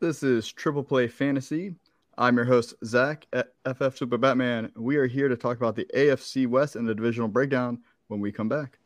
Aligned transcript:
This 0.00 0.22
is 0.22 0.52
Triple 0.52 0.84
Play 0.84 1.08
Fantasy. 1.08 1.74
I'm 2.16 2.36
your 2.36 2.44
host, 2.44 2.74
Zach 2.84 3.26
at 3.32 3.48
FF 3.66 3.96
Super 3.96 4.16
Batman. 4.16 4.70
We 4.76 4.96
are 4.96 5.08
here 5.08 5.26
to 5.26 5.36
talk 5.36 5.56
about 5.56 5.74
the 5.74 5.88
AFC 5.92 6.46
West 6.46 6.76
and 6.76 6.88
the 6.88 6.94
divisional 6.94 7.26
breakdown 7.26 7.80
when 8.06 8.20
we 8.20 8.30
come 8.30 8.48
back. 8.48 8.78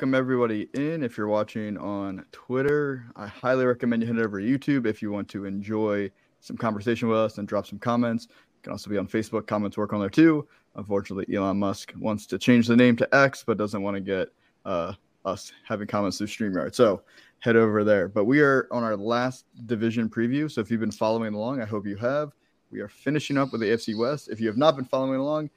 Welcome 0.00 0.14
everybody 0.14 0.66
in. 0.72 1.02
If 1.02 1.18
you're 1.18 1.28
watching 1.28 1.76
on 1.76 2.24
Twitter, 2.32 3.04
I 3.16 3.26
highly 3.26 3.66
recommend 3.66 4.00
you 4.00 4.08
head 4.08 4.24
over 4.24 4.40
to 4.40 4.46
YouTube 4.46 4.86
if 4.86 5.02
you 5.02 5.12
want 5.12 5.28
to 5.28 5.44
enjoy 5.44 6.10
some 6.40 6.56
conversation 6.56 7.06
with 7.06 7.18
us 7.18 7.36
and 7.36 7.46
drop 7.46 7.66
some 7.66 7.78
comments. 7.78 8.26
You 8.30 8.62
can 8.62 8.72
also 8.72 8.88
be 8.88 8.96
on 8.96 9.06
Facebook. 9.06 9.46
Comments 9.46 9.76
work 9.76 9.92
on 9.92 10.00
there 10.00 10.08
too. 10.08 10.48
Unfortunately, 10.76 11.26
Elon 11.36 11.58
Musk 11.58 11.92
wants 11.98 12.24
to 12.28 12.38
change 12.38 12.66
the 12.66 12.76
name 12.76 12.96
to 12.96 13.14
X, 13.14 13.44
but 13.46 13.58
doesn't 13.58 13.82
want 13.82 13.94
to 13.94 14.00
get 14.00 14.28
uh, 14.64 14.94
us 15.26 15.52
having 15.68 15.86
comments 15.86 16.16
through 16.16 16.28
StreamYard. 16.28 16.74
So 16.74 17.02
head 17.40 17.56
over 17.56 17.84
there. 17.84 18.08
But 18.08 18.24
we 18.24 18.40
are 18.40 18.68
on 18.70 18.82
our 18.82 18.96
last 18.96 19.44
division 19.66 20.08
preview. 20.08 20.50
So 20.50 20.62
if 20.62 20.70
you've 20.70 20.80
been 20.80 20.90
following 20.90 21.34
along, 21.34 21.60
I 21.60 21.66
hope 21.66 21.86
you 21.86 21.96
have. 21.96 22.32
We 22.70 22.80
are 22.80 22.88
finishing 22.88 23.36
up 23.36 23.52
with 23.52 23.60
the 23.60 23.66
AFC 23.66 23.98
West. 23.98 24.30
If 24.30 24.40
you 24.40 24.46
have 24.46 24.56
not 24.56 24.76
been 24.76 24.86
following 24.86 25.20
along, 25.20 25.50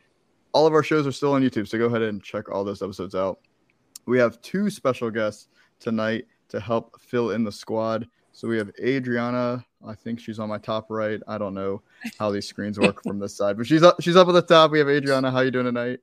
all 0.52 0.68
of 0.68 0.74
our 0.74 0.84
shows 0.84 1.08
are 1.08 1.14
still 1.14 1.32
on 1.32 1.44
YouTube. 1.44 1.70
So 1.70 1.78
go 1.78 1.86
ahead 1.86 2.02
and 2.02 2.22
check 2.22 2.52
all 2.52 2.66
those 2.66 2.82
episodes 2.82 3.16
out. 3.16 3.40
We 4.06 4.18
have 4.20 4.42
two 4.42 4.70
special 4.70 5.10
guests 5.10 5.48
tonight 5.80 6.26
to 6.50 6.60
help 6.60 7.00
fill 7.00 7.32
in 7.32 7.44
the 7.44 7.52
squad. 7.52 8.08
So 8.32 8.48
we 8.48 8.58
have 8.58 8.72
Adriana. 8.82 9.64
I 9.86 9.96
think 9.96 10.20
she's 10.20 10.40
on 10.40 10.50
my 10.50 10.58
top 10.58 10.88
right. 10.90 11.22
I 11.28 11.38
don't 11.38 11.54
know 11.54 11.82
how 12.18 12.32
these 12.32 12.48
screens 12.48 12.80
work 12.80 13.04
from 13.04 13.20
this 13.20 13.36
side, 13.36 13.58
but 13.58 13.68
she's 13.68 13.84
up. 13.84 14.02
She's 14.02 14.16
up 14.16 14.28
at 14.28 14.32
the 14.34 14.42
top. 14.42 14.72
We 14.72 14.80
have 14.80 14.90
Adriana. 14.90 15.32
How 15.32 15.38
are 15.38 15.46
you 15.46 15.52
doing 15.52 15.66
tonight? 15.66 16.00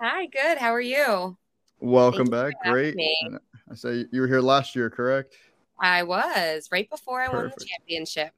Hi, 0.00 0.26
good. 0.26 0.58
How 0.58 0.72
are 0.72 0.80
you? 0.80 1.36
Welcome 1.80 2.28
back. 2.28 2.54
Great. 2.64 2.96
And 3.22 3.38
I 3.70 3.74
say 3.74 4.06
you 4.10 4.20
were 4.20 4.26
here 4.26 4.40
last 4.40 4.74
year, 4.74 4.90
correct? 4.90 5.34
I 5.78 6.02
was 6.02 6.68
right 6.72 6.88
before 6.90 7.20
I 7.20 7.26
Perfect. 7.28 7.42
won 7.42 7.52
the 7.58 7.64
championship. 7.64 8.32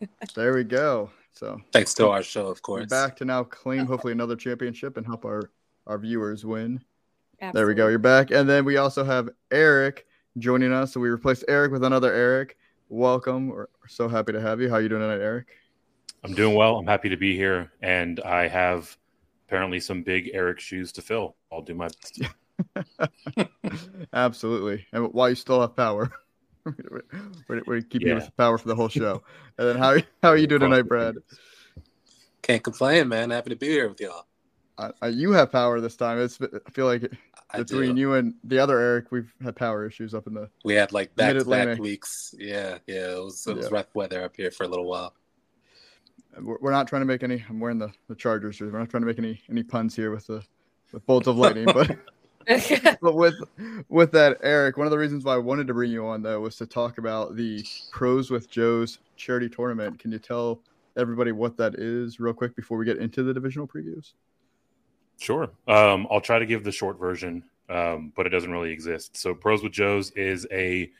There 0.34 0.52
we 0.52 0.62
go. 0.62 1.10
So 1.32 1.58
Thanks 1.72 1.94
to 1.94 2.08
our 2.10 2.22
show, 2.22 2.48
of 2.48 2.60
course. 2.60 2.84
back 2.86 3.16
to 3.16 3.24
now 3.24 3.44
claim 3.44 3.86
hopefully 3.86 4.12
another 4.12 4.36
championship 4.36 4.98
and 4.98 5.06
help 5.06 5.24
our 5.24 5.50
our 5.86 5.96
viewers 5.98 6.44
win. 6.44 6.82
There 7.52 7.66
we 7.66 7.74
go. 7.74 7.88
You're 7.88 7.98
back. 7.98 8.30
And 8.30 8.48
then 8.48 8.64
we 8.64 8.76
also 8.76 9.04
have 9.04 9.28
Eric 9.50 10.06
joining 10.38 10.72
us. 10.72 10.92
So 10.92 11.00
we 11.00 11.08
replaced 11.08 11.44
Eric 11.48 11.72
with 11.72 11.84
another 11.84 12.12
Eric. 12.12 12.56
Welcome. 12.88 13.48
We're 13.48 13.66
so 13.88 14.08
happy 14.08 14.32
to 14.32 14.40
have 14.40 14.60
you. 14.60 14.68
How 14.68 14.76
are 14.76 14.80
you 14.80 14.88
doing 14.88 15.02
tonight, 15.02 15.22
Eric? 15.22 15.48
I'm 16.24 16.34
doing 16.34 16.54
well. 16.54 16.76
I'm 16.76 16.86
happy 16.86 17.08
to 17.08 17.16
be 17.16 17.36
here, 17.36 17.70
and 17.82 18.20
I 18.20 18.48
have 18.48 18.96
apparently 19.46 19.80
some 19.80 20.02
big 20.02 20.30
Eric 20.32 20.60
shoes 20.60 20.92
to 20.92 21.02
fill. 21.02 21.36
I'll 21.52 21.62
do 21.62 21.74
my 21.74 21.88
best. 21.88 22.22
Absolutely. 24.12 24.86
And 24.92 25.12
while 25.12 25.28
you 25.28 25.34
still 25.34 25.60
have 25.60 25.76
power, 25.76 26.10
we're, 27.48 27.62
we're 27.66 27.80
keeping 27.82 28.08
you 28.08 28.14
with 28.14 28.36
power 28.36 28.58
for 28.58 28.68
the 28.68 28.74
whole 28.74 28.88
show. 28.88 29.22
And 29.58 29.68
then 29.68 29.78
how 29.78 29.96
how 30.22 30.28
are 30.28 30.36
you 30.36 30.46
doing 30.46 30.60
tonight, 30.60 30.82
Brad? 30.82 31.14
Can't 32.42 32.62
complain, 32.62 33.08
man. 33.08 33.30
Happy 33.30 33.48
to 33.48 33.56
be 33.56 33.68
here 33.68 33.88
with 33.88 33.98
y'all. 34.02 34.26
Uh, 34.78 34.92
uh, 35.02 35.06
you 35.06 35.32
have 35.32 35.50
power 35.50 35.80
this 35.80 35.96
time. 35.96 36.18
It's 36.20 36.38
I 36.40 36.70
feel 36.70 36.86
like 36.86 37.10
I 37.50 37.58
between 37.58 37.94
do. 37.94 38.00
you 38.00 38.14
and 38.14 38.34
the 38.44 38.58
other 38.58 38.78
Eric, 38.78 39.10
we've 39.10 39.32
had 39.42 39.56
power 39.56 39.86
issues 39.86 40.12
up 40.14 40.26
in 40.26 40.34
the. 40.34 40.50
We 40.64 40.74
had 40.74 40.92
like 40.92 41.14
back 41.14 41.28
to 41.30 41.34
Mid-Atlantic. 41.34 41.76
back 41.76 41.82
weeks. 41.82 42.34
Yeah, 42.38 42.78
yeah. 42.86 43.12
It 43.16 43.24
was 43.24 43.46
it 43.46 43.56
was 43.56 43.66
Yeah. 43.66 43.74
rough 43.76 43.94
weather 43.94 44.22
up 44.22 44.36
here 44.36 44.50
for 44.50 44.64
a 44.64 44.68
little 44.68 44.86
while. 44.86 45.14
We're 46.40 46.58
we're 46.60 46.72
not 46.72 46.86
trying 46.88 47.00
to 47.02 47.06
make 47.06 47.22
any. 47.22 47.42
I'm 47.48 47.60
wearing 47.60 47.78
the 47.78 47.90
the 48.08 48.14
Chargers. 48.14 48.58
jersey. 48.58 48.70
We're 48.70 48.78
not 48.80 48.90
trying 48.90 49.02
to 49.02 49.06
make 49.06 49.18
any 49.18 49.40
any 49.50 49.62
puns 49.62 49.96
here 49.96 50.10
with 50.10 50.26
the 50.26 50.42
with 50.92 51.06
bolts 51.06 51.26
of 51.26 51.36
lightning, 51.36 51.66
but. 51.66 51.96
but 53.02 53.16
with 53.16 53.34
with 53.88 54.12
that, 54.12 54.38
Eric, 54.40 54.76
one 54.76 54.86
of 54.86 54.92
the 54.92 54.98
reasons 54.98 55.24
why 55.24 55.34
I 55.34 55.38
wanted 55.38 55.66
to 55.66 55.74
bring 55.74 55.90
you 55.90 56.06
on 56.06 56.22
though 56.22 56.38
was 56.38 56.54
to 56.58 56.66
talk 56.66 56.98
about 56.98 57.34
the 57.34 57.64
Pros 57.90 58.30
with 58.30 58.48
Joe's 58.48 59.00
charity 59.16 59.48
tournament. 59.48 59.98
Can 59.98 60.12
you 60.12 60.20
tell 60.20 60.60
everybody 60.96 61.32
what 61.32 61.56
that 61.56 61.74
is 61.74 62.20
real 62.20 62.32
quick 62.32 62.54
before 62.54 62.78
we 62.78 62.84
get 62.84 62.98
into 62.98 63.24
the 63.24 63.34
divisional 63.34 63.66
previews? 63.66 64.12
Sure. 65.18 65.50
Um, 65.66 66.06
I'll 66.10 66.20
try 66.20 66.38
to 66.38 66.46
give 66.46 66.64
the 66.64 66.72
short 66.72 66.98
version, 66.98 67.44
um, 67.68 68.12
but 68.14 68.26
it 68.26 68.30
doesn't 68.30 68.50
really 68.50 68.70
exist. 68.70 69.16
So, 69.16 69.34
Pros 69.34 69.62
with 69.62 69.72
Joe's 69.72 70.10
is 70.12 70.46
a 70.52 70.90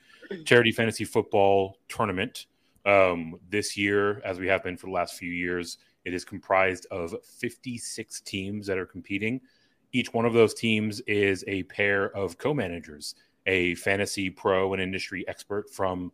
charity 0.44 0.72
fantasy 0.72 1.04
football 1.04 1.78
tournament. 1.88 2.46
Um, 2.84 3.38
this 3.50 3.76
year, 3.76 4.20
as 4.24 4.38
we 4.38 4.46
have 4.46 4.62
been 4.62 4.76
for 4.76 4.86
the 4.86 4.92
last 4.92 5.14
few 5.14 5.30
years, 5.30 5.78
it 6.04 6.14
is 6.14 6.24
comprised 6.24 6.86
of 6.90 7.14
56 7.24 8.20
teams 8.20 8.66
that 8.68 8.78
are 8.78 8.86
competing. 8.86 9.40
Each 9.92 10.12
one 10.12 10.24
of 10.24 10.32
those 10.32 10.54
teams 10.54 11.00
is 11.00 11.44
a 11.48 11.64
pair 11.64 12.16
of 12.16 12.38
co 12.38 12.54
managers, 12.54 13.16
a 13.46 13.74
fantasy 13.74 14.30
pro 14.30 14.72
and 14.72 14.80
industry 14.80 15.26
expert 15.26 15.68
from 15.70 16.12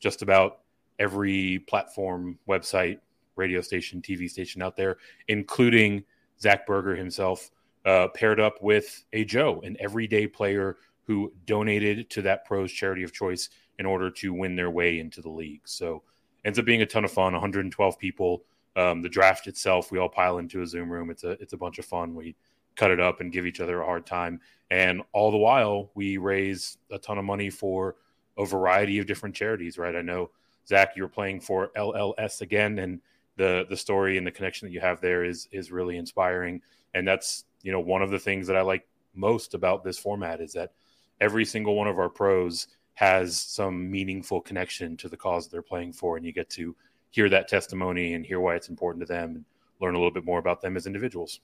just 0.00 0.22
about 0.22 0.60
every 0.98 1.58
platform, 1.60 2.38
website, 2.48 3.00
radio 3.36 3.60
station, 3.60 4.00
TV 4.00 4.30
station 4.30 4.62
out 4.62 4.76
there, 4.76 4.96
including 5.28 6.04
Zach 6.40 6.66
Berger 6.66 6.96
himself, 6.96 7.50
uh, 7.84 8.08
paired 8.08 8.40
up 8.40 8.62
with 8.62 9.04
a 9.12 9.24
Joe, 9.24 9.60
an 9.62 9.76
everyday 9.80 10.26
player 10.26 10.76
who 11.06 11.32
donated 11.46 12.08
to 12.10 12.22
that 12.22 12.44
pros 12.44 12.72
charity 12.72 13.02
of 13.02 13.12
choice 13.12 13.50
in 13.78 13.86
order 13.86 14.10
to 14.10 14.32
win 14.32 14.56
their 14.56 14.70
way 14.70 14.98
into 14.98 15.20
the 15.20 15.28
league. 15.28 15.62
So 15.64 16.02
ends 16.44 16.58
up 16.58 16.64
being 16.64 16.82
a 16.82 16.86
ton 16.86 17.04
of 17.04 17.12
fun. 17.12 17.32
112 17.32 17.98
people. 17.98 18.44
Um, 18.76 19.02
the 19.02 19.08
draft 19.08 19.46
itself, 19.46 19.92
we 19.92 19.98
all 19.98 20.08
pile 20.08 20.38
into 20.38 20.62
a 20.62 20.66
Zoom 20.66 20.90
room. 20.90 21.10
It's 21.10 21.24
a 21.24 21.30
it's 21.32 21.52
a 21.52 21.56
bunch 21.56 21.78
of 21.78 21.84
fun. 21.84 22.14
We 22.14 22.34
cut 22.76 22.90
it 22.90 22.98
up 22.98 23.20
and 23.20 23.32
give 23.32 23.46
each 23.46 23.60
other 23.60 23.80
a 23.80 23.84
hard 23.84 24.04
time, 24.04 24.40
and 24.70 25.02
all 25.12 25.30
the 25.30 25.36
while 25.36 25.90
we 25.94 26.16
raise 26.18 26.78
a 26.90 26.98
ton 26.98 27.18
of 27.18 27.24
money 27.24 27.50
for 27.50 27.96
a 28.36 28.44
variety 28.44 28.98
of 28.98 29.06
different 29.06 29.34
charities. 29.34 29.78
Right? 29.78 29.94
I 29.94 30.02
know 30.02 30.30
Zach, 30.66 30.94
you're 30.96 31.08
playing 31.08 31.40
for 31.40 31.70
LLS 31.76 32.40
again, 32.40 32.80
and 32.80 33.00
the 33.36 33.66
the 33.68 33.76
story 33.76 34.16
and 34.18 34.26
the 34.26 34.30
connection 34.30 34.66
that 34.66 34.72
you 34.72 34.80
have 34.80 35.00
there 35.00 35.24
is 35.24 35.48
is 35.52 35.70
really 35.70 35.96
inspiring 35.96 36.60
and 36.94 37.06
that's 37.06 37.44
you 37.62 37.72
know 37.72 37.80
one 37.80 38.02
of 38.02 38.10
the 38.10 38.18
things 38.18 38.46
that 38.46 38.56
i 38.56 38.60
like 38.60 38.86
most 39.14 39.54
about 39.54 39.84
this 39.84 39.98
format 39.98 40.40
is 40.40 40.52
that 40.52 40.72
every 41.20 41.44
single 41.44 41.74
one 41.74 41.88
of 41.88 41.98
our 41.98 42.08
pros 42.08 42.68
has 42.94 43.40
some 43.40 43.90
meaningful 43.90 44.40
connection 44.40 44.96
to 44.96 45.08
the 45.08 45.16
cause 45.16 45.48
they're 45.48 45.62
playing 45.62 45.92
for 45.92 46.16
and 46.16 46.24
you 46.24 46.32
get 46.32 46.48
to 46.50 46.74
hear 47.10 47.28
that 47.28 47.48
testimony 47.48 48.14
and 48.14 48.24
hear 48.26 48.40
why 48.40 48.54
it's 48.54 48.68
important 48.68 49.00
to 49.06 49.12
them 49.12 49.36
and 49.36 49.44
learn 49.80 49.94
a 49.94 49.98
little 49.98 50.12
bit 50.12 50.24
more 50.24 50.38
about 50.38 50.60
them 50.60 50.76
as 50.76 50.86
individuals 50.86 51.40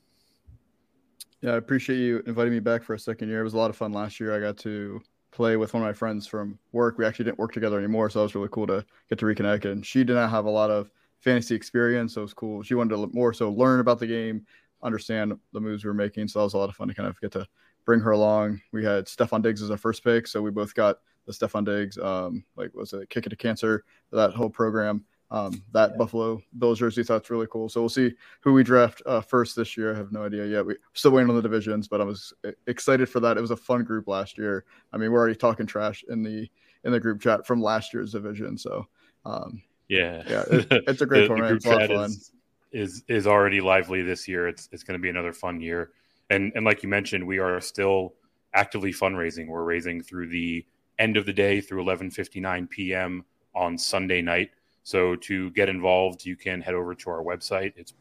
Yeah, 1.41 1.53
I 1.53 1.57
appreciate 1.57 1.99
you 1.99 2.23
inviting 2.27 2.53
me 2.53 2.61
back 2.61 2.83
for 2.83 2.95
a 2.95 2.99
second 2.99 3.29
year. 3.29 3.41
It 3.41 3.45
was 3.45 3.55
a 3.55 3.59
lot 3.59 3.71
of 3.71 3.77
fun 3.77 3.93
last 3.93 4.21
year. 4.21 4.37
I 4.37 4.41
got 4.41 4.59
to 4.59 5.01
play 5.31 5.57
with 5.57 5.75
one 5.75 5.83
of 5.83 5.89
my 5.89 5.93
friends 5.93 6.27
from 6.27 6.59
work. 6.73 6.99
We 6.99 7.07
actually 7.07 7.27
didn't 7.27 7.39
work 7.39 7.53
together 7.53 7.79
anymore, 7.79 8.11
so 8.11 8.21
it 8.21 8.25
was 8.25 8.35
really 8.35 8.49
cool 8.51 8.67
to 8.67 8.85
get 9.09 9.19
to 9.21 9.27
reconnect. 9.27 9.65
And 9.65 9.85
she 9.85 10.05
did 10.05 10.15
not 10.15 10.31
have 10.31 10.45
a 10.45 10.51
lot 10.51 10.71
of 10.71 10.91
fantasy 11.21 11.55
experience, 11.55 12.15
so 12.15 12.23
it 12.23 12.25
was 12.25 12.35
cool. 12.35 12.63
She 12.63 12.75
wanted 12.75 12.97
to 12.97 13.11
more 13.13 13.33
so 13.33 13.51
learn 13.51 13.81
about 13.81 13.99
the 13.99 14.07
game, 14.07 14.45
understand 14.83 15.33
the 15.53 15.61
moves 15.61 15.85
we 15.85 15.89
were 15.89 15.95
making. 15.95 16.29
So 16.29 16.39
that 16.39 16.45
was 16.45 16.55
a 16.55 16.59
lot 16.59 16.69
of 16.69 16.77
fun 16.77 16.89
to 16.89 16.95
kind 16.95 17.09
of 17.09 17.21
get 17.21 17.33
to 17.33 17.47
bring 17.85 18.01
her 18.01 18.13
along. 18.13 18.61
We 18.73 18.85
had 18.85 19.07
Stefon 19.07 19.43
Diggs 19.43 19.63
as 19.63 19.71
our 19.71 19.77
first 19.77 20.03
pick, 20.03 20.27
so 20.27 20.43
we 20.43 20.51
both 20.51 20.75
got 20.75 20.99
the 21.27 21.33
Stefon 21.33 21.65
Diggs, 21.65 21.99
um, 21.99 22.45
like 22.57 22.75
was 22.75 22.93
it 22.93 23.09
Kick 23.11 23.27
It 23.27 23.31
to 23.31 23.37
Cancer, 23.37 23.85
that 24.13 24.33
whole 24.33 24.51
program. 24.51 25.05
Um, 25.33 25.63
that 25.71 25.97
Buffalo 25.97 26.43
Bills 26.59 26.81
jersey, 26.81 27.05
so 27.05 27.13
that's 27.13 27.31
really 27.31 27.47
cool. 27.53 27.69
So 27.69 27.81
we'll 27.81 27.89
see 27.89 28.15
who 28.41 28.53
we 28.53 28.65
draft 28.65 29.01
uh, 29.07 29.21
first 29.21 29.55
this 29.55 29.77
year. 29.77 29.95
I 29.95 29.97
have 29.97 30.11
no 30.11 30.25
idea 30.25 30.45
yet. 30.45 30.67
We're 30.67 30.79
still 30.93 31.13
waiting 31.13 31.31
on 31.31 31.37
the 31.37 31.43
divisions, 31.43 31.87
but 31.87 32.01
I 32.01 32.05
was 32.05 32.33
excited 32.67 33.09
for 33.09 33.21
that. 33.21 33.39
It 33.39 33.41
was 33.41 33.53
a 33.53 33.57
fun 33.57 33.85
group 33.85 34.09
last 34.09 34.37
year. 34.37 34.65
I 34.93 34.97
mean, 34.97 35.13
we're 35.13 35.21
already 35.21 35.37
talking 35.37 35.67
trash 35.67 36.03
in 36.09 36.25
the 36.25 36.51
in 36.83 36.91
the 36.91 36.99
group 36.99 37.21
chat 37.21 37.47
from 37.47 37.63
last 37.63 37.95
year's 37.95 38.11
division. 38.11 38.59
So 38.59 38.89
um, 39.25 39.63
yeah 39.91 40.23
Yeah, 40.27 40.45
it- 40.51 40.85
it's 40.89 41.03
a 41.03 41.07
great 41.07 41.27
format. 41.29 41.53
It's 41.53 41.67
a 41.67 41.71
lot 41.71 41.89
fun. 41.89 42.11
is, 42.11 42.33
is 42.73 43.05
is 43.09 43.27
already 43.27 43.61
lively 43.61 44.01
this 44.03 44.27
year 44.29 44.49
it's 44.49 44.69
it's 44.73 44.83
going 44.85 44.99
to 44.99 45.03
be 45.03 45.11
another 45.11 45.33
fun 45.33 45.61
year 45.61 45.91
and 46.31 46.53
and 46.55 46.65
like 46.65 46.83
you 46.83 46.89
mentioned 46.89 47.27
we 47.27 47.39
are 47.39 47.61
still 47.61 48.15
actively 48.55 48.93
fundraising 48.93 49.49
we're 49.49 49.65
raising 49.65 50.01
through 50.03 50.29
the 50.29 50.65
end 50.99 51.17
of 51.17 51.27
the 51.27 51.33
day 51.33 51.61
through 51.61 51.83
11:59 51.85 52.71
p.m. 52.71 53.25
on 53.55 53.77
Sunday 53.77 54.23
night 54.23 54.51
so 54.85 55.17
to 55.17 55.51
get 55.51 55.69
involved 55.69 56.25
you 56.25 56.37
can 56.37 56.61
head 56.61 56.75
over 56.75 56.95
to 56.95 57.11
our 57.11 57.23
website 57.23 57.73
it's 57.77 57.93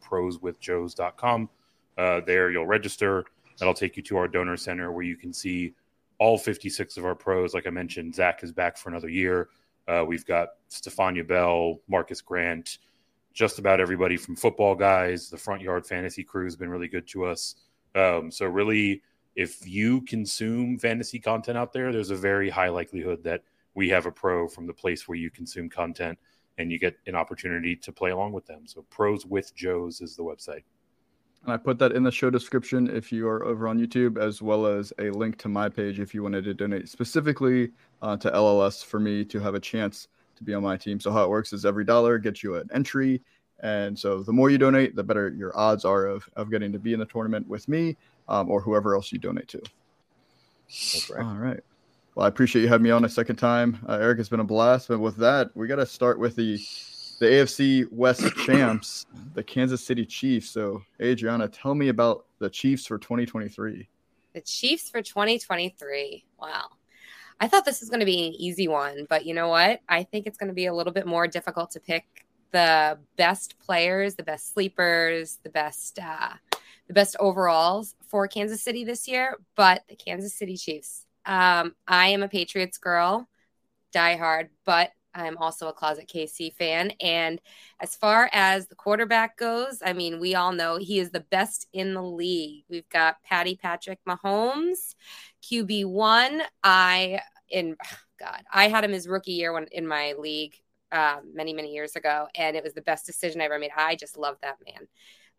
proswithjoes.com 0.60 1.48
uh, 1.98 2.20
there 2.26 2.50
you'll 2.50 2.66
register 2.66 3.24
that'll 3.58 3.74
take 3.74 3.96
you 3.96 4.02
to 4.02 4.16
our 4.16 4.28
donor 4.28 4.56
center 4.56 4.92
where 4.92 5.04
you 5.04 5.16
can 5.16 5.32
see 5.32 5.74
all 6.18 6.36
56 6.36 6.98
of 6.98 7.04
our 7.06 7.14
pros. 7.14 7.54
Like 7.54 7.66
I 7.66 7.70
mentioned, 7.70 8.14
Zach 8.14 8.42
is 8.44 8.52
back 8.52 8.76
for 8.76 8.90
another 8.90 9.08
year. 9.08 9.48
Uh, 9.90 10.04
we've 10.04 10.24
got 10.24 10.50
Stephania 10.68 11.26
Bell, 11.26 11.80
Marcas 11.90 12.24
Grant, 12.24 12.78
just 13.32 13.58
about 13.58 13.80
everybody 13.80 14.16
from 14.16 14.36
football 14.36 14.76
guys. 14.76 15.28
The 15.28 15.36
front 15.36 15.62
yard 15.62 15.84
fantasy 15.84 16.22
crew 16.22 16.44
has 16.44 16.54
been 16.54 16.68
really 16.68 16.86
good 16.86 17.08
to 17.08 17.24
us. 17.24 17.56
Um, 17.96 18.30
so 18.30 18.46
really, 18.46 19.02
if 19.34 19.66
you 19.66 20.02
consume 20.02 20.78
fantasy 20.78 21.18
content 21.18 21.58
out 21.58 21.72
there, 21.72 21.90
there's 21.90 22.10
a 22.10 22.16
very 22.16 22.50
high 22.50 22.68
likelihood 22.68 23.24
that 23.24 23.42
we 23.74 23.88
have 23.88 24.06
a 24.06 24.12
pro 24.12 24.46
from 24.46 24.68
the 24.68 24.72
place 24.72 25.08
where 25.08 25.18
you 25.18 25.28
consume 25.28 25.68
content 25.68 26.16
and 26.58 26.70
you 26.70 26.78
get 26.78 26.96
an 27.06 27.16
opportunity 27.16 27.74
to 27.74 27.90
play 27.90 28.10
along 28.10 28.32
with 28.32 28.46
them. 28.46 28.66
So 28.66 28.84
pros 28.90 29.26
with 29.26 29.54
Joes 29.56 30.00
is 30.00 30.14
the 30.14 30.22
website. 30.22 30.62
And 31.44 31.52
I 31.52 31.56
put 31.56 31.78
that 31.78 31.92
in 31.92 32.02
the 32.02 32.12
show 32.12 32.28
description 32.28 32.94
if 32.94 33.10
you 33.10 33.26
are 33.26 33.44
over 33.44 33.66
on 33.66 33.78
YouTube, 33.78 34.18
as 34.18 34.42
well 34.42 34.66
as 34.66 34.92
a 34.98 35.10
link 35.10 35.38
to 35.38 35.48
my 35.48 35.68
page 35.68 35.98
if 35.98 36.14
you 36.14 36.22
wanted 36.22 36.44
to 36.44 36.54
donate 36.54 36.88
specifically 36.88 37.70
uh, 38.02 38.16
to 38.18 38.30
LLS 38.30 38.84
for 38.84 39.00
me 39.00 39.24
to 39.24 39.40
have 39.40 39.54
a 39.54 39.60
chance 39.60 40.08
to 40.36 40.44
be 40.44 40.52
on 40.52 40.62
my 40.62 40.76
team. 40.76 41.00
So 41.00 41.10
how 41.10 41.24
it 41.24 41.30
works 41.30 41.52
is 41.52 41.64
every 41.64 41.84
dollar 41.84 42.18
gets 42.18 42.42
you 42.42 42.56
an 42.56 42.68
entry. 42.74 43.22
And 43.60 43.98
so 43.98 44.22
the 44.22 44.32
more 44.32 44.50
you 44.50 44.58
donate, 44.58 44.96
the 44.96 45.02
better 45.02 45.28
your 45.30 45.56
odds 45.56 45.84
are 45.84 46.06
of, 46.06 46.28
of 46.36 46.50
getting 46.50 46.72
to 46.72 46.78
be 46.78 46.92
in 46.92 47.00
the 47.00 47.06
tournament 47.06 47.48
with 47.48 47.68
me 47.68 47.96
um, 48.28 48.50
or 48.50 48.60
whoever 48.60 48.94
else 48.94 49.12
you 49.12 49.18
donate 49.18 49.48
to. 49.48 49.62
That's 50.68 51.10
right. 51.10 51.24
All 51.24 51.36
right. 51.36 51.60
Well, 52.14 52.26
I 52.26 52.28
appreciate 52.28 52.62
you 52.62 52.68
having 52.68 52.84
me 52.84 52.90
on 52.90 53.04
a 53.04 53.08
second 53.08 53.36
time. 53.36 53.78
Uh, 53.88 53.94
Eric, 53.94 54.18
it's 54.18 54.28
been 54.28 54.40
a 54.40 54.44
blast. 54.44 54.88
But 54.88 54.98
with 54.98 55.16
that, 55.16 55.50
we 55.54 55.66
got 55.66 55.76
to 55.76 55.86
start 55.86 56.18
with 56.18 56.36
the 56.36 56.58
the 57.20 57.26
AFC 57.26 57.86
West 57.92 58.34
champs, 58.44 59.06
the 59.34 59.42
Kansas 59.42 59.84
City 59.84 60.04
Chiefs. 60.04 60.50
So, 60.50 60.82
Adriana, 61.00 61.46
tell 61.46 61.74
me 61.74 61.88
about 61.88 62.24
the 62.40 62.50
Chiefs 62.50 62.86
for 62.86 62.98
2023. 62.98 63.88
The 64.32 64.40
Chiefs 64.40 64.90
for 64.90 65.02
2023. 65.02 66.24
Wow. 66.40 66.64
I 67.38 67.46
thought 67.46 67.64
this 67.64 67.80
was 67.80 67.88
going 67.88 68.00
to 68.00 68.06
be 68.06 68.26
an 68.26 68.34
easy 68.34 68.68
one, 68.68 69.06
but 69.08 69.24
you 69.24 69.34
know 69.34 69.48
what? 69.48 69.80
I 69.88 70.02
think 70.02 70.26
it's 70.26 70.36
going 70.36 70.48
to 70.48 70.54
be 70.54 70.66
a 70.66 70.74
little 70.74 70.92
bit 70.92 71.06
more 71.06 71.26
difficult 71.26 71.70
to 71.72 71.80
pick 71.80 72.04
the 72.52 72.98
best 73.16 73.58
players, 73.58 74.16
the 74.16 74.22
best 74.22 74.52
sleepers, 74.52 75.38
the 75.42 75.50
best 75.50 75.98
uh, 76.02 76.32
the 76.88 76.94
best 76.94 77.16
overalls 77.20 77.94
for 78.04 78.26
Kansas 78.26 78.62
City 78.62 78.84
this 78.84 79.06
year. 79.06 79.36
But 79.54 79.84
the 79.88 79.96
Kansas 79.96 80.34
City 80.34 80.56
Chiefs. 80.56 81.06
Um, 81.24 81.74
I 81.86 82.08
am 82.08 82.22
a 82.22 82.28
Patriots 82.28 82.78
girl, 82.78 83.28
die 83.92 84.16
hard, 84.16 84.50
but 84.64 84.90
I'm 85.14 85.36
also 85.38 85.68
a 85.68 85.72
closet 85.72 86.10
KC 86.12 86.54
fan. 86.54 86.92
And 87.00 87.40
as 87.80 87.96
far 87.96 88.30
as 88.32 88.66
the 88.66 88.74
quarterback 88.74 89.36
goes, 89.36 89.82
I 89.84 89.92
mean, 89.92 90.20
we 90.20 90.34
all 90.34 90.52
know 90.52 90.76
he 90.76 90.98
is 90.98 91.10
the 91.10 91.20
best 91.20 91.66
in 91.72 91.94
the 91.94 92.02
league. 92.02 92.64
We've 92.68 92.88
got 92.88 93.22
Patty 93.22 93.56
Patrick 93.56 93.98
Mahomes, 94.08 94.94
QB1. 95.42 96.40
I, 96.62 97.20
in 97.48 97.76
God, 98.18 98.42
I 98.52 98.68
had 98.68 98.84
him 98.84 98.92
his 98.92 99.08
rookie 99.08 99.32
year 99.32 99.52
when 99.52 99.66
in 99.72 99.86
my 99.86 100.14
league 100.18 100.54
um, 100.92 101.32
many, 101.34 101.52
many 101.52 101.72
years 101.72 101.96
ago, 101.96 102.26
and 102.34 102.56
it 102.56 102.64
was 102.64 102.74
the 102.74 102.82
best 102.82 103.06
decision 103.06 103.40
I 103.40 103.44
ever 103.44 103.58
made. 103.58 103.70
I 103.76 103.96
just 103.96 104.16
love 104.16 104.36
that 104.42 104.58
man. 104.66 104.88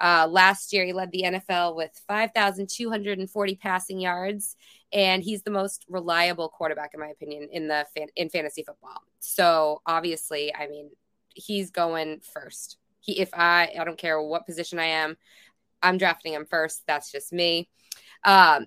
Uh, 0.02 0.28
last 0.28 0.74
year, 0.74 0.84
he 0.84 0.94
led 0.94 1.12
the 1.12 1.24
NFL 1.24 1.76
with 1.76 1.92
5,240 2.08 3.56
passing 3.56 4.00
yards, 4.00 4.56
and 4.92 5.22
he's 5.22 5.44
the 5.44 5.52
most 5.52 5.86
reliable 5.88 6.50
quarterback, 6.50 6.96
in 6.96 7.00
my 7.00 7.10
opinion, 7.10 7.50
in 7.52 7.68
the 7.68 7.86
fan- 7.96 8.10
in 8.16 8.28
fantasy 8.30 8.64
football. 8.64 9.04
So 9.20 9.84
obviously, 9.86 10.54
I 10.56 10.68
mean, 10.68 10.90
he's 11.36 11.70
going 11.70 12.22
first. 12.34 12.78
He, 13.00 13.20
if 13.20 13.30
I, 13.34 13.70
I 13.80 13.84
don't 13.84 13.98
care 13.98 14.20
what 14.20 14.48
position 14.48 14.80
I 14.80 14.86
am, 14.86 15.18
I'm 15.84 16.00
drafting 16.00 16.34
him 16.34 16.48
first. 16.50 16.82
That's 16.88 17.12
just 17.12 17.32
me. 17.32 17.70
Um, 18.24 18.66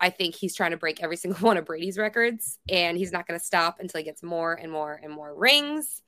I 0.00 0.10
think 0.10 0.34
he's 0.34 0.54
trying 0.54 0.72
to 0.72 0.76
break 0.76 1.02
every 1.02 1.16
single 1.16 1.40
one 1.40 1.56
of 1.56 1.64
Brady's 1.64 1.98
records, 1.98 2.58
and 2.68 2.96
he's 2.96 3.12
not 3.12 3.26
going 3.26 3.38
to 3.38 3.44
stop 3.44 3.78
until 3.80 3.98
he 3.98 4.04
gets 4.04 4.22
more 4.22 4.54
and 4.54 4.70
more 4.70 5.00
and 5.02 5.12
more 5.12 5.34
rings. 5.34 6.02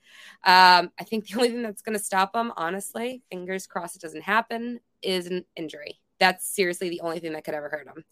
Um, 0.45 0.91
I 0.99 1.03
think 1.05 1.27
the 1.27 1.35
only 1.37 1.49
thing 1.49 1.61
that's 1.61 1.81
going 1.81 1.97
to 1.97 2.03
stop 2.03 2.35
him, 2.35 2.51
honestly, 2.55 3.23
fingers 3.29 3.67
crossed 3.67 3.95
it 3.95 4.01
doesn't 4.01 4.23
happen, 4.23 4.79
is 5.01 5.27
an 5.27 5.45
injury. 5.55 5.99
That's 6.19 6.45
seriously 6.45 6.89
the 6.89 7.01
only 7.01 7.19
thing 7.19 7.33
that 7.33 7.45
could 7.45 7.53
ever 7.53 7.69
hurt 7.69 7.87
him. 7.87 8.03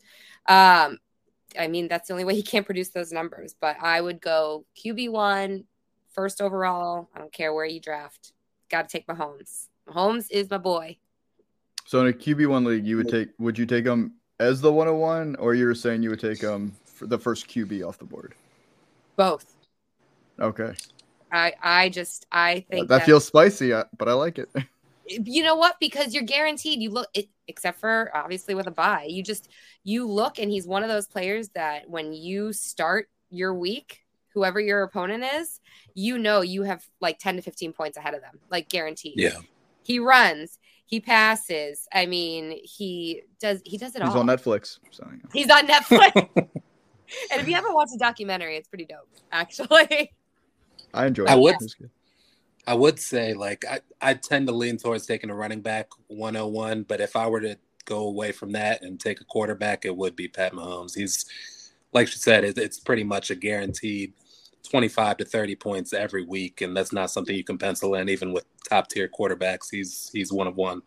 Um, 0.47 0.99
I 1.59 1.67
mean, 1.67 1.87
that's 1.87 2.07
the 2.07 2.13
only 2.13 2.25
way 2.25 2.35
he 2.35 2.43
can't 2.43 2.65
produce 2.65 2.89
those 2.89 3.11
numbers. 3.11 3.55
But 3.59 3.77
I 3.81 3.99
would 3.99 4.21
go 4.21 4.65
QB 4.83 5.11
one, 5.11 5.65
first 6.13 6.41
overall. 6.41 7.09
I 7.13 7.19
don't 7.19 7.33
care 7.33 7.53
where 7.53 7.65
you 7.65 7.79
draft. 7.79 8.33
Got 8.69 8.89
to 8.89 8.97
take 8.97 9.07
Mahomes. 9.07 9.67
Mahomes 9.89 10.27
is 10.29 10.49
my 10.49 10.57
boy. 10.57 10.97
So 11.85 12.01
in 12.01 12.07
a 12.07 12.13
QB 12.13 12.47
one 12.47 12.65
league, 12.65 12.85
you 12.85 12.97
would 12.97 13.07
take 13.07 13.29
would 13.39 13.57
you 13.57 13.65
take 13.65 13.85
him 13.85 14.15
as 14.39 14.61
the 14.61 14.71
101, 14.71 15.35
or 15.37 15.53
you 15.53 15.65
were 15.65 15.75
saying 15.75 16.03
you 16.03 16.09
would 16.09 16.19
take 16.19 16.43
um 16.43 16.73
for 16.85 17.07
the 17.07 17.17
first 17.17 17.47
QB 17.47 17.87
off 17.87 17.97
the 17.97 18.05
board? 18.05 18.35
Both. 19.15 19.55
Okay, 20.39 20.73
I 21.31 21.53
I 21.61 21.89
just 21.89 22.25
I 22.31 22.65
think 22.69 22.89
that, 22.89 23.05
feels 23.05 23.25
spicy, 23.25 23.73
uh, 23.73 23.85
but 23.97 24.07
I 24.07 24.13
like 24.13 24.39
it. 24.39 24.49
you 25.07 25.43
know 25.43 25.55
what 25.55 25.75
because 25.79 26.13
you're 26.13 26.23
guaranteed 26.23 26.81
you 26.81 26.89
look 26.89 27.07
it, 27.13 27.27
except 27.47 27.79
for 27.79 28.11
obviously 28.13 28.55
with 28.55 28.67
a 28.67 28.71
buy 28.71 29.05
you 29.09 29.23
just 29.23 29.49
you 29.83 30.05
look 30.05 30.39
and 30.39 30.51
he's 30.51 30.67
one 30.67 30.83
of 30.83 30.89
those 30.89 31.07
players 31.07 31.49
that 31.49 31.89
when 31.89 32.13
you 32.13 32.51
start 32.51 33.09
your 33.29 33.53
week 33.53 34.01
whoever 34.33 34.59
your 34.59 34.83
opponent 34.83 35.23
is 35.35 35.59
you 35.93 36.17
know 36.17 36.41
you 36.41 36.63
have 36.63 36.85
like 36.99 37.19
10 37.19 37.37
to 37.37 37.41
15 37.41 37.73
points 37.73 37.97
ahead 37.97 38.13
of 38.13 38.21
them 38.21 38.39
like 38.51 38.69
guaranteed 38.69 39.13
Yeah. 39.17 39.39
he 39.83 39.99
runs 39.99 40.59
he 40.87 40.99
passes 40.99 41.87
i 41.93 42.05
mean 42.05 42.57
he 42.63 43.21
does 43.39 43.61
he 43.65 43.77
does 43.77 43.95
it 43.95 44.01
He's 44.01 44.11
all 44.11 44.19
on 44.21 44.27
Netflix. 44.27 44.79
So, 44.91 45.07
yeah. 45.11 45.17
he's 45.33 45.49
on 45.51 45.67
netflix 45.67 46.27
and 47.31 47.41
if 47.41 47.47
you 47.47 47.55
ever 47.55 47.71
watch 47.73 47.89
a 47.93 47.97
documentary 47.99 48.55
it's 48.57 48.67
pretty 48.67 48.85
dope 48.85 49.07
actually 49.31 50.11
I 50.93 51.05
enjoy. 51.05 51.25
I 51.25 51.33
it. 51.33 51.39
would- 51.39 51.55
It. 51.61 51.73
I 52.65 52.73
would 52.73 52.99
say 52.99 53.33
like 53.33 53.63
I, 53.69 53.79
I 54.01 54.13
tend 54.15 54.47
to 54.47 54.53
lean 54.53 54.77
towards 54.77 55.05
taking 55.05 55.29
a 55.29 55.35
running 55.35 55.61
back 55.61 55.87
101, 56.07 56.83
but 56.83 56.99
if 56.99 57.15
I 57.15 57.27
were 57.27 57.39
to 57.41 57.57
go 57.85 57.99
away 58.07 58.31
from 58.33 58.51
that 58.53 58.81
and 58.81 58.99
take 58.99 59.21
a 59.21 59.23
quarterback, 59.25 59.85
it 59.85 59.95
would 59.95 60.15
be 60.17 60.27
Pat 60.27 60.51
Mahomes. 60.53 60.93
He's 60.95 61.25
like 61.93 62.07
she 62.09 62.17
said, 62.17 62.43
it, 62.43 62.57
it's 62.57 62.79
pretty 62.79 63.03
much 63.05 63.29
a 63.31 63.35
guaranteed 63.35 64.13
25 64.67 65.17
to 65.17 65.25
30 65.25 65.55
points 65.55 65.93
every 65.93 66.23
week, 66.23 66.61
and 66.61 66.75
that's 66.75 66.93
not 66.93 67.11
something 67.11 67.35
you 67.35 67.43
can 67.43 67.57
pencil 67.57 67.95
in 67.95 68.09
even 68.09 68.31
with 68.31 68.45
top 68.69 68.87
tier 68.87 69.07
quarterbacks. 69.07 69.67
He's 69.71 70.09
he's 70.13 70.31
one 70.31 70.47
of 70.47 70.55
one. 70.55 70.81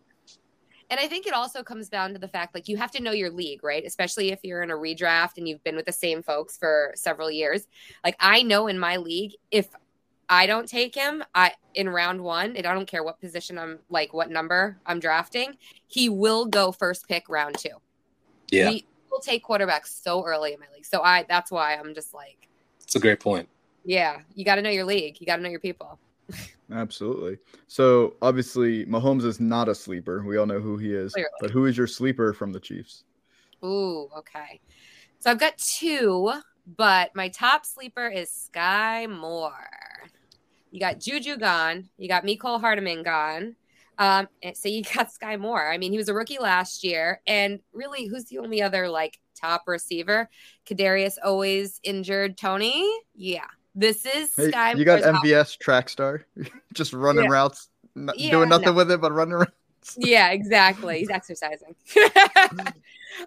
And 0.90 0.98
I 0.98 1.06
think 1.06 1.26
it 1.26 1.32
also 1.32 1.62
comes 1.62 1.88
down 1.88 2.12
to 2.14 2.18
the 2.18 2.26
fact 2.26 2.52
like 2.52 2.68
you 2.68 2.76
have 2.76 2.90
to 2.92 3.02
know 3.02 3.12
your 3.12 3.30
league, 3.30 3.62
right? 3.62 3.84
Especially 3.86 4.32
if 4.32 4.40
you're 4.42 4.62
in 4.62 4.72
a 4.72 4.74
redraft 4.74 5.38
and 5.38 5.48
you've 5.48 5.62
been 5.62 5.76
with 5.76 5.86
the 5.86 5.92
same 5.92 6.20
folks 6.20 6.58
for 6.58 6.92
several 6.96 7.30
years. 7.30 7.68
Like 8.02 8.16
I 8.18 8.42
know 8.42 8.66
in 8.66 8.78
my 8.78 8.96
league, 8.96 9.34
if 9.52 9.68
I 10.28 10.46
don't 10.46 10.68
take 10.68 10.94
him, 10.94 11.22
I 11.34 11.52
in 11.74 11.88
round 11.88 12.20
one, 12.20 12.56
and 12.56 12.66
I 12.66 12.74
don't 12.74 12.86
care 12.86 13.04
what 13.04 13.20
position 13.20 13.56
I'm 13.56 13.78
like 13.88 14.12
what 14.12 14.30
number 14.30 14.80
I'm 14.84 14.98
drafting, 14.98 15.56
he 15.86 16.08
will 16.08 16.46
go 16.46 16.72
first 16.72 17.06
pick 17.08 17.28
round 17.28 17.56
two. 17.56 17.70
Yeah, 18.50 18.70
We 18.70 18.84
will 19.10 19.20
take 19.20 19.44
quarterbacks 19.44 20.02
so 20.02 20.24
early 20.24 20.52
in 20.52 20.60
my 20.60 20.66
league. 20.74 20.86
So 20.86 21.02
I 21.02 21.24
that's 21.28 21.52
why 21.52 21.76
I'm 21.76 21.94
just 21.94 22.12
like, 22.12 22.48
it's 22.82 22.96
a 22.96 23.00
great 23.00 23.20
point. 23.20 23.48
Yeah, 23.84 24.18
you 24.34 24.44
gotta 24.44 24.62
know 24.62 24.70
your 24.70 24.84
league. 24.84 25.20
You 25.20 25.26
gotta 25.26 25.42
know 25.42 25.48
your 25.48 25.60
people. 25.60 25.98
Absolutely. 26.72 27.38
So 27.66 28.14
obviously, 28.22 28.86
Mahomes 28.86 29.24
is 29.24 29.40
not 29.40 29.68
a 29.68 29.74
sleeper. 29.74 30.22
We 30.24 30.36
all 30.36 30.46
know 30.46 30.60
who 30.60 30.76
he 30.76 30.94
is. 30.94 31.12
Clearly. 31.12 31.30
But 31.40 31.50
who 31.50 31.66
is 31.66 31.76
your 31.76 31.86
sleeper 31.86 32.32
from 32.32 32.52
the 32.52 32.60
Chiefs? 32.60 33.04
Ooh, 33.64 34.08
okay. 34.18 34.60
So 35.18 35.30
I've 35.30 35.40
got 35.40 35.58
two, 35.58 36.32
but 36.76 37.10
my 37.14 37.28
top 37.28 37.66
sleeper 37.66 38.08
is 38.08 38.30
Sky 38.30 39.06
Moore. 39.06 39.52
You 40.70 40.80
got 40.80 41.00
Juju 41.00 41.36
gone. 41.36 41.88
You 41.98 42.08
got 42.08 42.24
Mecole 42.24 42.60
Hardman 42.60 43.02
gone. 43.02 43.56
Um, 43.98 44.28
so 44.54 44.68
you 44.68 44.82
got 44.94 45.12
Sky 45.12 45.36
Moore. 45.36 45.70
I 45.70 45.78
mean, 45.78 45.92
he 45.92 45.98
was 45.98 46.08
a 46.08 46.14
rookie 46.14 46.38
last 46.38 46.84
year, 46.84 47.20
and 47.26 47.60
really, 47.72 48.06
who's 48.06 48.24
the 48.26 48.38
only 48.38 48.62
other 48.62 48.88
like 48.88 49.18
top 49.34 49.64
receiver? 49.66 50.28
Kadarius 50.66 51.14
always 51.22 51.80
injured. 51.82 52.38
Tony, 52.38 52.88
yeah. 53.14 53.46
This 53.74 54.04
is 54.04 54.34
Hey, 54.34 54.50
Sky. 54.50 54.72
you 54.74 54.84
got 54.84 55.02
MVS 55.02 55.58
track 55.58 55.88
star, 55.88 56.26
just 56.74 56.92
running 56.92 57.24
Yeah. 57.24 57.30
routes, 57.30 57.68
n- 57.96 58.10
Yeah, 58.16 58.30
doing 58.32 58.48
nothing 58.48 58.66
no. 58.66 58.72
with 58.74 58.90
it 58.90 59.00
but 59.00 59.12
running 59.12 59.34
around. 59.34 59.52
yeah, 59.96 60.30
exactly. 60.30 60.98
He's 60.98 61.10
exercising. 61.10 61.74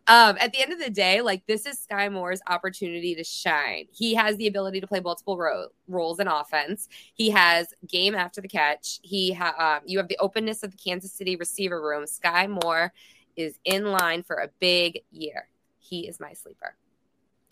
um, 0.07 0.38
at 0.39 0.51
the 0.51 0.62
end 0.62 0.73
of 0.73 0.79
the 0.79 0.89
day, 0.89 1.21
like 1.21 1.45
this 1.47 1.65
is 1.65 1.79
Sky 1.79 2.09
Moore's 2.09 2.41
opportunity 2.47 3.15
to 3.15 3.23
shine. 3.23 3.85
He 3.91 4.13
has 4.15 4.38
the 4.38 4.47
ability 4.47 4.81
to 4.81 4.88
play 4.88 5.00
multiple 5.00 5.38
ro- 5.38 5.67
roles 5.88 6.19
in 6.19 6.27
offense. 6.27 6.89
He 7.13 7.29
has 7.31 7.73
game 7.88 8.13
after 8.13 8.41
the 8.41 8.47
catch. 8.47 9.00
He 9.01 9.33
ha- 9.33 9.79
um, 9.79 9.88
you 9.88 9.97
have 9.97 10.07
the 10.09 10.17
openness 10.19 10.62
of 10.63 10.71
the 10.71 10.77
Kansas 10.77 11.13
City 11.13 11.35
receiver 11.35 11.81
room. 11.81 12.05
Sky 12.05 12.47
Moore 12.47 12.93
is 13.35 13.57
in 13.65 13.85
line 13.85 14.23
for 14.23 14.35
a 14.35 14.50
big 14.59 15.01
year. 15.12 15.47
He 15.79 16.07
is 16.07 16.19
my 16.19 16.33
sleeper. 16.33 16.75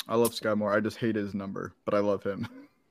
I 0.07 0.15
love 0.15 0.33
Sky 0.33 0.53
Moore. 0.53 0.74
I 0.74 0.79
just 0.79 0.98
hate 0.98 1.15
his 1.15 1.33
number, 1.33 1.74
but 1.86 1.93
I 1.93 2.00
love 2.00 2.24
him. 2.24 2.48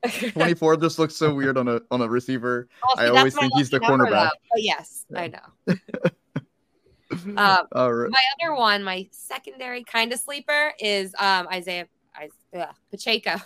24 0.08 0.76
just 0.78 0.98
looks 0.98 1.14
so 1.16 1.34
weird 1.34 1.58
on 1.58 1.68
a 1.68 1.80
on 1.90 2.00
a 2.00 2.08
receiver. 2.08 2.68
Also, 2.88 3.02
I 3.02 3.08
always 3.08 3.34
think 3.34 3.52
he's 3.54 3.70
the 3.70 3.80
cornerback. 3.80 4.30
But 4.50 4.62
yes, 4.62 5.04
Yeah. 5.10 5.20
I 5.20 5.28
know. 5.28 5.74
Um, 7.36 7.66
All 7.72 7.92
right. 7.92 8.08
my 8.08 8.22
other 8.40 8.54
one, 8.54 8.84
my 8.84 9.08
secondary 9.10 9.82
kind 9.82 10.12
of 10.12 10.20
sleeper 10.20 10.72
is 10.78 11.12
um, 11.18 11.48
Isaiah 11.48 11.88
I 12.14 12.28
ugh, 12.56 12.74
Pacheco. 12.90 13.36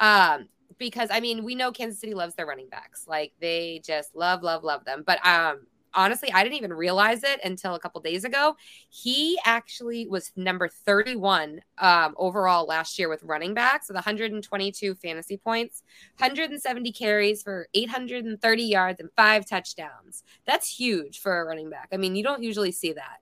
Um, 0.00 0.48
because 0.78 1.10
I 1.12 1.20
mean, 1.20 1.44
we 1.44 1.54
know 1.54 1.70
Kansas 1.70 2.00
City 2.00 2.14
loves 2.14 2.34
their 2.34 2.46
running 2.46 2.68
backs. 2.68 3.04
Like 3.06 3.32
they 3.40 3.80
just 3.84 4.16
love, 4.16 4.42
love, 4.42 4.64
love 4.64 4.84
them. 4.84 5.04
But 5.06 5.24
um, 5.24 5.66
honestly, 5.94 6.32
I 6.32 6.42
didn't 6.42 6.56
even 6.56 6.72
realize 6.72 7.22
it 7.24 7.40
until 7.44 7.74
a 7.74 7.80
couple 7.80 8.00
days 8.00 8.24
ago. 8.24 8.56
He 8.88 9.38
actually 9.44 10.06
was 10.06 10.32
number 10.36 10.68
31 10.68 11.60
um, 11.78 12.14
overall 12.16 12.66
last 12.66 12.98
year 12.98 13.08
with 13.08 13.22
running 13.22 13.54
backs 13.54 13.88
with 13.88 13.96
122 13.96 14.94
fantasy 14.94 15.36
points, 15.36 15.82
170 16.18 16.92
carries 16.92 17.42
for 17.42 17.68
830 17.74 18.62
yards 18.62 19.00
and 19.00 19.10
five 19.16 19.46
touchdowns. 19.46 20.22
That's 20.46 20.68
huge 20.68 21.20
for 21.20 21.40
a 21.40 21.44
running 21.44 21.70
back. 21.70 21.88
I 21.92 21.96
mean, 21.96 22.16
you 22.16 22.22
don't 22.22 22.42
usually 22.42 22.72
see 22.72 22.92
that. 22.92 23.18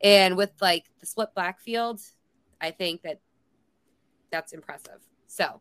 And 0.00 0.36
with 0.36 0.52
like 0.60 0.84
the 1.00 1.06
split 1.06 1.34
backfield, 1.34 2.00
I 2.60 2.70
think 2.70 3.02
that 3.02 3.20
that's 4.30 4.52
impressive. 4.52 5.00
So, 5.26 5.60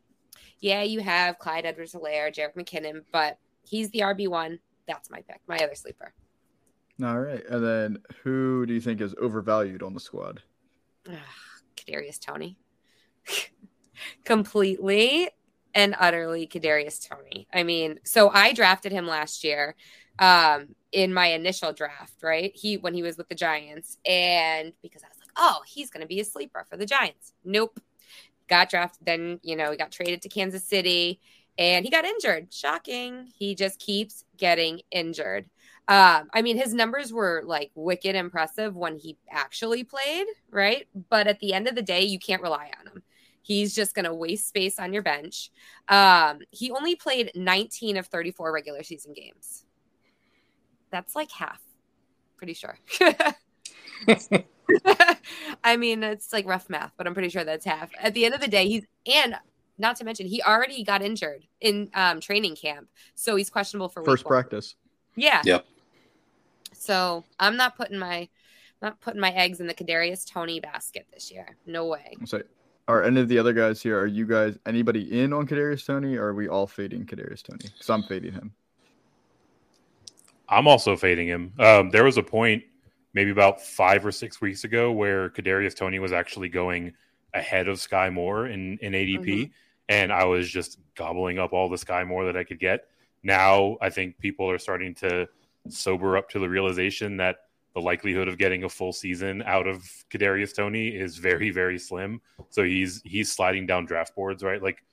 yeah, 0.59 0.83
you 0.83 0.99
have 1.01 1.39
Clyde 1.39 1.65
Edwards 1.65 1.93
Helaire, 1.93 2.33
Jerick 2.33 2.55
McKinnon, 2.55 3.03
but 3.11 3.37
he's 3.63 3.89
the 3.91 3.99
RB1. 3.99 4.59
That's 4.87 5.09
my 5.09 5.21
pick, 5.21 5.41
my 5.47 5.57
other 5.57 5.75
sleeper. 5.75 6.13
All 7.03 7.19
right. 7.19 7.43
And 7.47 7.63
then 7.63 7.97
who 8.23 8.65
do 8.65 8.73
you 8.73 8.81
think 8.81 9.01
is 9.01 9.13
overvalued 9.19 9.83
on 9.83 9.93
the 9.93 9.99
squad? 9.99 10.41
Kadarius 11.75 12.19
Toney. 12.19 12.57
Completely 14.25 15.29
and 15.75 15.95
utterly 15.99 16.47
Kadarius 16.47 17.07
Toney. 17.07 17.47
I 17.53 17.63
mean, 17.63 17.99
so 18.03 18.29
I 18.29 18.53
drafted 18.53 18.91
him 18.91 19.07
last 19.07 19.43
year 19.43 19.75
um 20.19 20.69
in 20.91 21.13
my 21.13 21.27
initial 21.27 21.73
draft, 21.73 22.23
right? 22.23 22.51
He 22.55 22.77
when 22.77 22.93
he 22.93 23.03
was 23.03 23.17
with 23.17 23.29
the 23.29 23.35
Giants 23.35 23.97
and 24.05 24.73
because 24.81 25.03
I 25.03 25.07
was 25.09 25.17
like, 25.19 25.29
"Oh, 25.35 25.61
he's 25.67 25.91
going 25.91 26.01
to 26.01 26.07
be 26.07 26.19
a 26.19 26.25
sleeper 26.25 26.65
for 26.67 26.77
the 26.77 26.85
Giants." 26.85 27.33
Nope. 27.45 27.79
Got 28.47 28.69
drafted 28.69 29.05
then, 29.05 29.39
you 29.43 29.55
know, 29.55 29.69
he 29.71 29.77
got 29.77 29.91
traded 29.91 30.21
to 30.23 30.29
Kansas 30.29 30.63
City 30.63 31.19
and 31.57 31.85
he 31.85 31.91
got 31.91 32.05
injured. 32.05 32.53
Shocking. 32.53 33.29
He 33.37 33.55
just 33.55 33.79
keeps 33.79 34.23
getting 34.37 34.81
injured. 34.91 35.49
Um, 35.89 36.29
I 36.33 36.41
mean, 36.41 36.57
his 36.57 36.73
numbers 36.73 37.13
were 37.13 37.43
like 37.45 37.71
wicked 37.73 38.15
impressive 38.15 38.75
when 38.75 38.97
he 38.97 39.17
actually 39.29 39.83
played, 39.85 40.27
right? 40.51 40.87
But 41.09 41.27
at 41.27 41.39
the 41.39 41.53
end 41.53 41.67
of 41.67 41.75
the 41.75 41.81
day, 41.81 42.03
you 42.03 42.19
can't 42.19 42.41
rely 42.41 42.71
on 42.79 42.87
him. 42.87 43.03
He's 43.41 43.73
just 43.73 43.95
going 43.95 44.03
to 44.05 44.13
waste 44.13 44.49
space 44.49 44.77
on 44.79 44.91
your 44.91 45.03
bench. 45.03 45.49
Um, 45.87 46.39
he 46.51 46.69
only 46.71 46.95
played 46.95 47.31
19 47.33 47.95
of 47.95 48.07
34 48.07 48.51
regular 48.51 48.83
season 48.83 49.13
games. 49.13 49.63
That's 50.91 51.15
like 51.15 51.31
half, 51.31 51.61
pretty 52.35 52.53
sure. 52.53 52.77
I 55.63 55.77
mean, 55.77 56.03
it's 56.03 56.33
like 56.33 56.45
rough 56.45 56.69
math, 56.69 56.91
but 56.97 57.07
I'm 57.07 57.13
pretty 57.13 57.29
sure 57.29 57.45
that's 57.45 57.65
half. 57.65 57.89
At 57.97 58.13
the 58.13 58.25
end 58.25 58.35
of 58.35 58.41
the 58.41 58.49
day, 58.49 58.67
he's 58.67 58.85
and 59.05 59.35
not 59.77 59.95
to 59.97 60.03
mention 60.03 60.27
he 60.27 60.41
already 60.41 60.83
got 60.83 61.01
injured 61.01 61.45
in 61.61 61.89
um, 61.93 62.19
training 62.19 62.57
camp, 62.57 62.89
so 63.15 63.37
he's 63.37 63.49
questionable 63.49 63.87
for 63.87 64.03
first 64.03 64.25
practice. 64.25 64.75
Yeah. 65.15 65.41
Yep. 65.45 65.65
So 66.77 67.23
I'm 67.39 67.57
not 67.57 67.75
putting 67.75 67.99
my 67.99 68.29
not 68.81 68.99
putting 69.01 69.19
my 69.19 69.31
eggs 69.31 69.59
in 69.59 69.67
the 69.67 69.73
Kadarius 69.73 70.25
Toney 70.25 70.59
basket 70.59 71.07
this 71.13 71.31
year. 71.31 71.57
No 71.65 71.85
way. 71.87 72.15
So, 72.25 72.41
are 72.87 73.03
any 73.03 73.19
of 73.19 73.27
the 73.27 73.39
other 73.39 73.53
guys 73.53 73.81
here? 73.81 73.99
Are 73.99 74.07
you 74.07 74.25
guys 74.25 74.57
anybody 74.65 75.21
in 75.21 75.33
on 75.33 75.47
Kadarius 75.47 75.85
Toney? 75.85 76.15
or 76.15 76.27
are 76.27 76.33
we 76.33 76.47
all 76.47 76.67
fading 76.67 77.05
Kadarius 77.05 77.41
Toney? 77.43 77.65
Because 77.71 77.89
I'm 77.89 78.03
fading 78.03 78.33
him. 78.33 78.53
I'm 80.47 80.67
also 80.67 80.95
fading 80.95 81.27
him. 81.27 81.53
Um, 81.59 81.89
there 81.89 82.05
was 82.05 82.17
a 82.17 82.23
point, 82.23 82.63
maybe 83.13 83.31
about 83.31 83.61
five 83.61 84.05
or 84.05 84.11
six 84.11 84.39
weeks 84.39 84.63
ago, 84.63 84.91
where 84.91 85.29
Kadarius 85.29 85.75
Toney 85.75 85.99
was 85.99 86.13
actually 86.13 86.47
going 86.47 86.93
ahead 87.33 87.67
of 87.67 87.79
Sky 87.79 88.09
Moore 88.09 88.47
in 88.47 88.77
in 88.77 88.93
ADP, 88.93 89.25
mm-hmm. 89.25 89.51
and 89.89 90.13
I 90.13 90.25
was 90.25 90.49
just 90.49 90.79
gobbling 90.95 91.39
up 91.39 91.51
all 91.51 91.67
the 91.67 91.77
Sky 91.77 92.03
Moore 92.03 92.25
that 92.25 92.37
I 92.37 92.43
could 92.43 92.59
get. 92.59 92.87
Now 93.23 93.77
I 93.81 93.89
think 93.89 94.19
people 94.19 94.49
are 94.49 94.59
starting 94.59 94.93
to 94.95 95.27
sober 95.69 96.17
up 96.17 96.29
to 96.29 96.39
the 96.39 96.49
realization 96.49 97.17
that 97.17 97.37
the 97.73 97.81
likelihood 97.81 98.27
of 98.27 98.37
getting 98.37 98.63
a 98.63 98.69
full 98.69 98.91
season 98.91 99.43
out 99.45 99.67
of 99.67 99.83
Kadarius 100.09 100.55
Toney 100.55 100.87
is 100.87 101.17
very, 101.17 101.51
very 101.51 101.77
slim. 101.77 102.21
So 102.49 102.63
he's 102.63 103.01
he's 103.05 103.31
sliding 103.31 103.67
down 103.67 103.85
draft 103.85 104.15
boards, 104.15 104.43
right? 104.43 104.61
Like 104.61 104.83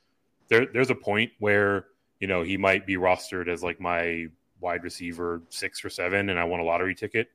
there 0.48 0.66
there's 0.66 0.90
a 0.90 0.94
point 0.94 1.32
where 1.38 1.86
you 2.20 2.26
know 2.26 2.42
he 2.42 2.56
might 2.56 2.86
be 2.86 2.96
rostered 2.96 3.48
as 3.48 3.62
like 3.62 3.80
my 3.80 4.26
wide 4.60 4.82
receiver 4.82 5.42
six 5.48 5.84
or 5.84 5.90
seven, 5.90 6.28
and 6.28 6.38
I 6.38 6.44
want 6.44 6.62
a 6.62 6.64
lottery 6.64 6.94
ticket, 6.94 7.28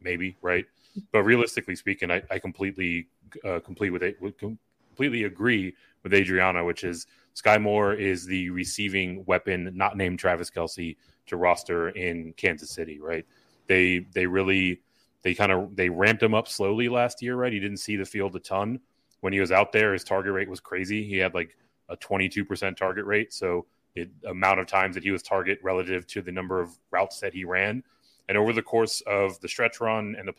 maybe, 0.00 0.36
right? 0.42 0.64
But 1.12 1.24
realistically 1.24 1.76
speaking, 1.76 2.10
I, 2.10 2.22
I 2.30 2.38
completely 2.38 3.08
uh, 3.44 3.60
complete 3.60 3.90
with 3.90 4.02
it, 4.02 4.18
completely 4.38 5.24
agree 5.24 5.74
with 6.02 6.14
Adriana, 6.14 6.64
which 6.64 6.84
is 6.84 7.06
Sky 7.34 7.58
Moore 7.58 7.94
is 7.94 8.24
the 8.24 8.50
receiving 8.50 9.24
weapon, 9.26 9.72
not 9.74 9.96
named 9.96 10.18
Travis 10.18 10.50
Kelce, 10.50 10.96
to 11.26 11.36
roster 11.36 11.90
in 11.90 12.32
Kansas 12.34 12.70
City, 12.70 13.00
right? 13.00 13.26
They 13.66 14.06
they 14.12 14.26
really 14.26 14.80
they 15.22 15.34
kind 15.34 15.52
of 15.52 15.74
they 15.74 15.88
ramped 15.88 16.22
him 16.22 16.34
up 16.34 16.48
slowly 16.48 16.88
last 16.88 17.22
year, 17.22 17.36
right? 17.36 17.52
He 17.52 17.60
didn't 17.60 17.78
see 17.78 17.96
the 17.96 18.04
field 18.04 18.36
a 18.36 18.40
ton 18.40 18.80
when 19.20 19.32
he 19.32 19.40
was 19.40 19.52
out 19.52 19.72
there. 19.72 19.92
His 19.92 20.04
target 20.04 20.32
rate 20.32 20.48
was 20.48 20.60
crazy. 20.60 21.04
He 21.04 21.16
had 21.16 21.34
like 21.34 21.56
a 21.88 21.96
22% 21.96 22.76
target 22.76 23.04
rate, 23.04 23.32
so 23.32 23.66
the 23.94 24.08
amount 24.28 24.60
of 24.60 24.66
times 24.66 24.94
that 24.94 25.04
he 25.04 25.10
was 25.10 25.22
target 25.22 25.58
relative 25.62 26.06
to 26.08 26.20
the 26.20 26.32
number 26.32 26.60
of 26.60 26.70
routes 26.90 27.20
that 27.20 27.32
he 27.32 27.44
ran. 27.44 27.82
And 28.28 28.36
over 28.36 28.52
the 28.52 28.62
course 28.62 29.02
of 29.02 29.38
the 29.40 29.48
stretch 29.48 29.80
run 29.80 30.16
and 30.18 30.28
the 30.28 30.34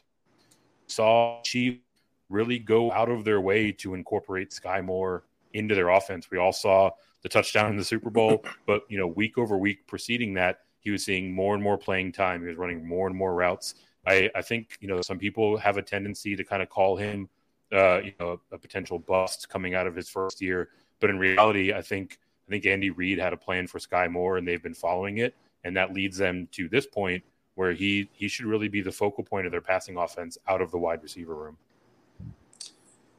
saw 0.88 1.42
Chief 1.44 1.80
really 2.30 2.60
go 2.60 2.92
out 2.92 3.10
of 3.10 3.24
their 3.24 3.42
way 3.42 3.72
to 3.72 3.94
incorporate 3.94 4.52
Sky 4.52 4.82
Moore 4.82 5.24
into 5.54 5.76
their 5.76 5.90
offense. 5.90 6.30
We 6.30 6.38
all 6.38 6.52
saw 6.52 6.92
the 7.22 7.30
touchdown 7.30 7.72
in 7.72 7.78
the 7.78 7.84
Super 7.84 8.10
Bowl, 8.10 8.44
but 8.68 8.84
you 8.90 8.98
know, 8.98 9.08
week 9.08 9.38
over 9.38 9.58
week 9.58 9.88
preceding 9.88 10.34
that, 10.36 10.60
he 10.86 10.92
was 10.92 11.04
seeing 11.04 11.34
more 11.34 11.56
and 11.56 11.64
more 11.64 11.78
playing 11.78 12.14
time. 12.14 12.42
He 12.42 12.48
was 12.48 12.58
running 12.58 12.88
more 12.88 13.08
and 13.08 13.16
more 13.18 13.34
routes. 13.34 13.74
I, 14.08 14.30
I 14.36 14.42
think 14.44 14.78
you 14.80 14.88
know 14.88 15.02
some 15.02 15.18
people 15.18 15.58
have 15.58 15.78
a 15.78 15.82
tendency 15.82 16.36
to 16.36 16.44
kind 16.44 16.62
of 16.62 16.70
call 16.70 16.96
him, 16.96 17.28
uh, 17.74 18.02
you 18.02 18.14
know, 18.20 18.40
a, 18.52 18.58
potential 18.58 19.00
bust 19.00 19.50
coming 19.50 19.74
out 19.74 19.88
of 19.88 19.96
his 19.96 20.08
first 20.08 20.42
year. 20.42 20.70
But 21.02 21.10
in 21.10 21.18
reality, 21.18 21.74
I 21.74 21.82
think 21.82 22.20
I 22.48 22.52
think 22.52 22.68
Andy 22.68 22.92
Reid 22.92 23.18
had 23.18 23.34
a 23.34 23.38
plan 23.38 23.66
for 23.66 23.80
Sky 23.80 24.08
Moore, 24.08 24.38
and 24.38 24.48
they've 24.48 24.62
been 24.62 24.76
following 24.76 25.18
it, 25.18 25.36
and 25.64 25.76
that 25.76 25.92
leads 25.92 26.18
them 26.18 26.48
to 26.52 26.70
this 26.70 26.86
point 26.86 27.24
where 27.56 27.74
he 27.74 28.08
he 28.14 28.28
should 28.28 28.46
really 28.46 28.68
be 28.68 28.82
the 28.82 28.92
focal 28.92 29.24
point 29.24 29.48
of 29.48 29.52
their 29.52 29.62
passing 29.62 29.98
offense 29.98 30.38
out 30.48 30.62
of 30.62 30.70
the 30.70 30.78
wide 30.78 31.02
receiver 31.02 31.34
room. 31.34 31.58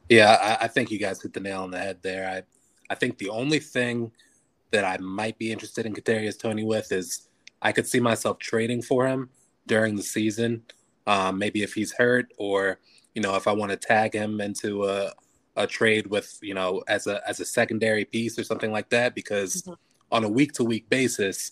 Yeah, 0.07 0.37
I, 0.41 0.65
I 0.65 0.67
think 0.69 0.89
you 0.89 0.99
guys 0.99 1.21
hit 1.21 1.33
the 1.33 1.41
nail 1.41 1.63
on 1.63 1.71
the 1.71 1.79
head 1.79 1.97
there. 2.01 2.29
I 2.29 2.43
I 2.89 2.95
think 2.95 3.17
the 3.17 3.29
only 3.29 3.59
thing 3.59 4.13
that 4.71 4.85
I 4.85 4.97
might 4.97 5.37
be 5.37 5.51
interested 5.51 5.85
in 5.85 5.93
Kadarius 5.93 6.39
Toney 6.39 6.63
with 6.63 6.93
is 6.93 7.26
I 7.61 7.71
could 7.71 7.87
see 7.87 7.99
myself 7.99 8.39
trading 8.39 8.81
for 8.81 9.07
him 9.07 9.29
during 9.65 9.95
the 9.95 10.03
season. 10.03 10.63
Um, 11.05 11.37
maybe 11.37 11.63
if 11.63 11.73
he's 11.73 11.93
hurt, 11.93 12.31
or 12.37 12.79
you 13.15 13.21
know, 13.21 13.35
if 13.35 13.47
I 13.47 13.53
want 13.53 13.71
to 13.71 13.77
tag 13.77 14.13
him 14.13 14.41
into 14.41 14.85
a 14.85 15.11
a 15.55 15.65
trade 15.65 16.07
with 16.07 16.37
you 16.41 16.53
know 16.53 16.83
as 16.87 17.07
a 17.07 17.21
as 17.27 17.39
a 17.39 17.45
secondary 17.45 18.05
piece 18.05 18.37
or 18.37 18.43
something 18.43 18.71
like 18.71 18.89
that, 18.89 19.15
because 19.15 19.61
mm-hmm. 19.63 19.73
on 20.11 20.23
a 20.23 20.29
week 20.29 20.53
to 20.53 20.63
week 20.63 20.89
basis, 20.89 21.51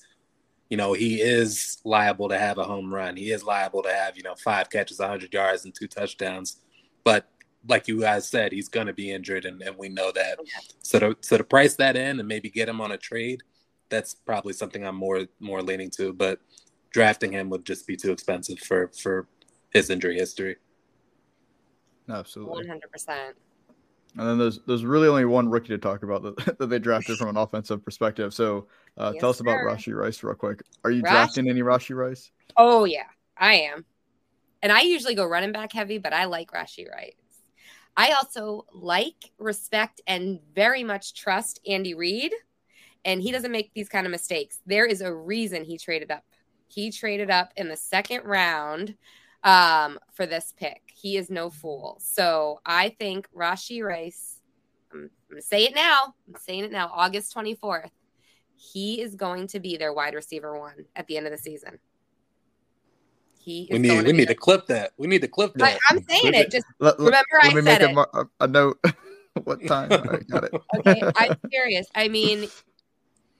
you 0.70 0.78
know, 0.78 0.94
he 0.94 1.22
is 1.22 1.78
liable 1.84 2.30
to 2.30 2.38
have 2.38 2.58
a 2.58 2.64
home 2.64 2.94
run. 2.94 3.16
He 3.16 3.32
is 3.32 3.44
liable 3.44 3.84
to 3.84 3.94
have 3.94 4.18
you 4.18 4.24
know 4.24 4.36
five 4.36 4.70
catches, 4.70 5.00
100 5.00 5.34
yards, 5.34 5.66
and 5.66 5.74
two 5.74 5.88
touchdowns. 5.88 6.62
But 7.04 7.28
like 7.68 7.88
you 7.88 8.02
guys 8.02 8.30
said, 8.30 8.52
he's 8.52 8.70
going 8.70 8.88
to 8.88 8.94
be 8.94 9.12
injured, 9.12 9.46
and, 9.46 9.62
and 9.62 9.76
we 9.78 9.90
know 9.90 10.12
that. 10.12 10.38
So 10.82 11.00
to 11.00 11.18
so 11.22 11.38
to 11.38 11.44
price 11.44 11.76
that 11.78 11.96
in 11.96 12.20
and 12.20 12.28
maybe 12.28 12.50
get 12.50 12.70
him 12.70 12.82
on 12.82 12.92
a 12.92 12.98
trade 12.98 13.42
that's 13.90 14.14
probably 14.14 14.54
something 14.54 14.86
I'm 14.86 14.96
more 14.96 15.26
more 15.40 15.62
leaning 15.62 15.90
to. 15.92 16.14
But 16.14 16.40
drafting 16.92 17.34
him 17.34 17.50
would 17.50 17.66
just 17.66 17.88
be 17.88 17.96
too 17.96 18.12
expensive 18.12 18.60
for 18.60 18.92
for 19.02 19.28
his 19.72 19.90
injury 19.90 20.16
history. 20.16 20.58
Absolutely, 22.10 22.56
one 22.56 22.68
hundred 22.68 22.92
percent. 22.92 23.36
And 24.18 24.28
then 24.28 24.38
there's 24.38 24.60
there's 24.66 24.86
really 24.86 25.08
only 25.08 25.26
one 25.26 25.50
rookie 25.50 25.70
to 25.70 25.78
talk 25.78 26.04
about 26.04 26.24
that, 26.24 26.58
that 26.60 26.68
they 26.68 26.80
drafted 26.80 27.18
from 27.18 27.30
an 27.30 27.38
offensive 27.38 27.84
perspective. 27.84 28.34
So 28.34 28.68
uh, 28.98 29.12
yes, 29.14 29.22
tell 29.22 29.30
us 29.32 29.38
sir. 29.38 29.44
about 29.44 29.60
Rashee 29.60 29.94
Rice 29.94 30.24
real 30.24 30.36
quick. 30.36 30.62
Are 30.84 30.92
you 30.92 31.02
Rash- 31.02 31.12
drafting 31.12 31.50
any 31.50 31.62
Rashee 31.62 31.96
Rice? 31.96 32.32
Oh 32.58 32.86
yeah, 32.86 33.08
I 33.38 33.56
am. 33.56 33.86
And 34.62 34.72
I 34.72 34.82
usually 34.82 35.16
go 35.16 35.26
running 35.26 35.52
back 35.52 35.74
heavy, 35.74 35.98
but 35.98 36.14
I 36.14 36.26
like 36.26 36.52
Rashee 36.52 36.90
Rice. 36.90 37.14
I 37.98 38.12
also 38.12 38.66
like, 38.74 39.32
respect, 39.38 40.02
and 40.08 40.40
very 40.54 40.84
much 40.84 41.14
trust 41.14 41.60
Andy 41.68 41.94
Reid 41.94 42.34
and 43.06 43.22
he 43.22 43.32
doesn't 43.32 43.52
make 43.52 43.72
these 43.74 43.88
kind 43.88 44.06
of 44.06 44.12
mistakes. 44.12 44.60
There 44.66 44.86
is 44.86 45.02
a 45.02 45.14
reason 45.14 45.64
he 45.64 45.78
traded 45.78 46.12
up. 46.12 46.24
He 46.68 46.92
traded 46.92 47.30
up 47.30 47.54
in 47.56 47.70
the 47.70 47.78
second 47.78 48.26
round 48.26 48.96
um, 49.44 50.00
for 50.14 50.26
this 50.26 50.54
pick. 50.58 50.82
He 50.88 51.16
is 51.16 51.30
no 51.30 51.52
fool. 51.52 51.98
So 52.02 52.60
I 52.66 52.90
think 53.00 53.30
Rashee 53.34 53.84
Rice, 53.84 54.42
I'm, 54.92 55.04
I'm 55.04 55.10
going 55.30 55.42
to 55.42 55.48
say 55.48 55.66
it 55.66 55.76
now. 55.76 56.16
I'm 56.28 56.40
saying 56.40 56.66
it 56.66 56.72
now, 56.72 56.92
August 56.92 57.34
24th. 57.36 57.92
He 58.58 59.02
is 59.02 59.16
going 59.16 59.48
to 59.48 59.60
be 59.60 59.78
their 59.78 59.94
wide 59.94 60.16
receiver 60.16 60.58
one 60.58 60.86
at 60.96 61.06
the 61.08 61.18
end 61.18 61.28
of 61.28 61.32
the 61.32 61.38
season. 61.38 61.78
He 63.38 63.68
we 63.72 63.78
need 63.78 64.06
we 64.08 64.12
need 64.12 64.28
to 64.30 64.34
clip 64.34 64.66
that. 64.68 64.94
We 64.98 65.06
need 65.06 65.22
to 65.22 65.28
clip 65.28 65.54
that. 65.56 65.78
I, 65.92 65.94
am 65.94 66.04
saying 66.10 66.34
it. 66.34 66.50
Just 66.50 66.66
let, 66.80 66.98
remember, 66.98 67.16
let, 67.44 67.44
I 67.44 67.48
let 67.54 67.56
me 67.56 67.62
make 67.62 67.82
a, 67.82 68.26
a, 68.40 68.48
note. 68.48 68.84
what 69.44 69.64
time? 69.68 69.92
All 69.92 70.02
right, 70.02 70.28
got 70.28 70.46
it. 70.46 70.54
Okay, 70.80 71.04
I'm 71.16 71.36
serious. 71.52 71.86
I 71.94 72.08
mean, 72.08 72.48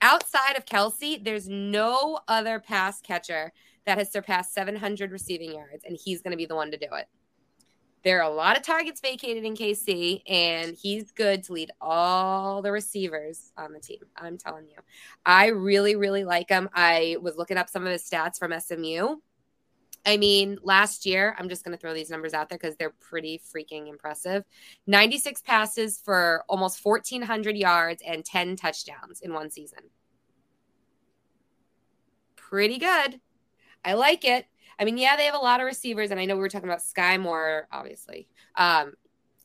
outside 0.06 0.56
of 0.56 0.64
Kelce, 0.64 1.22
there's 1.22 1.48
no 1.48 2.20
other 2.28 2.60
pass 2.60 3.00
catcher 3.00 3.52
that 3.86 3.98
has 3.98 4.12
surpassed 4.12 4.54
700 4.54 5.10
receiving 5.10 5.52
yards, 5.52 5.82
and 5.84 5.98
he's 6.02 6.22
going 6.22 6.30
to 6.30 6.36
be 6.36 6.46
the 6.46 6.54
one 6.54 6.70
to 6.70 6.76
do 6.76 6.86
it. 6.92 7.06
There 8.04 8.20
are 8.22 8.30
a 8.30 8.32
lot 8.32 8.56
of 8.56 8.62
targets 8.62 9.00
vacated 9.00 9.44
in 9.44 9.54
KC, 9.54 10.22
and 10.30 10.76
he's 10.80 11.10
good 11.10 11.42
to 11.44 11.54
lead 11.54 11.72
all 11.80 12.62
the 12.62 12.70
receivers 12.70 13.50
on 13.56 13.72
the 13.72 13.80
team. 13.80 13.98
I'm 14.16 14.38
telling 14.38 14.68
you. 14.68 14.76
I 15.24 15.48
really, 15.48 15.96
really 15.96 16.22
like 16.22 16.50
him. 16.50 16.68
I 16.72 17.16
was 17.20 17.34
looking 17.36 17.56
up 17.56 17.68
some 17.68 17.84
of 17.84 17.90
his 17.90 18.08
stats 18.08 18.38
from 18.38 18.54
SMU. 18.60 19.16
I 20.06 20.18
mean, 20.18 20.56
last 20.62 21.04
year, 21.04 21.34
I'm 21.36 21.48
just 21.48 21.64
going 21.64 21.76
to 21.76 21.80
throw 21.80 21.94
these 21.94 22.10
numbers 22.10 22.32
out 22.32 22.48
there 22.48 22.58
because 22.58 22.76
they're 22.76 22.94
pretty 23.00 23.40
freaking 23.40 23.88
impressive. 23.88 24.44
96 24.86 25.42
passes 25.42 25.98
for 25.98 26.44
almost 26.48 26.84
1,400 26.84 27.56
yards 27.56 28.04
and 28.06 28.24
10 28.24 28.54
touchdowns 28.54 29.20
in 29.20 29.32
one 29.32 29.50
season. 29.50 29.80
Pretty 32.48 32.78
good. 32.78 33.20
I 33.84 33.94
like 33.94 34.24
it. 34.24 34.46
I 34.78 34.84
mean, 34.84 34.98
yeah, 34.98 35.16
they 35.16 35.24
have 35.24 35.34
a 35.34 35.38
lot 35.38 35.60
of 35.60 35.66
receivers, 35.66 36.10
and 36.10 36.20
I 36.20 36.26
know 36.26 36.34
we 36.34 36.40
were 36.40 36.48
talking 36.48 36.68
about 36.68 36.82
Sky 36.82 37.16
Moore, 37.18 37.66
obviously. 37.72 38.28
Um, 38.56 38.92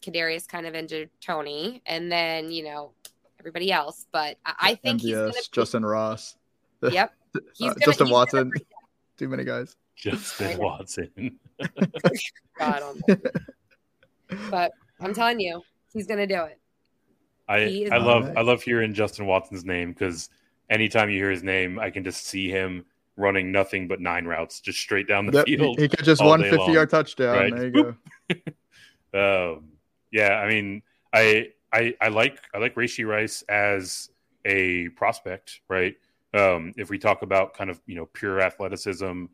Kadarius 0.02 0.48
kind 0.48 0.66
of 0.68 0.76
injured 0.76 1.10
Tony, 1.22 1.82
and 1.86 2.12
then 2.12 2.52
you 2.52 2.64
know 2.66 2.92
everybody 3.40 3.72
else. 3.72 4.06
But 4.12 4.38
I, 4.46 4.54
I 4.60 4.76
think 4.76 5.02
MVS, 5.02 5.06
he's 5.06 5.16
gonna 5.16 5.34
Justin 5.52 5.86
Ross. 5.86 6.36
Yep. 6.84 7.14
He's 7.54 7.70
Uh, 7.70 7.74
gonna- 7.74 7.86
Justin 7.86 8.08
he's 8.08 8.12
Watson. 8.14 8.50
gonna- 8.50 8.66
Too 9.18 9.30
many 9.30 9.44
guys. 9.46 9.76
Justin 9.96 10.58
Watson. 10.60 11.40
God 12.60 12.84
but 14.50 14.72
I'm 15.00 15.14
telling 15.14 15.40
you, 15.40 15.62
he's 15.94 16.08
gonna 16.08 16.28
do 16.28 16.44
it. 16.44 16.60
I 17.48 17.88
I 17.92 17.98
love 17.98 18.24
Alright. 18.24 18.38
I 18.38 18.42
love 18.42 18.62
hearing 18.64 18.94
Justin 18.94 19.26
Watson's 19.28 19.64
name 19.66 19.92
because 19.94 20.30
anytime 20.70 21.10
you 21.10 21.18
hear 21.18 21.32
his 21.32 21.44
name, 21.44 21.80
I 21.80 21.90
can 21.90 22.04
just 22.04 22.26
see 22.26 22.50
him 22.50 22.86
running 23.18 23.52
nothing 23.52 23.88
but 23.88 24.00
nine 24.00 24.26
routes, 24.26 24.60
just 24.60 24.80
straight 24.80 25.08
down 25.08 25.26
the 25.26 25.34
Yep, 25.34 25.46
field. 25.46 25.80
he 25.80 25.88
catches 25.88 26.20
all 26.20 26.30
one 26.30 26.42
day 26.42 26.50
50 26.50 26.72
yard 26.72 26.90
touchdown. 26.90 27.36
Right. 27.36 27.56
There 27.56 27.68
you 27.68 27.96
go. 28.30 28.42
Um, 29.14 29.74
yeah, 30.12 30.36
I 30.36 30.48
mean, 30.48 30.84
I 31.14 31.50
I 31.74 31.94
I 32.00 32.08
like 32.08 32.40
I 32.54 32.60
like 32.60 32.76
Rashee 32.76 33.06
Rice 33.06 33.44
as 33.50 34.10
a 34.46 34.88
prospect, 34.90 35.60
right? 35.68 35.96
Um, 36.34 36.74
if 36.78 36.90
we 36.90 36.98
talk 36.98 37.22
about 37.22 37.54
kind 37.54 37.70
of 37.70 37.82
you 37.86 37.96
know 37.96 38.06
pure 38.14 38.40
athleticism, 38.40 39.26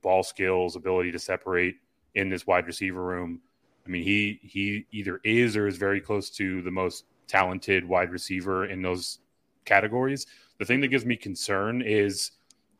ball 0.00 0.22
skills, 0.22 0.76
ability 0.76 1.10
to 1.12 1.18
separate 1.18 1.76
in 2.14 2.28
this 2.28 2.46
wide 2.46 2.66
receiver 2.66 3.02
room, 3.02 3.40
I 3.86 3.90
mean, 3.90 4.04
he 4.04 4.38
he 4.42 4.86
either 4.92 5.20
is 5.24 5.56
or 5.56 5.66
is 5.66 5.76
very 5.76 6.00
close 6.00 6.30
to 6.30 6.62
the 6.62 6.70
most 6.70 7.04
talented 7.26 7.84
wide 7.86 8.10
receiver 8.10 8.66
in 8.66 8.82
those 8.82 9.18
categories. 9.64 10.26
The 10.58 10.64
thing 10.64 10.80
that 10.82 10.88
gives 10.88 11.04
me 11.04 11.16
concern 11.16 11.82
is 11.82 12.32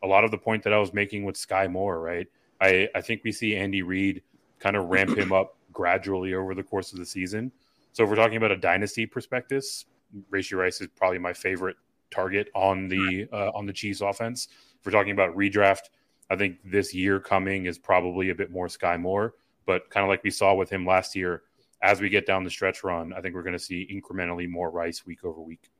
a 0.04 0.06
lot 0.06 0.22
of 0.22 0.30
the 0.30 0.38
point 0.38 0.62
that 0.62 0.72
I 0.72 0.78
was 0.78 0.92
making 0.92 1.24
with 1.24 1.36
Sky 1.36 1.66
Moore, 1.66 1.98
right? 1.98 2.28
I, 2.60 2.88
I 2.94 3.00
think 3.00 3.22
we 3.24 3.32
see 3.32 3.56
Andy 3.56 3.82
Reid 3.82 4.22
kind 4.60 4.76
of 4.76 4.86
ramp 4.86 5.16
him 5.16 5.32
up 5.32 5.56
gradually 5.72 6.34
over 6.34 6.54
the 6.54 6.62
course 6.62 6.92
of 6.92 6.98
the 6.98 7.06
season. 7.06 7.50
So 7.92 8.04
if 8.04 8.10
we're 8.10 8.16
talking 8.16 8.36
about 8.36 8.52
a 8.52 8.56
dynasty 8.56 9.06
prospectus, 9.06 9.86
Rashee 10.30 10.56
Rice 10.56 10.80
is 10.80 10.88
probably 10.94 11.18
my 11.18 11.32
favorite 11.32 11.76
target 12.10 12.48
on 12.54 12.88
the 12.88 13.26
uh, 13.32 13.50
on 13.54 13.66
the 13.66 13.72
Chiefs 13.72 14.00
offense. 14.00 14.48
If 14.78 14.86
we're 14.86 14.92
talking 14.92 15.12
about 15.12 15.34
redraft, 15.34 15.90
I 16.30 16.36
think 16.36 16.58
this 16.64 16.94
year 16.94 17.18
coming 17.18 17.66
is 17.66 17.78
probably 17.78 18.30
a 18.30 18.34
bit 18.34 18.50
more 18.50 18.68
Sky 18.68 18.96
Moore, 18.96 19.34
but 19.66 19.90
kind 19.90 20.04
of 20.04 20.08
like 20.08 20.22
we 20.22 20.30
saw 20.30 20.54
with 20.54 20.70
him 20.70 20.86
last 20.86 21.16
year, 21.16 21.42
as 21.82 22.00
we 22.00 22.08
get 22.08 22.26
down 22.26 22.44
the 22.44 22.50
stretch 22.50 22.84
run, 22.84 23.12
I 23.12 23.20
think 23.20 23.34
we're 23.34 23.42
going 23.42 23.54
to 23.54 23.58
see 23.58 23.88
incrementally 23.92 24.48
more 24.48 24.70
Rice 24.70 25.04
week 25.06 25.24
over 25.24 25.40
week. 25.40 25.70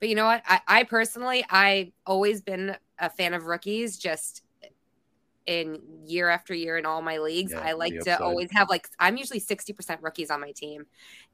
But 0.00 0.08
you 0.08 0.14
know 0.14 0.26
what? 0.26 0.42
I, 0.46 0.60
I 0.66 0.82
personally, 0.84 1.44
I've 1.48 1.92
always 2.06 2.42
been 2.42 2.76
a 2.98 3.10
fan 3.10 3.34
of 3.34 3.44
rookies. 3.44 3.96
Just 3.98 4.42
in 5.46 5.78
year 6.06 6.28
after 6.30 6.54
year 6.54 6.78
in 6.78 6.86
all 6.86 7.02
my 7.02 7.18
leagues, 7.18 7.52
Yeah, 7.52 7.60
I 7.62 7.72
like 7.72 7.98
to 8.00 8.18
always 8.20 8.50
have 8.52 8.70
like 8.70 8.88
I'm 8.98 9.16
usually 9.16 9.40
sixty 9.40 9.72
percent 9.72 10.02
rookies 10.02 10.30
on 10.30 10.40
my 10.40 10.52
team, 10.52 10.86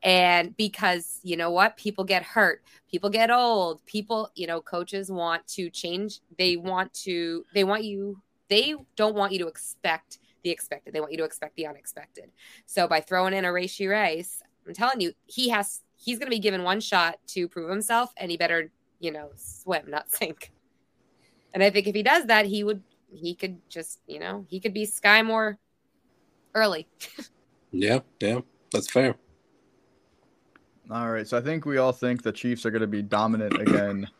and 0.02 0.56
because 0.56 1.20
you 1.22 1.36
know 1.36 1.50
what, 1.50 1.76
people 1.76 2.04
get 2.04 2.22
hurt, 2.22 2.62
people 2.90 3.10
get 3.10 3.30
old, 3.30 3.84
people, 3.86 4.30
you 4.34 4.46
know, 4.46 4.60
coaches 4.60 5.10
want 5.10 5.46
to 5.48 5.70
change. 5.70 6.20
They 6.38 6.56
want 6.56 6.92
to. 7.04 7.44
They 7.54 7.64
want 7.64 7.84
you. 7.84 8.20
They 8.48 8.74
don't 8.96 9.14
want 9.14 9.32
you 9.32 9.38
to 9.40 9.46
expect 9.46 10.18
the 10.42 10.50
expected. 10.50 10.92
They 10.92 11.00
want 11.00 11.12
you 11.12 11.18
to 11.18 11.24
expect 11.24 11.54
the 11.56 11.66
unexpected. 11.66 12.30
So 12.66 12.88
by 12.88 13.00
throwing 13.00 13.34
in 13.34 13.44
a 13.44 13.48
Rashee 13.48 13.90
Rice, 13.90 14.42
I'm 14.66 14.74
telling 14.74 15.00
you, 15.00 15.12
he 15.26 15.50
has 15.50 15.82
he's 16.02 16.18
going 16.18 16.26
to 16.26 16.34
be 16.34 16.38
given 16.38 16.62
one 16.62 16.80
shot 16.80 17.18
to 17.28 17.48
prove 17.48 17.70
himself, 17.70 18.12
and 18.16 18.30
he 18.30 18.36
better 18.36 18.70
you 18.98 19.10
know 19.10 19.30
swim, 19.36 19.84
not 19.88 20.10
sink. 20.12 20.52
And 21.52 21.62
I 21.62 21.70
think 21.70 21.86
if 21.86 21.94
he 21.94 22.02
does 22.02 22.26
that, 22.26 22.46
he 22.46 22.64
would 22.64 22.82
he 23.12 23.34
could 23.34 23.58
just 23.68 24.00
you 24.06 24.18
know 24.18 24.46
he 24.48 24.60
could 24.60 24.74
be 24.74 24.84
Sky 24.84 25.22
more 25.22 25.58
early. 26.54 26.88
Yeah, 27.72 28.00
yeah, 28.20 28.40
that's 28.72 28.90
fair. 28.90 29.14
All 30.90 31.10
right. 31.10 31.26
So 31.26 31.38
I 31.38 31.40
think 31.40 31.64
we 31.64 31.78
all 31.78 31.92
think 31.92 32.22
the 32.22 32.32
Chiefs 32.32 32.66
are 32.66 32.70
going 32.72 32.80
to 32.80 32.88
be 32.88 33.02
dominant 33.02 33.60
again 33.60 34.08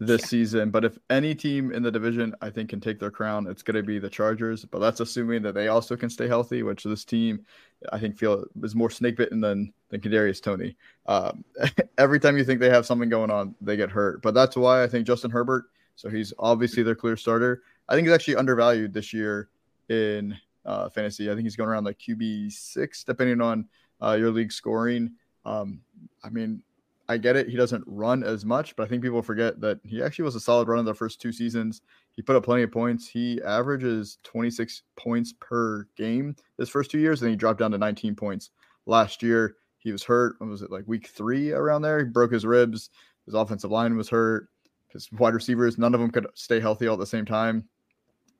this 0.00 0.22
season. 0.22 0.70
But 0.70 0.84
if 0.84 0.98
any 1.10 1.34
team 1.34 1.72
in 1.72 1.82
the 1.82 1.90
division 1.92 2.34
I 2.40 2.48
think 2.50 2.70
can 2.70 2.80
take 2.80 2.98
their 2.98 3.10
crown, 3.10 3.46
it's 3.46 3.62
going 3.62 3.76
to 3.76 3.82
be 3.82 3.98
the 3.98 4.08
Chargers. 4.08 4.64
But 4.64 4.78
that's 4.78 5.00
assuming 5.00 5.42
that 5.42 5.54
they 5.54 5.68
also 5.68 5.94
can 5.94 6.08
stay 6.08 6.26
healthy, 6.26 6.62
which 6.62 6.82
this 6.82 7.04
team 7.04 7.44
I 7.92 7.98
think 7.98 8.16
feel 8.18 8.44
is 8.62 8.74
more 8.74 8.90
snake 8.90 9.16
bitten 9.16 9.40
than 9.40 9.72
than 9.90 10.00
Kadarius 10.00 10.42
Toney. 10.42 10.76
Um, 11.06 11.44
every 11.98 12.18
time 12.18 12.36
you 12.36 12.44
think 12.44 12.60
they 12.60 12.70
have 12.70 12.86
something 12.86 13.10
going 13.10 13.30
on, 13.30 13.54
they 13.60 13.76
get 13.76 13.90
hurt. 13.90 14.22
But 14.22 14.34
that's 14.34 14.56
why 14.56 14.82
I 14.82 14.88
think 14.88 15.06
Justin 15.06 15.30
Herbert. 15.30 15.66
So 15.96 16.08
he's 16.08 16.32
obviously 16.38 16.82
their 16.82 16.94
clear 16.94 17.16
starter. 17.16 17.62
I 17.88 17.94
think 17.94 18.06
he's 18.06 18.14
actually 18.14 18.36
undervalued 18.36 18.94
this 18.94 19.12
year 19.12 19.50
in 19.90 20.36
uh, 20.64 20.88
fantasy. 20.88 21.30
I 21.30 21.34
think 21.34 21.44
he's 21.44 21.56
going 21.56 21.68
around 21.68 21.84
like 21.84 21.98
QB 21.98 22.52
six, 22.52 23.04
depending 23.04 23.42
on 23.42 23.68
uh, 24.00 24.16
your 24.18 24.30
league 24.30 24.52
scoring. 24.52 25.12
Um, 25.44 25.80
I 26.24 26.30
mean, 26.30 26.62
I 27.10 27.18
get 27.18 27.34
it. 27.34 27.48
He 27.48 27.56
doesn't 27.56 27.82
run 27.88 28.22
as 28.22 28.44
much, 28.44 28.76
but 28.76 28.84
I 28.84 28.86
think 28.86 29.02
people 29.02 29.20
forget 29.20 29.60
that 29.60 29.80
he 29.82 30.00
actually 30.00 30.26
was 30.26 30.36
a 30.36 30.40
solid 30.40 30.68
runner 30.68 30.84
the 30.84 30.94
first 30.94 31.20
two 31.20 31.32
seasons. 31.32 31.82
He 32.12 32.22
put 32.22 32.36
up 32.36 32.44
plenty 32.44 32.62
of 32.62 32.70
points. 32.70 33.08
He 33.08 33.42
averages 33.42 34.18
26 34.22 34.84
points 34.94 35.34
per 35.40 35.88
game 35.96 36.36
his 36.56 36.68
first 36.68 36.88
two 36.88 37.00
years, 37.00 37.20
and 37.20 37.28
he 37.32 37.36
dropped 37.36 37.58
down 37.58 37.72
to 37.72 37.78
19 37.78 38.14
points 38.14 38.50
last 38.86 39.24
year. 39.24 39.56
He 39.78 39.90
was 39.90 40.04
hurt. 40.04 40.36
What 40.38 40.50
was 40.50 40.62
it 40.62 40.70
like 40.70 40.84
week 40.86 41.08
three 41.08 41.50
around 41.50 41.82
there? 41.82 41.98
He 41.98 42.04
broke 42.04 42.30
his 42.30 42.46
ribs. 42.46 42.90
His 43.26 43.34
offensive 43.34 43.72
line 43.72 43.96
was 43.96 44.08
hurt. 44.08 44.48
His 44.86 45.10
wide 45.10 45.34
receivers, 45.34 45.78
none 45.78 45.94
of 45.94 46.00
them 46.00 46.12
could 46.12 46.28
stay 46.34 46.60
healthy 46.60 46.86
all 46.86 46.94
at 46.94 47.00
the 47.00 47.06
same 47.06 47.24
time. 47.24 47.64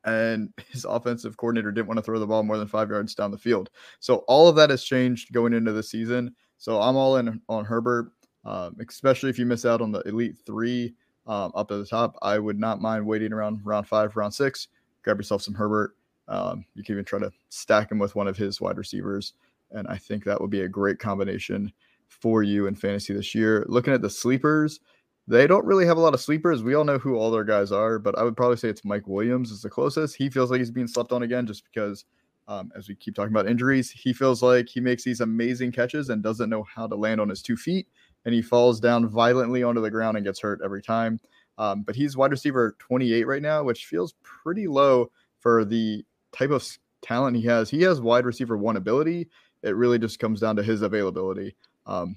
And 0.05 0.53
his 0.71 0.85
offensive 0.85 1.37
coordinator 1.37 1.73
didn't 1.73 1.89
want 1.89 1.99
to 1.99 2.05
throw 2.05 2.21
the 2.21 2.27
ball 2.29 2.45
more 2.45 2.57
than 2.57 2.69
five 2.69 2.89
yards 2.89 3.17
down 3.17 3.33
the 3.33 3.37
field. 3.37 3.71
So 3.99 4.19
all 4.29 4.47
of 4.47 4.55
that 4.55 4.71
has 4.71 4.85
changed 4.85 5.33
going 5.33 5.55
into 5.55 5.73
the 5.73 5.83
season. 5.83 6.37
So 6.57 6.81
I'm 6.81 6.95
all 6.95 7.17
in 7.17 7.41
on 7.49 7.65
Herbert, 7.65 8.13
um, 8.45 8.77
especially 8.87 9.31
if 9.31 9.39
you 9.39 9.47
miss 9.47 9.65
out 9.65 9.81
on 9.81 9.93
the 9.93 10.01
elite 10.01 10.37
three 10.45 10.95
um, 11.27 11.53
up 11.55 11.71
at 11.71 11.79
the 11.79 11.87
top. 11.87 12.17
I 12.23 12.39
would 12.39 12.59
not 12.59 12.81
mind 12.81 13.07
waiting 13.07 13.33
around 13.33 13.61
round 13.65 13.87
five, 13.87 14.17
round 14.17 14.35
six, 14.35 14.69
grab 15.03 15.19
yourself 15.19 15.43
some 15.43 15.55
Herbert. 15.55 15.97
Um, 16.29 16.65
you 16.75 16.85
can 16.85 16.95
even 16.95 17.05
try 17.05 17.19
to 17.19 17.33
stack 17.49 17.91
him 17.91 17.99
with 17.99 18.15
one 18.15 18.29
of 18.29 18.37
his 18.37 18.61
wide 18.61 18.79
receivers. 18.79 19.35
And 19.73 19.87
I 19.89 19.97
think 19.97 20.25
that 20.25 20.41
would 20.41 20.51
be 20.51 20.63
a 20.63 20.69
great 20.69 20.99
combination 20.99 21.73
for 22.09 22.43
you 22.43 22.67
in 22.67 22.75
fantasy 22.75 23.13
this 23.13 23.35
year. 23.35 23.65
Looking 23.69 23.93
at 23.93 24.03
the 24.03 24.11
sleepers, 24.11 24.81
they 25.29 25.47
don't 25.47 25.65
really 25.65 25.87
have 25.87 25.97
a 25.97 26.01
lot 26.01 26.15
of 26.15 26.21
sleepers. 26.21 26.63
We 26.63 26.75
all 26.75 26.85
know 26.85 26.99
who 26.99 27.17
all 27.17 27.31
their 27.31 27.45
guys 27.45 27.71
are, 27.71 27.99
but 27.99 28.19
I 28.19 28.23
would 28.23 28.37
probably 28.37 28.57
say 28.57 28.69
it's 28.69 28.85
Mike 28.85 29.07
Williams 29.07 29.51
is 29.51 29.63
the 29.63 29.71
closest. 29.71 30.17
He 30.17 30.29
feels 30.29 30.51
like 30.51 30.59
he's 30.59 30.71
being 30.71 30.89
slept 30.89 31.13
on 31.13 31.23
again 31.23 31.47
just 31.47 31.65
because 31.65 32.05
um, 32.49 32.73
as 32.77 32.89
we 32.89 32.97
keep 32.97 33.15
talking 33.15 33.33
about 33.33 33.49
injuries, 33.49 33.91
he 33.91 34.13
feels 34.13 34.43
like 34.43 34.69
he 34.69 34.81
makes 34.81 35.05
these 35.05 35.21
amazing 35.21 35.71
catches 35.71 36.11
and 36.11 36.21
doesn't 36.21 36.51
know 36.51 36.65
how 36.65 36.89
to 36.89 36.97
land 36.97 37.21
on 37.21 37.29
his 37.29 37.43
two 37.43 37.57
feet, 37.57 37.87
and 38.25 38.35
he 38.35 38.43
falls 38.43 38.81
down 38.81 39.09
violently 39.09 39.63
onto 39.63 39.81
the 39.81 39.91
ground 39.91 40.17
and 40.17 40.27
gets 40.27 40.41
hurt 40.41 40.61
every 40.65 40.83
time. 40.83 41.21
Um, 41.59 41.83
but 41.83 41.95
he's 41.95 42.17
wide 42.17 42.31
receiver 42.31 42.77
28 42.79 43.27
right 43.27 43.43
now, 43.43 43.63
which 43.63 43.87
feels 43.87 44.15
pretty 44.23 44.67
low 44.67 45.11
for 45.41 45.65
the 45.65 46.05
type 46.33 46.51
of 46.51 46.67
talent 47.03 47.37
he 47.37 47.43
has. 47.43 47.69
He 47.69 47.83
has 47.83 48.01
wide 48.01 48.25
receiver 48.25 48.57
one 48.57 48.77
ability. 48.77 49.29
It 49.63 49.77
really 49.77 49.99
just 49.99 50.19
comes 50.19 50.41
down 50.41 50.57
to 50.57 50.63
his 50.63 50.83
availability. 50.83 51.55
Um, 51.87 52.17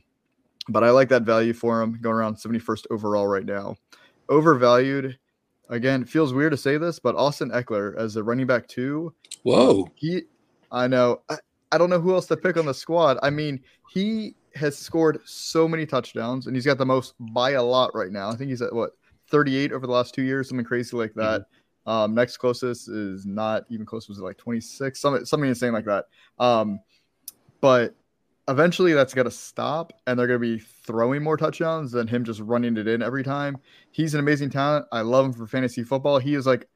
but 0.69 0.83
I 0.83 0.91
like 0.91 1.09
that 1.09 1.23
value 1.23 1.53
for 1.53 1.81
him 1.81 1.99
going 2.01 2.15
around 2.15 2.35
71st 2.35 2.85
overall 2.89 3.27
right 3.27 3.45
now. 3.45 3.75
Overvalued, 4.29 5.17
again, 5.69 6.05
feels 6.05 6.33
weird 6.33 6.51
to 6.51 6.57
say 6.57 6.77
this, 6.77 6.99
but 6.99 7.15
Austin 7.15 7.51
Ekeler 7.51 7.97
as 7.97 8.15
a 8.15 8.23
running 8.23 8.47
back 8.47 8.67
two, 8.67 9.13
Whoa. 9.43 9.89
he, 9.95 10.21
I 10.71 10.87
know. 10.87 11.21
I, 11.29 11.37
I 11.73 11.77
don't 11.77 11.89
know 11.89 11.99
who 11.99 12.13
else 12.13 12.27
to 12.27 12.37
pick 12.37 12.55
on 12.55 12.65
the 12.65 12.73
squad. 12.73 13.17
I 13.21 13.29
mean, 13.29 13.59
he 13.89 14.35
has 14.55 14.77
scored 14.77 15.19
so 15.25 15.67
many 15.67 15.85
touchdowns, 15.85 16.47
and 16.47 16.55
he's 16.55 16.65
got 16.65 16.77
the 16.77 16.85
most 16.85 17.13
by 17.19 17.51
a 17.51 17.63
lot 17.63 17.93
right 17.93 18.11
now. 18.11 18.29
I 18.29 18.35
think 18.35 18.49
he's 18.49 18.61
at 18.61 18.73
what 18.73 18.91
38 19.29 19.71
over 19.71 19.87
the 19.87 19.93
last 19.93 20.13
two 20.13 20.23
years, 20.23 20.49
something 20.49 20.65
crazy 20.65 20.95
like 20.95 21.13
that. 21.15 21.45
Um, 21.85 22.15
next 22.15 22.37
closest 22.37 22.89
is 22.89 23.25
not 23.25 23.63
even 23.69 23.85
close. 23.85 24.07
Was 24.07 24.19
it 24.19 24.23
like 24.23 24.37
26? 24.37 24.99
Something 24.99 25.25
something 25.25 25.49
insane 25.49 25.73
like 25.73 25.85
that. 25.85 26.05
Um, 26.39 26.79
but 27.61 27.95
eventually 28.47 28.93
that's 28.93 29.13
got 29.13 29.23
to 29.23 29.31
stop 29.31 29.93
and 30.05 30.19
they're 30.19 30.27
going 30.27 30.39
to 30.39 30.57
be 30.57 30.59
throwing 30.59 31.23
more 31.23 31.37
touchdowns 31.37 31.91
than 31.91 32.07
him 32.07 32.23
just 32.23 32.41
running 32.41 32.77
it 32.77 32.87
in 32.87 33.01
every 33.01 33.23
time. 33.23 33.57
He's 33.91 34.13
an 34.13 34.19
amazing 34.19 34.49
talent. 34.49 34.85
I 34.91 35.01
love 35.01 35.25
him 35.25 35.33
for 35.33 35.47
fantasy 35.47 35.83
football. 35.83 36.19
He 36.19 36.35
is 36.35 36.45
like 36.45 36.67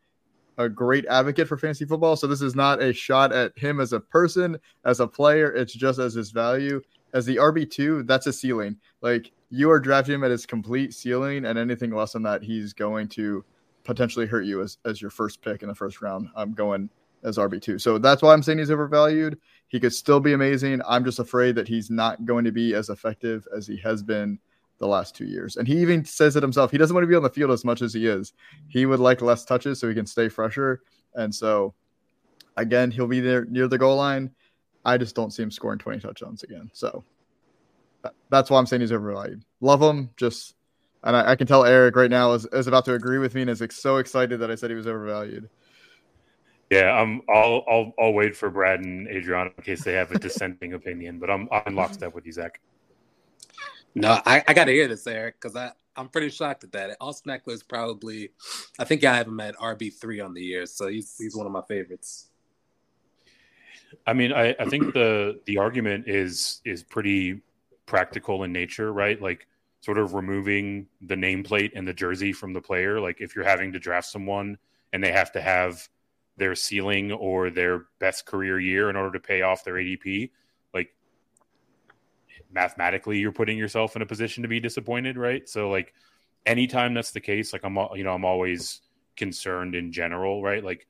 a 0.57 0.69
great 0.69 1.05
advocate 1.07 1.47
for 1.47 1.57
fantasy 1.57 1.85
football. 1.85 2.15
So 2.15 2.25
this 2.25 2.41
is 2.41 2.55
not 2.55 2.81
a 2.81 2.93
shot 2.93 3.31
at 3.31 3.57
him 3.57 3.79
as 3.79 3.93
a 3.93 3.99
person, 3.99 4.57
as 4.85 4.99
a 4.99 5.07
player. 5.07 5.53
It's 5.53 5.73
just 5.73 5.99
as 5.99 6.13
his 6.13 6.31
value. 6.31 6.81
As 7.13 7.25
the 7.25 7.37
RB2, 7.37 8.05
that's 8.07 8.27
a 8.27 8.33
ceiling. 8.33 8.77
Like 9.01 9.31
you 9.49 9.71
are 9.71 9.79
drafting 9.79 10.15
him 10.15 10.23
at 10.23 10.31
his 10.31 10.45
complete 10.45 10.93
ceiling, 10.93 11.45
and 11.45 11.57
anything 11.57 11.91
less 11.91 12.13
than 12.13 12.23
that, 12.23 12.43
he's 12.43 12.73
going 12.73 13.07
to 13.09 13.43
potentially 13.83 14.25
hurt 14.25 14.45
you 14.45 14.61
as, 14.61 14.77
as 14.85 15.01
your 15.01 15.11
first 15.11 15.41
pick 15.41 15.61
in 15.61 15.69
the 15.69 15.75
first 15.75 16.01
round. 16.01 16.29
I'm 16.35 16.53
going 16.53 16.89
as 17.23 17.37
RB2. 17.37 17.81
So 17.81 17.97
that's 17.97 18.21
why 18.21 18.33
I'm 18.33 18.43
saying 18.43 18.59
he's 18.59 18.71
overvalued. 18.71 19.39
He 19.67 19.79
could 19.79 19.93
still 19.93 20.19
be 20.19 20.33
amazing. 20.33 20.81
I'm 20.87 21.03
just 21.03 21.19
afraid 21.19 21.55
that 21.55 21.67
he's 21.67 21.89
not 21.89 22.25
going 22.25 22.45
to 22.45 22.51
be 22.51 22.73
as 22.73 22.89
effective 22.89 23.47
as 23.55 23.65
he 23.65 23.77
has 23.77 24.03
been 24.03 24.39
the 24.79 24.87
last 24.87 25.15
two 25.15 25.25
years. 25.25 25.57
And 25.57 25.67
he 25.67 25.77
even 25.79 26.05
says 26.05 26.35
it 26.35 26.43
himself. 26.43 26.71
He 26.71 26.77
doesn't 26.77 26.93
want 26.93 27.03
to 27.03 27.07
be 27.07 27.15
on 27.15 27.23
the 27.23 27.29
field 27.29 27.51
as 27.51 27.65
much 27.65 27.81
as 27.81 27.93
he 27.93 28.05
is. 28.07 28.33
He 28.67 28.85
would 28.85 28.99
like 28.99 29.21
less 29.21 29.43
touches 29.43 29.79
so 29.79 29.87
he 29.87 29.95
can 29.95 30.05
stay 30.05 30.29
fresher. 30.29 30.81
And 31.15 31.33
so, 31.33 31.73
again, 32.57 32.91
he'll 32.91 33.07
be 33.07 33.19
there 33.19 33.45
near 33.45 33.67
the 33.67 33.77
goal 33.77 33.97
line. 33.97 34.31
I 34.87 34.97
just 34.97 35.15
don't 35.15 35.31
see 35.31 35.43
him 35.43 35.51
scoring 35.51 35.79
20 35.79 35.99
touchdowns 35.99 36.43
again. 36.43 36.71
So 36.73 37.03
that's 38.29 38.49
why 38.49 38.57
I'm 38.57 38.65
saying 38.65 38.81
he's 38.81 38.93
overvalued. 38.93 39.43
Love 39.59 39.81
him. 39.81 40.09
Just, 40.15 40.55
and 41.03 41.15
I, 41.15 41.31
I 41.31 41.35
can 41.35 41.45
tell 41.45 41.65
Eric 41.65 41.95
right 41.97 42.09
now 42.09 42.31
is, 42.31 42.45
is 42.53 42.67
about 42.67 42.85
to 42.85 42.93
agree 42.93 43.17
with 43.17 43.35
me 43.35 43.41
and 43.41 43.49
is 43.49 43.59
like 43.59 43.73
so 43.73 43.97
excited 43.97 44.39
that 44.39 44.49
I 44.49 44.55
said 44.55 44.69
he 44.69 44.75
was 44.75 44.87
overvalued. 44.87 45.49
Yeah, 46.69 46.91
I'm. 46.91 47.21
I'll 47.29 47.63
I'll 47.69 47.93
I'll 47.97 48.13
wait 48.13 48.35
for 48.35 48.49
Brad 48.49 48.81
and 48.81 49.07
Adriana 49.07 49.51
in 49.57 49.63
case 49.63 49.85
they 49.85 49.93
have 49.93 50.11
a 50.11 50.19
dissenting 50.19 50.73
opinion, 50.73 51.17
but 51.17 51.29
I'm 51.29 51.47
I'm 51.49 51.75
lockstep 51.75 52.13
with 52.13 52.25
you, 52.25 52.33
Zach. 52.33 52.59
No, 53.95 54.19
I, 54.25 54.43
I 54.45 54.53
got 54.53 54.65
to 54.65 54.73
hear 54.73 54.89
this, 54.89 55.07
Eric, 55.07 55.35
because 55.39 55.55
I 55.55 55.71
I'm 55.95 56.09
pretty 56.09 56.29
shocked 56.29 56.65
at 56.65 56.73
that. 56.73 56.97
Austin 56.99 57.31
Ekeler 57.31 57.53
is 57.53 57.63
probably, 57.63 58.31
I 58.77 58.83
think 58.83 59.03
I 59.05 59.15
have 59.15 59.27
him 59.27 59.39
at 59.39 59.55
RB 59.55 59.93
three 59.93 60.19
on 60.19 60.33
the 60.33 60.41
year, 60.41 60.65
so 60.65 60.87
he's 60.87 61.15
he's 61.17 61.37
one 61.37 61.45
of 61.45 61.53
my 61.53 61.63
favorites. 61.69 62.29
I 64.05 64.13
mean, 64.13 64.33
I, 64.33 64.55
I 64.59 64.65
think 64.65 64.93
the 64.93 65.39
the 65.45 65.57
argument 65.57 66.07
is 66.07 66.61
is 66.65 66.83
pretty 66.83 67.41
practical 67.85 68.43
in 68.43 68.51
nature, 68.51 68.91
right? 68.91 69.21
Like 69.21 69.47
sort 69.81 69.97
of 69.97 70.13
removing 70.13 70.87
the 71.01 71.15
nameplate 71.15 71.71
and 71.75 71.87
the 71.87 71.93
jersey 71.93 72.33
from 72.33 72.53
the 72.53 72.61
player. 72.61 72.99
Like 72.99 73.21
if 73.21 73.35
you're 73.35 73.45
having 73.45 73.71
to 73.73 73.79
draft 73.79 74.07
someone 74.07 74.57
and 74.91 75.03
they 75.03 75.11
have 75.11 75.31
to 75.33 75.41
have 75.41 75.87
their 76.35 76.55
ceiling 76.55 77.11
or 77.11 77.49
their 77.49 77.85
best 77.99 78.25
career 78.25 78.59
year 78.59 78.89
in 78.89 78.95
order 78.95 79.13
to 79.13 79.19
pay 79.19 79.41
off 79.41 79.63
their 79.63 79.75
ADP, 79.75 80.31
like 80.73 80.93
mathematically 82.51 83.19
you're 83.19 83.31
putting 83.31 83.57
yourself 83.57 83.95
in 83.95 84.01
a 84.01 84.05
position 84.05 84.43
to 84.43 84.49
be 84.49 84.59
disappointed, 84.59 85.17
right? 85.17 85.47
So 85.47 85.69
like 85.69 85.93
anytime 86.45 86.93
that's 86.93 87.11
the 87.11 87.21
case, 87.21 87.53
like 87.53 87.63
I'm 87.63 87.77
you 87.95 88.03
know, 88.03 88.13
I'm 88.13 88.25
always 88.25 88.81
concerned 89.15 89.75
in 89.75 89.91
general, 89.91 90.43
right? 90.43 90.63
Like 90.63 90.87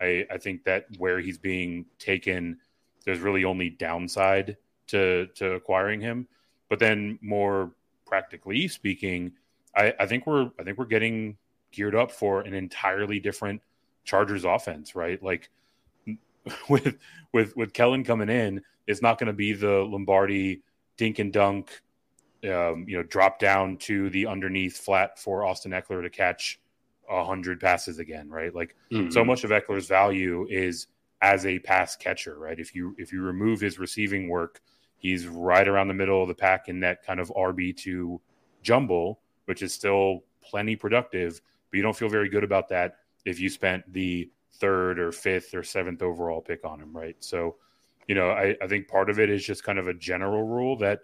I 0.00 0.26
I 0.30 0.38
think 0.38 0.64
that 0.64 0.86
where 0.98 1.20
he's 1.20 1.38
being 1.38 1.86
taken 1.98 2.58
there's 3.04 3.20
really 3.20 3.44
only 3.44 3.70
downside 3.70 4.56
to 4.88 5.28
to 5.34 5.52
acquiring 5.52 6.00
him. 6.00 6.28
But 6.68 6.78
then 6.78 7.18
more 7.22 7.72
practically 8.06 8.68
speaking, 8.68 9.32
I, 9.74 9.94
I 9.98 10.06
think 10.06 10.26
we're 10.26 10.50
I 10.58 10.62
think 10.62 10.78
we're 10.78 10.84
getting 10.84 11.38
geared 11.70 11.94
up 11.94 12.10
for 12.10 12.42
an 12.42 12.54
entirely 12.54 13.20
different 13.20 13.62
Chargers 14.04 14.44
offense, 14.44 14.94
right? 14.94 15.22
Like 15.22 15.48
with 16.68 16.98
with 17.32 17.56
with 17.56 17.72
Kellen 17.72 18.04
coming 18.04 18.28
in, 18.28 18.62
it's 18.86 19.02
not 19.02 19.18
going 19.18 19.28
to 19.28 19.32
be 19.32 19.52
the 19.52 19.84
Lombardi 19.84 20.62
dink 20.98 21.18
and 21.18 21.32
dunk, 21.32 21.80
um, 22.44 22.84
you 22.88 22.96
know, 22.96 23.02
drop 23.02 23.38
down 23.38 23.76
to 23.78 24.10
the 24.10 24.26
underneath 24.26 24.76
flat 24.76 25.18
for 25.18 25.44
Austin 25.44 25.72
Ekeler 25.72 26.02
to 26.02 26.10
catch 26.10 26.60
a 27.08 27.24
hundred 27.24 27.60
passes 27.60 27.98
again, 27.98 28.28
right? 28.28 28.54
Like 28.54 28.76
mm-hmm. 28.90 29.10
so 29.10 29.24
much 29.24 29.44
of 29.44 29.50
Ekeler's 29.50 29.86
value 29.86 30.46
is 30.48 30.86
as 31.20 31.46
a 31.46 31.58
pass 31.58 31.96
catcher, 31.96 32.38
right? 32.38 32.58
If 32.58 32.74
you 32.74 32.94
if 32.98 33.12
you 33.12 33.22
remove 33.22 33.60
his 33.60 33.78
receiving 33.78 34.28
work, 34.28 34.60
he's 34.96 35.26
right 35.26 35.66
around 35.66 35.88
the 35.88 35.94
middle 35.94 36.22
of 36.22 36.28
the 36.28 36.34
pack 36.34 36.68
in 36.68 36.80
that 36.80 37.04
kind 37.04 37.20
of 37.20 37.32
RB 37.36 37.76
two 37.76 38.20
jumble, 38.62 39.20
which 39.46 39.62
is 39.62 39.72
still 39.72 40.24
plenty 40.42 40.76
productive, 40.76 41.40
but 41.70 41.76
you 41.76 41.82
don't 41.82 41.96
feel 41.96 42.08
very 42.08 42.28
good 42.28 42.44
about 42.44 42.68
that 42.68 42.96
if 43.24 43.40
you 43.40 43.48
spent 43.48 43.90
the 43.92 44.30
third 44.54 44.98
or 44.98 45.12
fifth 45.12 45.54
or 45.54 45.62
seventh 45.62 46.02
overall 46.02 46.40
pick 46.40 46.64
on 46.64 46.80
him, 46.80 46.96
right? 46.96 47.16
So, 47.20 47.56
you 48.06 48.14
know, 48.14 48.30
I, 48.30 48.56
I 48.62 48.66
think 48.66 48.88
part 48.88 49.10
of 49.10 49.18
it 49.18 49.30
is 49.30 49.44
just 49.44 49.64
kind 49.64 49.78
of 49.78 49.88
a 49.88 49.94
general 49.94 50.42
rule 50.42 50.76
that 50.78 51.00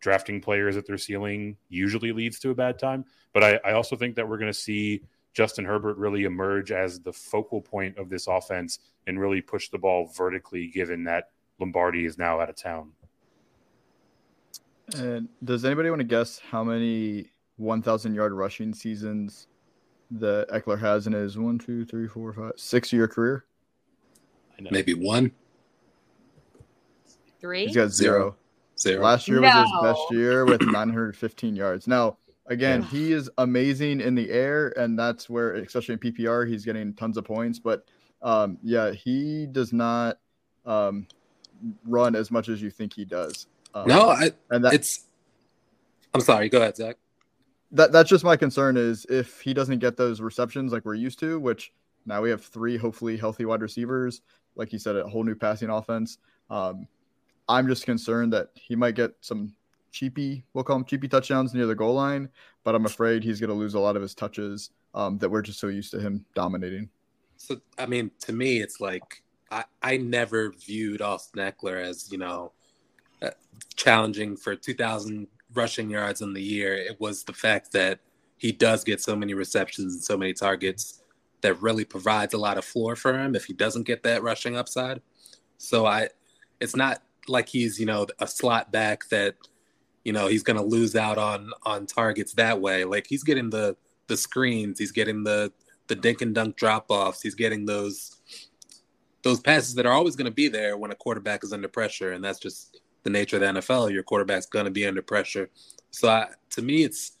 drafting 0.00 0.40
players 0.40 0.76
at 0.76 0.86
their 0.86 0.98
ceiling 0.98 1.56
usually 1.68 2.12
leads 2.12 2.38
to 2.40 2.50
a 2.50 2.54
bad 2.54 2.78
time. 2.78 3.04
But 3.32 3.44
I, 3.44 3.60
I 3.64 3.72
also 3.72 3.96
think 3.96 4.16
that 4.16 4.28
we're 4.28 4.38
going 4.38 4.52
to 4.52 4.58
see 4.58 5.02
Justin 5.38 5.64
Herbert 5.64 5.96
really 5.98 6.24
emerge 6.24 6.72
as 6.72 6.98
the 6.98 7.12
focal 7.12 7.60
point 7.60 7.96
of 7.96 8.10
this 8.10 8.26
offense 8.26 8.80
and 9.06 9.20
really 9.20 9.40
push 9.40 9.68
the 9.68 9.78
ball 9.78 10.10
vertically, 10.12 10.66
given 10.66 11.04
that 11.04 11.30
Lombardi 11.60 12.06
is 12.06 12.18
now 12.18 12.40
out 12.40 12.50
of 12.50 12.56
town. 12.56 12.90
And 14.96 15.28
does 15.44 15.64
anybody 15.64 15.90
want 15.90 16.00
to 16.00 16.04
guess 16.08 16.40
how 16.50 16.64
many 16.64 17.30
1,000 17.56 18.16
yard 18.16 18.32
rushing 18.32 18.74
seasons 18.74 19.46
that 20.10 20.48
Ekeler 20.48 20.80
has 20.80 21.06
in 21.06 21.12
his 21.12 21.38
one, 21.38 21.56
two, 21.56 21.84
three, 21.84 22.08
four, 22.08 22.32
five, 22.32 22.54
six 22.56 22.92
year 22.92 23.06
career? 23.06 23.44
Maybe 24.72 24.94
one. 24.94 25.30
Three. 27.40 27.66
He's 27.66 27.76
got 27.76 27.90
zero. 27.90 28.34
Zero. 28.76 29.04
Last 29.04 29.28
year 29.28 29.38
no. 29.38 29.46
was 29.46 29.70
his 29.70 29.82
best 29.84 30.10
year 30.10 30.44
with 30.44 30.62
915 30.62 31.54
yards. 31.54 31.86
Now, 31.86 32.16
again, 32.48 32.82
he 32.82 33.12
is 33.12 33.30
amazing 33.38 34.00
in 34.00 34.14
the 34.14 34.30
air, 34.30 34.68
and 34.78 34.98
that's 34.98 35.28
where, 35.28 35.54
especially 35.54 35.94
in 35.94 35.98
PPR, 36.00 36.48
he's 36.48 36.64
getting 36.64 36.94
tons 36.94 37.16
of 37.16 37.24
points. 37.24 37.58
But 37.58 37.84
um, 38.22 38.58
yeah, 38.62 38.92
he 38.92 39.46
does 39.46 39.72
not 39.72 40.18
um, 40.66 41.06
run 41.84 42.16
as 42.16 42.30
much 42.30 42.48
as 42.48 42.60
you 42.60 42.70
think 42.70 42.92
he 42.92 43.04
does. 43.04 43.46
Um, 43.74 43.86
no, 43.86 44.08
I, 44.10 44.32
and 44.50 44.64
that, 44.64 44.74
it's. 44.74 45.06
I'm 46.14 46.20
sorry. 46.20 46.48
Go 46.48 46.58
ahead, 46.58 46.76
Zach 46.76 46.96
that 47.72 47.92
that's 47.92 48.08
just 48.08 48.24
my 48.24 48.36
concern 48.36 48.76
is 48.76 49.06
if 49.10 49.40
he 49.40 49.52
doesn't 49.52 49.78
get 49.78 49.96
those 49.96 50.20
receptions 50.20 50.72
like 50.72 50.84
we're 50.84 50.94
used 50.94 51.18
to, 51.20 51.38
which 51.38 51.72
now 52.06 52.22
we 52.22 52.30
have 52.30 52.42
three 52.42 52.76
hopefully 52.76 53.16
healthy 53.16 53.44
wide 53.44 53.60
receivers, 53.60 54.22
like 54.56 54.72
you 54.72 54.78
said, 54.78 54.96
a 54.96 55.06
whole 55.06 55.24
new 55.24 55.34
passing 55.34 55.68
offense. 55.68 56.18
Um, 56.48 56.86
I'm 57.48 57.68
just 57.68 57.84
concerned 57.84 58.32
that 58.32 58.48
he 58.54 58.74
might 58.74 58.94
get 58.94 59.12
some 59.20 59.54
cheapy, 59.98 60.44
we'll 60.54 60.64
call 60.64 60.76
them 60.76 60.84
cheapy 60.84 61.08
touchdowns 61.08 61.54
near 61.54 61.66
the 61.66 61.74
goal 61.74 61.94
line, 61.94 62.28
but 62.64 62.74
I'm 62.74 62.86
afraid 62.86 63.24
he's 63.24 63.40
going 63.40 63.50
to 63.50 63.56
lose 63.56 63.74
a 63.74 63.80
lot 63.80 63.96
of 63.96 64.02
his 64.02 64.14
touches 64.14 64.70
um, 64.94 65.18
that 65.18 65.28
we're 65.28 65.42
just 65.42 65.58
so 65.58 65.68
used 65.68 65.90
to 65.92 66.00
him 66.00 66.24
dominating. 66.34 66.88
So, 67.36 67.60
I 67.78 67.86
mean, 67.86 68.10
to 68.20 68.32
me, 68.32 68.60
it's 68.60 68.80
like 68.80 69.22
I, 69.50 69.64
I 69.82 69.96
never 69.96 70.52
viewed 70.52 71.02
Austin 71.02 71.40
Ekeler 71.42 71.82
as, 71.82 72.10
you 72.12 72.18
know, 72.18 72.52
uh, 73.22 73.30
challenging 73.74 74.36
for 74.36 74.54
2000 74.54 75.26
rushing 75.54 75.90
yards 75.90 76.20
in 76.20 76.32
the 76.32 76.42
year, 76.42 76.74
it 76.74 77.00
was 77.00 77.24
the 77.24 77.32
fact 77.32 77.72
that 77.72 78.00
he 78.36 78.52
does 78.52 78.84
get 78.84 79.00
so 79.00 79.16
many 79.16 79.34
receptions 79.34 79.94
and 79.94 80.02
so 80.02 80.16
many 80.16 80.32
targets 80.32 81.02
that 81.40 81.60
really 81.60 81.84
provides 81.84 82.34
a 82.34 82.38
lot 82.38 82.58
of 82.58 82.64
floor 82.64 82.96
for 82.96 83.18
him 83.18 83.34
if 83.34 83.44
he 83.44 83.52
doesn't 83.52 83.84
get 83.84 84.02
that 84.02 84.22
rushing 84.22 84.56
upside. 84.56 85.00
So 85.56 85.86
I 85.86 86.08
it's 86.60 86.76
not 86.76 87.02
like 87.28 87.48
he's, 87.48 87.78
you 87.78 87.86
know, 87.86 88.06
a 88.18 88.26
slot 88.26 88.72
back 88.72 89.08
that, 89.10 89.36
you 90.08 90.14
know, 90.14 90.26
he's 90.26 90.42
gonna 90.42 90.62
lose 90.62 90.96
out 90.96 91.18
on 91.18 91.50
on 91.64 91.84
targets 91.84 92.32
that 92.32 92.58
way. 92.62 92.84
Like 92.84 93.06
he's 93.06 93.22
getting 93.22 93.50
the 93.50 93.76
the 94.06 94.16
screens, 94.16 94.78
he's 94.78 94.90
getting 94.90 95.22
the 95.22 95.52
the 95.88 95.94
dink 95.94 96.22
and 96.22 96.34
dunk 96.34 96.56
drop 96.56 96.86
offs, 96.88 97.20
he's 97.20 97.34
getting 97.34 97.66
those 97.66 98.16
those 99.22 99.38
passes 99.38 99.74
that 99.74 99.84
are 99.84 99.92
always 99.92 100.16
going 100.16 100.24
to 100.24 100.34
be 100.34 100.48
there 100.48 100.78
when 100.78 100.90
a 100.90 100.94
quarterback 100.94 101.44
is 101.44 101.52
under 101.52 101.68
pressure, 101.68 102.12
and 102.12 102.24
that's 102.24 102.38
just 102.38 102.80
the 103.02 103.10
nature 103.10 103.36
of 103.36 103.42
the 103.42 103.60
NFL. 103.60 103.92
Your 103.92 104.02
quarterback's 104.02 104.46
going 104.46 104.64
to 104.64 104.70
be 104.70 104.86
under 104.86 105.02
pressure. 105.02 105.50
So 105.90 106.08
I, 106.08 106.28
to 106.52 106.62
me, 106.62 106.84
it's 106.84 107.18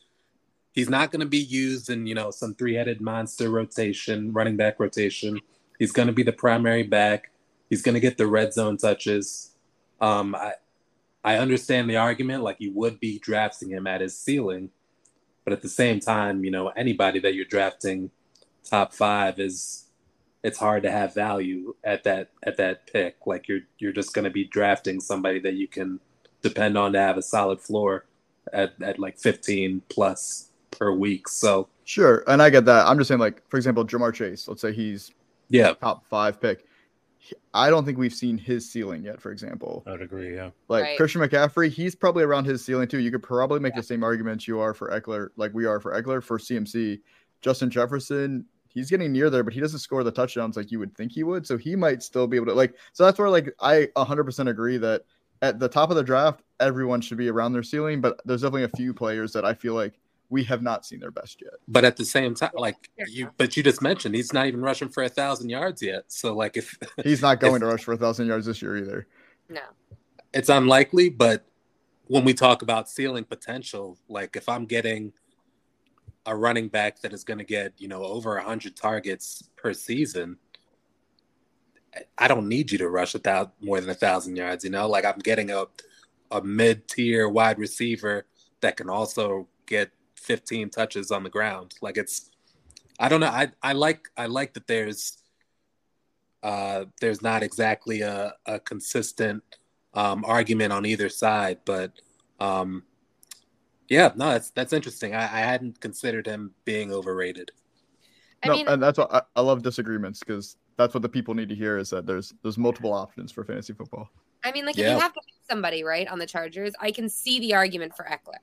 he's 0.72 0.88
not 0.88 1.12
going 1.12 1.20
to 1.20 1.26
be 1.26 1.44
used 1.44 1.90
in 1.90 2.06
you 2.06 2.14
know 2.14 2.30
some 2.30 2.54
three-headed 2.54 3.02
monster 3.02 3.50
rotation, 3.50 4.32
running 4.32 4.56
back 4.56 4.80
rotation. 4.80 5.38
He's 5.78 5.92
going 5.92 6.08
to 6.08 6.14
be 6.14 6.22
the 6.22 6.32
primary 6.32 6.84
back. 6.84 7.32
He's 7.68 7.82
going 7.82 7.96
to 7.96 8.00
get 8.00 8.16
the 8.16 8.26
red 8.26 8.54
zone 8.54 8.78
touches. 8.78 9.54
Um, 10.00 10.34
I 10.34 10.54
I 11.24 11.36
understand 11.38 11.90
the 11.90 11.96
argument, 11.96 12.42
like 12.42 12.56
you 12.58 12.72
would 12.72 13.00
be 13.00 13.18
drafting 13.18 13.70
him 13.70 13.86
at 13.86 14.00
his 14.00 14.18
ceiling, 14.18 14.70
but 15.44 15.52
at 15.52 15.62
the 15.62 15.68
same 15.68 16.00
time, 16.00 16.44
you 16.44 16.50
know 16.50 16.68
anybody 16.68 17.18
that 17.20 17.34
you're 17.34 17.44
drafting 17.44 18.10
top 18.64 18.92
five 18.92 19.38
is 19.38 19.88
it's 20.44 20.58
hard 20.58 20.82
to 20.84 20.90
have 20.90 21.14
value 21.14 21.74
at 21.84 22.04
that 22.04 22.30
at 22.44 22.56
that 22.58 22.86
pick. 22.86 23.16
Like 23.26 23.48
you're 23.48 23.60
you're 23.78 23.92
just 23.92 24.14
going 24.14 24.24
to 24.24 24.30
be 24.30 24.44
drafting 24.44 25.00
somebody 25.00 25.40
that 25.40 25.54
you 25.54 25.68
can 25.68 26.00
depend 26.42 26.78
on 26.78 26.92
to 26.92 26.98
have 26.98 27.16
a 27.16 27.22
solid 27.22 27.60
floor 27.60 28.06
at 28.52 28.80
at 28.82 28.98
like 28.98 29.18
15 29.18 29.82
plus 29.88 30.50
per 30.70 30.92
week. 30.92 31.28
So 31.28 31.68
sure, 31.84 32.24
and 32.26 32.42
I 32.42 32.50
get 32.50 32.64
that. 32.66 32.86
I'm 32.86 32.98
just 32.98 33.08
saying, 33.08 33.20
like 33.20 33.42
for 33.48 33.56
example, 33.56 33.84
Ja'Marr 33.84 34.14
Chase. 34.14 34.48
Let's 34.48 34.62
say 34.62 34.72
he's 34.72 35.12
yeah 35.48 35.72
top 35.74 36.06
five 36.06 36.40
pick. 36.40 36.66
I 37.54 37.70
don't 37.70 37.84
think 37.84 37.98
we've 37.98 38.14
seen 38.14 38.38
his 38.38 38.70
ceiling 38.70 39.04
yet. 39.04 39.20
For 39.20 39.32
example, 39.32 39.82
I'd 39.86 40.02
agree. 40.02 40.34
Yeah. 40.34 40.50
like 40.68 40.84
Right. 40.84 40.96
Christian 40.96 41.20
McCaffrey, 41.20 41.70
he's 41.70 41.94
probably 41.94 42.24
around 42.24 42.44
his 42.44 42.64
ceiling 42.64 42.88
too. 42.88 42.98
You 42.98 43.10
could 43.10 43.22
probably 43.22 43.60
make 43.60 43.74
the 43.74 43.82
same 43.82 44.02
arguments 44.04 44.46
you 44.46 44.60
are 44.60 44.74
for 44.74 44.90
Ekeler, 44.90 45.28
like 45.36 45.52
we 45.54 45.66
are 45.66 45.80
for 45.80 46.00
Ekeler 46.00 46.22
for 46.22 46.38
CMC. 46.38 47.00
Justin 47.40 47.70
Jefferson, 47.70 48.44
he's 48.68 48.90
getting 48.90 49.12
near 49.12 49.30
there, 49.30 49.42
but 49.42 49.52
he 49.52 49.60
doesn't 49.60 49.78
score 49.80 50.04
the 50.04 50.10
touchdowns 50.10 50.56
like 50.56 50.70
you 50.70 50.78
would 50.78 50.96
think 50.96 51.12
he 51.12 51.24
would. 51.24 51.46
So 51.46 51.56
he 51.56 51.76
might 51.76 52.02
still 52.02 52.26
be 52.26 52.36
able 52.36 52.46
to 52.46 52.54
like. 52.54 52.74
So 52.92 53.04
that's 53.04 53.18
where 53.18 53.30
like 53.30 53.54
I 53.60 53.88
100% 53.96 54.48
agree 54.48 54.76
that 54.78 55.04
at 55.42 55.58
the 55.58 55.68
top 55.68 55.90
of 55.90 55.96
the 55.96 56.02
draft, 56.02 56.42
everyone 56.60 57.00
should 57.00 57.18
be 57.18 57.28
around 57.28 57.52
their 57.52 57.62
ceiling, 57.62 58.00
but 58.00 58.20
there's 58.24 58.42
definitely 58.42 58.64
a 58.64 58.76
few 58.76 58.92
players 58.92 59.32
that 59.32 59.44
I 59.44 59.54
feel 59.54 59.74
like 59.74 59.94
we 60.30 60.44
have 60.44 60.62
not 60.62 60.84
seen 60.84 61.00
their 61.00 61.10
best 61.10 61.40
yet. 61.40 61.54
But 61.66 61.84
at 61.84 61.96
the 61.96 62.04
same 62.04 62.34
time, 62.34 62.50
like 62.54 62.90
you, 63.06 63.30
but 63.36 63.56
you 63.56 63.62
just 63.62 63.80
mentioned 63.80 64.14
he's 64.14 64.32
not 64.32 64.46
even 64.46 64.60
rushing 64.60 64.88
for 64.88 65.02
a 65.02 65.08
thousand 65.08 65.48
yards 65.48 65.82
yet. 65.82 66.04
So 66.08 66.34
like 66.34 66.56
if 66.56 66.76
He's 67.04 67.22
not 67.22 67.40
going 67.40 67.60
to 67.60 67.66
rush 67.66 67.84
for 67.84 67.94
a 67.94 67.96
thousand 67.96 68.26
yards 68.26 68.46
this 68.46 68.60
year 68.60 68.76
either. 68.76 69.06
No. 69.48 69.62
it's 70.34 70.50
unlikely, 70.50 71.08
but 71.08 71.46
when 72.06 72.24
we 72.24 72.34
talk 72.34 72.60
about 72.62 72.88
ceiling 72.88 73.24
potential, 73.24 73.98
like 74.08 74.36
if 74.36 74.48
I'm 74.48 74.66
getting 74.66 75.12
a 76.26 76.36
running 76.36 76.68
back 76.68 77.00
that 77.00 77.14
is 77.14 77.24
going 77.24 77.38
to 77.38 77.44
get 77.44 77.72
you 77.78 77.88
know 77.88 78.02
over 78.04 78.36
a 78.36 78.44
hundred 78.44 78.76
targets 78.76 79.48
per 79.56 79.72
season, 79.72 80.36
I 82.18 82.28
don't 82.28 82.48
need 82.48 82.70
you 82.70 82.78
to 82.78 82.88
rush 82.90 83.14
without 83.14 83.54
more 83.62 83.80
than 83.80 83.88
a 83.88 83.94
thousand 83.94 84.36
yards. 84.36 84.64
You 84.64 84.70
know, 84.70 84.88
like 84.88 85.06
I'm 85.06 85.18
getting 85.18 85.50
a 85.50 85.64
a 86.30 86.42
mid 86.42 86.86
tier 86.88 87.28
wide 87.30 87.58
receiver 87.58 88.26
that 88.60 88.76
can 88.76 88.90
also 88.90 89.48
get 89.66 89.90
15 90.28 90.70
touches 90.70 91.10
on 91.10 91.24
the 91.24 91.30
ground. 91.30 91.74
Like 91.80 91.96
it's, 91.96 92.30
I 93.00 93.08
don't 93.08 93.20
know. 93.20 93.26
I 93.26 93.48
I 93.62 93.72
like 93.72 94.08
I 94.16 94.26
like 94.26 94.54
that 94.54 94.66
there's 94.66 95.18
uh 96.42 96.84
there's 97.00 97.22
not 97.22 97.42
exactly 97.42 98.02
a, 98.02 98.34
a 98.46 98.60
consistent 98.60 99.42
um, 99.94 100.24
argument 100.24 100.72
on 100.72 100.86
either 100.86 101.08
side. 101.08 101.58
But 101.64 101.92
um, 102.38 102.84
yeah, 103.88 104.12
no, 104.14 104.30
that's 104.30 104.50
that's 104.50 104.72
interesting. 104.72 105.14
I, 105.14 105.22
I 105.22 105.40
hadn't 105.40 105.80
considered 105.80 106.26
him 106.26 106.52
being 106.64 106.92
overrated. 106.92 107.50
I 108.44 108.48
no, 108.48 108.56
mean, 108.56 108.68
and 108.68 108.82
that's 108.82 108.98
what 108.98 109.12
I, 109.12 109.22
I 109.34 109.40
love 109.40 109.62
disagreements 109.62 110.20
because 110.20 110.56
that's 110.76 110.94
what 110.94 111.02
the 111.02 111.08
people 111.08 111.34
need 111.34 111.48
to 111.48 111.56
hear 111.56 111.78
is 111.78 111.90
that 111.90 112.06
there's 112.06 112.34
there's 112.42 112.58
multiple 112.58 112.92
options 112.92 113.32
for 113.32 113.44
fantasy 113.44 113.72
football. 113.72 114.08
I 114.44 114.52
mean, 114.52 114.66
like 114.66 114.78
if 114.78 114.86
you 114.86 114.98
have 114.98 115.12
to 115.14 115.20
pick 115.24 115.34
somebody 115.50 115.82
right 115.82 116.06
on 116.06 116.18
the 116.18 116.26
Chargers, 116.26 116.72
I 116.80 116.92
can 116.92 117.08
see 117.08 117.40
the 117.40 117.54
argument 117.54 117.96
for 117.96 118.04
Ekeler 118.04 118.38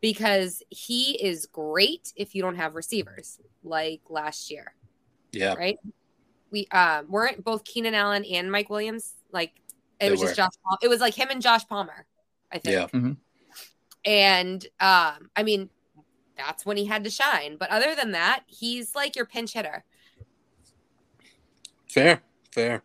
because 0.00 0.62
he 0.70 1.12
is 1.22 1.46
great 1.46 2.12
if 2.16 2.34
you 2.34 2.42
don't 2.42 2.56
have 2.56 2.74
receivers 2.74 3.38
like 3.62 4.00
last 4.08 4.50
year, 4.50 4.74
Yeah, 5.32 5.54
right? 5.54 5.78
We 6.50 6.66
um 6.72 7.06
weren't 7.10 7.44
both 7.44 7.64
Keenan 7.64 7.94
Allen 7.94 8.24
and 8.24 8.50
Mike 8.50 8.70
Williams 8.70 9.14
like 9.32 9.52
it 10.00 10.06
They 10.06 10.10
was 10.12 10.20
just. 10.20 10.36
Josh. 10.36 10.50
Pal- 10.66 10.78
It 10.82 10.88
was 10.88 11.00
like 11.00 11.14
him 11.14 11.28
and 11.30 11.40
Josh 11.42 11.66
Palmer, 11.68 12.06
I 12.50 12.58
think. 12.58 12.72
yeah, 12.74 12.86
Mhm. 12.98 13.16
And 14.04 14.64
um, 14.80 15.30
I 15.36 15.42
mean, 15.44 15.68
that's 16.36 16.64
when 16.64 16.78
he 16.78 16.86
had 16.86 17.04
to 17.04 17.10
shine. 17.10 17.56
But 17.58 17.68
other 17.70 17.94
than 17.94 18.12
that, 18.12 18.44
he's 18.46 18.94
like 18.94 19.14
your 19.14 19.26
pinch 19.26 19.52
hitter. 19.52 19.84
fair, 21.86 22.22
fair. 22.52 22.82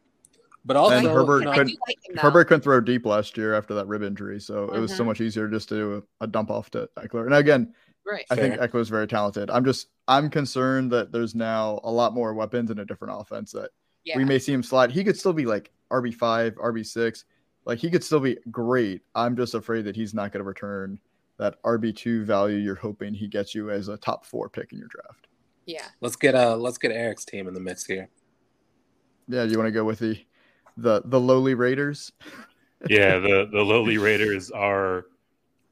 But 0.67 0.75
also, 0.77 0.95
And 0.95 1.07
Herbert 1.07 1.39
you 1.39 1.45
know, 1.45 1.53
couldn't- 1.53 1.77
like 1.87 1.97
him. 2.09 2.17
Herbert 2.17 2.45
couldn't 2.45 2.61
throw 2.61 2.81
deep 2.81 3.05
last 3.05 3.37
year 3.37 3.53
after 3.53 3.75
that 3.75 3.87
rib 3.87 4.01
injury, 4.01 4.39
so 4.39 4.69
it 4.73 4.79
was 4.79 4.95
so 4.95 5.03
Mhm. 5.03 5.07
much 5.07 5.21
easier 5.21 5.47
just 5.47 5.69
to 5.69 5.75
do 5.75 6.03
a, 6.19 6.23
a 6.23 6.27
dump 6.27 6.49
off 6.49 6.71
to 6.71 6.89
Ekeler. 6.97 7.25
And 7.25 7.35
again, 7.35 7.73
right? 8.05 8.25
I 8.31 8.35
think 8.35 8.55
Fair. 8.55 8.67
Ekeler 8.67 8.79
is 8.81 8.89
very 8.89 9.07
talented. 9.07 9.49
I'm 9.51 9.63
just 9.63 9.87
I'm 10.07 10.29
concerned 10.29 10.91
that 10.91 11.11
there's 11.11 11.35
now 11.35 11.79
a 11.83 11.91
lot 11.91 12.13
more 12.13 12.33
weapons 12.33 12.71
in 12.71 12.79
a 12.79 12.85
different 12.85 13.13
offense 13.19 13.51
that 13.51 13.71
Yeah. 14.05 14.17
we 14.17 14.25
may 14.25 14.39
see 14.39 14.53
him 14.53 14.63
slide. 14.63 14.91
He 14.91 15.03
could 15.03 15.17
still 15.17 15.33
be 15.33 15.45
like 15.45 15.71
RB 15.91 16.11
five, 16.11 16.55
RB 16.55 16.83
six, 16.83 17.25
like 17.65 17.77
he 17.79 17.89
could 17.91 18.03
still 18.03 18.19
be 18.19 18.37
great. 18.51 19.01
I'm 19.13 19.35
just 19.35 19.53
afraid 19.53 19.85
that 19.85 19.95
he's 19.95 20.13
not 20.15 20.31
going 20.31 20.43
to 20.43 20.47
return 20.47 20.99
that 21.37 21.61
RB 21.63 21.91
two 21.95 22.23
value 22.25 22.57
you're 22.57 22.75
hoping 22.75 23.13
he 23.13 23.27
gets 23.27 23.53
you 23.53 23.69
as 23.69 23.87
a 23.87 23.97
top 23.97 24.25
four 24.25 24.49
pick 24.49 24.71
in 24.71 24.79
your 24.79 24.87
draft. 24.87 25.27
yeah. 25.67 25.85
let's 26.01 26.15
get 26.15 26.33
uh 26.35 26.55
let's 26.57 26.77
get 26.79 26.91
Eric's 26.91 27.25
team 27.25 27.47
in 27.47 27.53
the 27.53 27.59
mix 27.59 27.85
here. 27.85 28.09
Yeah, 29.27 29.43
you 29.43 29.57
want 29.57 29.67
to 29.67 29.71
go 29.71 29.83
with 29.83 29.99
the 29.99 30.17
the 30.77 31.01
the 31.05 31.19
lowly 31.19 31.53
Raiders? 31.53 32.11
yeah, 32.89 33.19
the 33.19 33.47
the 33.51 33.61
lowly 33.61 33.97
Raiders 33.97 34.51
are 34.51 35.05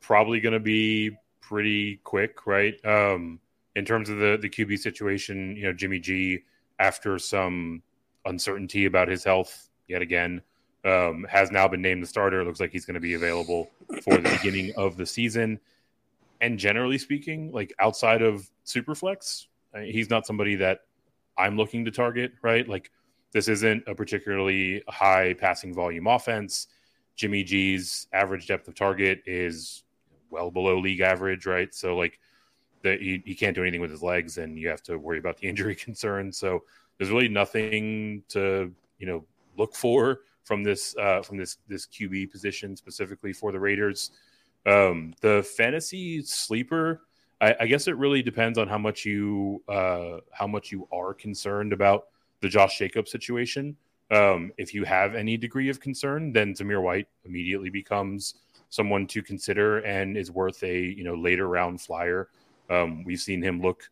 probably 0.02 0.40
going 0.40 0.54
to 0.54 0.60
be 0.60 1.12
pretty 1.42 1.98
quick, 2.04 2.46
right? 2.46 2.74
Um, 2.86 3.40
in 3.76 3.86
terms 3.86 4.10
of 4.10 4.18
the 4.18 4.38
the 4.42 4.50
QB 4.50 4.80
situation, 4.80 5.56
you 5.56 5.64
know, 5.64 5.74
Jimmy 5.74 6.00
G, 6.00 6.40
after 6.80 7.20
some 7.20 7.82
uncertainty 8.26 8.86
about 8.86 9.08
his 9.08 9.24
health 9.24 9.70
yet 9.88 10.02
again, 10.02 10.42
um, 10.86 11.26
has 11.30 11.52
now 11.52 11.68
been 11.68 11.82
named 11.82 12.04
the 12.04 12.08
starter. 12.08 12.42
It 12.42 12.46
looks 12.46 12.60
like 12.60 12.72
he's 12.72 12.86
going 12.86 12.96
to 12.96 13.02
be 13.02 13.14
available 13.14 13.70
for 14.02 14.18
the 14.18 14.30
beginning 14.30 14.74
of 14.78 14.98
the 14.98 15.06
season. 15.06 15.60
And 16.42 16.60
generally 16.60 16.98
speaking, 16.98 17.52
like 17.52 17.74
outside 17.80 18.22
of 18.22 18.50
Superflex, 18.66 19.48
he's 19.82 20.10
not 20.10 20.26
somebody 20.26 20.56
that 20.58 20.82
I'm 21.38 21.58
looking 21.58 21.86
to 21.86 21.92
target, 21.92 22.34
right? 22.42 22.68
Like 22.68 22.92
this 23.34 23.48
isn't 23.48 23.84
a 23.88 23.96
particularly 23.96 24.84
high 24.88 25.34
passing 25.34 25.74
volume 25.74 26.08
offense. 26.08 26.68
Jimmy 27.16 27.44
G's 27.44 28.08
average 28.14 28.48
depth 28.48 28.68
of 28.68 28.76
target 28.76 29.22
is 29.26 29.84
well 30.30 30.52
below 30.52 30.80
league 30.80 31.02
average, 31.02 31.46
right? 31.46 31.74
So 31.74 31.96
like 31.98 32.20
that 32.84 33.02
he, 33.02 33.22
he 33.26 33.36
can't 33.36 33.56
do 33.56 33.62
anything 33.62 33.82
with 33.82 33.92
his 33.92 34.04
legs 34.04 34.38
and 34.38 34.58
you 34.58 34.70
have 34.70 34.84
to 34.84 34.98
worry 34.98 35.18
about 35.18 35.38
the 35.38 35.48
injury 35.50 35.76
concerns. 35.76 36.38
So 36.38 36.64
there's 36.98 37.10
really 37.10 37.28
nothing 37.28 38.24
to, 38.30 38.72
you 39.00 39.08
know, 39.08 39.26
look 39.58 39.76
for 39.76 40.22
from 40.44 40.64
this 40.64 40.96
uh 40.98 41.22
from 41.22 41.38
this 41.38 41.58
this 41.68 41.88
QB 41.88 42.32
position 42.32 42.76
specifically 42.76 43.34
for 43.34 43.52
the 43.52 43.60
Raiders. 43.60 44.12
Um 44.66 45.14
the 45.22 45.44
fantasy 45.56 46.22
sleeper 46.22 47.02
I, 47.42 47.56
I 47.62 47.68
guess 47.68 47.88
it 47.88 47.98
really 47.98 48.22
depends 48.22 48.58
on 48.58 48.68
how 48.68 48.78
much 48.78 49.06
you 49.06 49.64
uh 49.68 50.18
how 50.32 50.48
much 50.48 50.72
you 50.72 50.88
are 50.92 51.14
concerned 51.14 51.74
about 51.74 52.06
the 52.44 52.50
Josh 52.50 52.78
Jacobs 52.78 53.10
situation. 53.10 53.76
Um, 54.12 54.52
if 54.58 54.74
you 54.74 54.84
have 54.84 55.16
any 55.16 55.38
degree 55.38 55.70
of 55.70 55.80
concern, 55.80 56.34
then 56.34 56.54
Zamir 56.54 56.84
White 56.84 57.08
immediately 57.26 57.70
becomes 57.70 58.36
someone 58.70 59.08
to 59.08 59.24
consider 59.24 59.80
and 59.80 60.18
is 60.18 60.30
worth 60.30 60.62
a 60.64 60.78
you 60.78 61.04
know 61.04 61.16
later 61.16 61.48
round 61.48 61.82
flyer. 61.82 62.28
Um, 62.70 63.04
we've 63.06 63.22
seen 63.22 63.42
him 63.42 63.62
look 63.62 63.90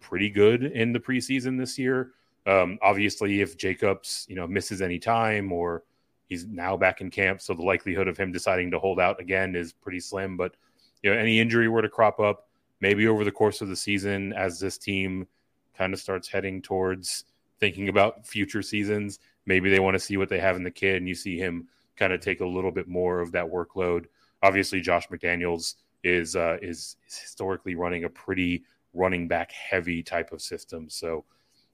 pretty 0.00 0.30
good 0.30 0.64
in 0.64 0.92
the 0.92 0.98
preseason 0.98 1.58
this 1.58 1.78
year. 1.78 2.12
Um, 2.46 2.78
obviously, 2.80 3.42
if 3.42 3.58
Jacobs 3.58 4.26
you 4.28 4.34
know 4.34 4.48
misses 4.48 4.80
any 4.80 4.98
time 4.98 5.52
or 5.52 5.84
he's 6.26 6.46
now 6.46 6.78
back 6.78 7.02
in 7.02 7.10
camp, 7.10 7.42
so 7.42 7.52
the 7.52 7.62
likelihood 7.62 8.08
of 8.08 8.16
him 8.16 8.32
deciding 8.32 8.70
to 8.70 8.78
hold 8.78 8.98
out 8.98 9.20
again 9.20 9.54
is 9.54 9.74
pretty 9.74 10.00
slim. 10.00 10.38
But 10.38 10.54
you 11.02 11.12
know 11.12 11.18
any 11.18 11.38
injury 11.38 11.68
were 11.68 11.82
to 11.82 11.88
crop 11.90 12.18
up, 12.18 12.48
maybe 12.80 13.06
over 13.06 13.24
the 13.24 13.30
course 13.30 13.60
of 13.60 13.68
the 13.68 13.76
season 13.76 14.32
as 14.32 14.58
this 14.58 14.78
team 14.78 15.28
kind 15.76 15.92
of 15.92 16.00
starts 16.00 16.28
heading 16.28 16.62
towards 16.62 17.24
thinking 17.60 17.88
about 17.88 18.26
future 18.26 18.62
seasons. 18.62 19.18
Maybe 19.46 19.70
they 19.70 19.80
want 19.80 19.94
to 19.94 20.00
see 20.00 20.16
what 20.16 20.28
they 20.28 20.40
have 20.40 20.56
in 20.56 20.62
the 20.64 20.70
kid, 20.70 20.96
and 20.96 21.08
you 21.08 21.14
see 21.14 21.38
him 21.38 21.68
kind 21.96 22.12
of 22.12 22.20
take 22.20 22.40
a 22.40 22.46
little 22.46 22.72
bit 22.72 22.88
more 22.88 23.20
of 23.20 23.32
that 23.32 23.46
workload. 23.46 24.06
Obviously, 24.42 24.80
Josh 24.80 25.08
McDaniels 25.08 25.76
is 26.02 26.34
uh, 26.34 26.56
is, 26.62 26.96
is 27.06 27.18
historically 27.18 27.74
running 27.74 28.04
a 28.04 28.08
pretty 28.08 28.64
running 28.94 29.28
back 29.28 29.52
heavy 29.52 30.02
type 30.02 30.32
of 30.32 30.40
system. 30.40 30.88
So, 30.88 31.24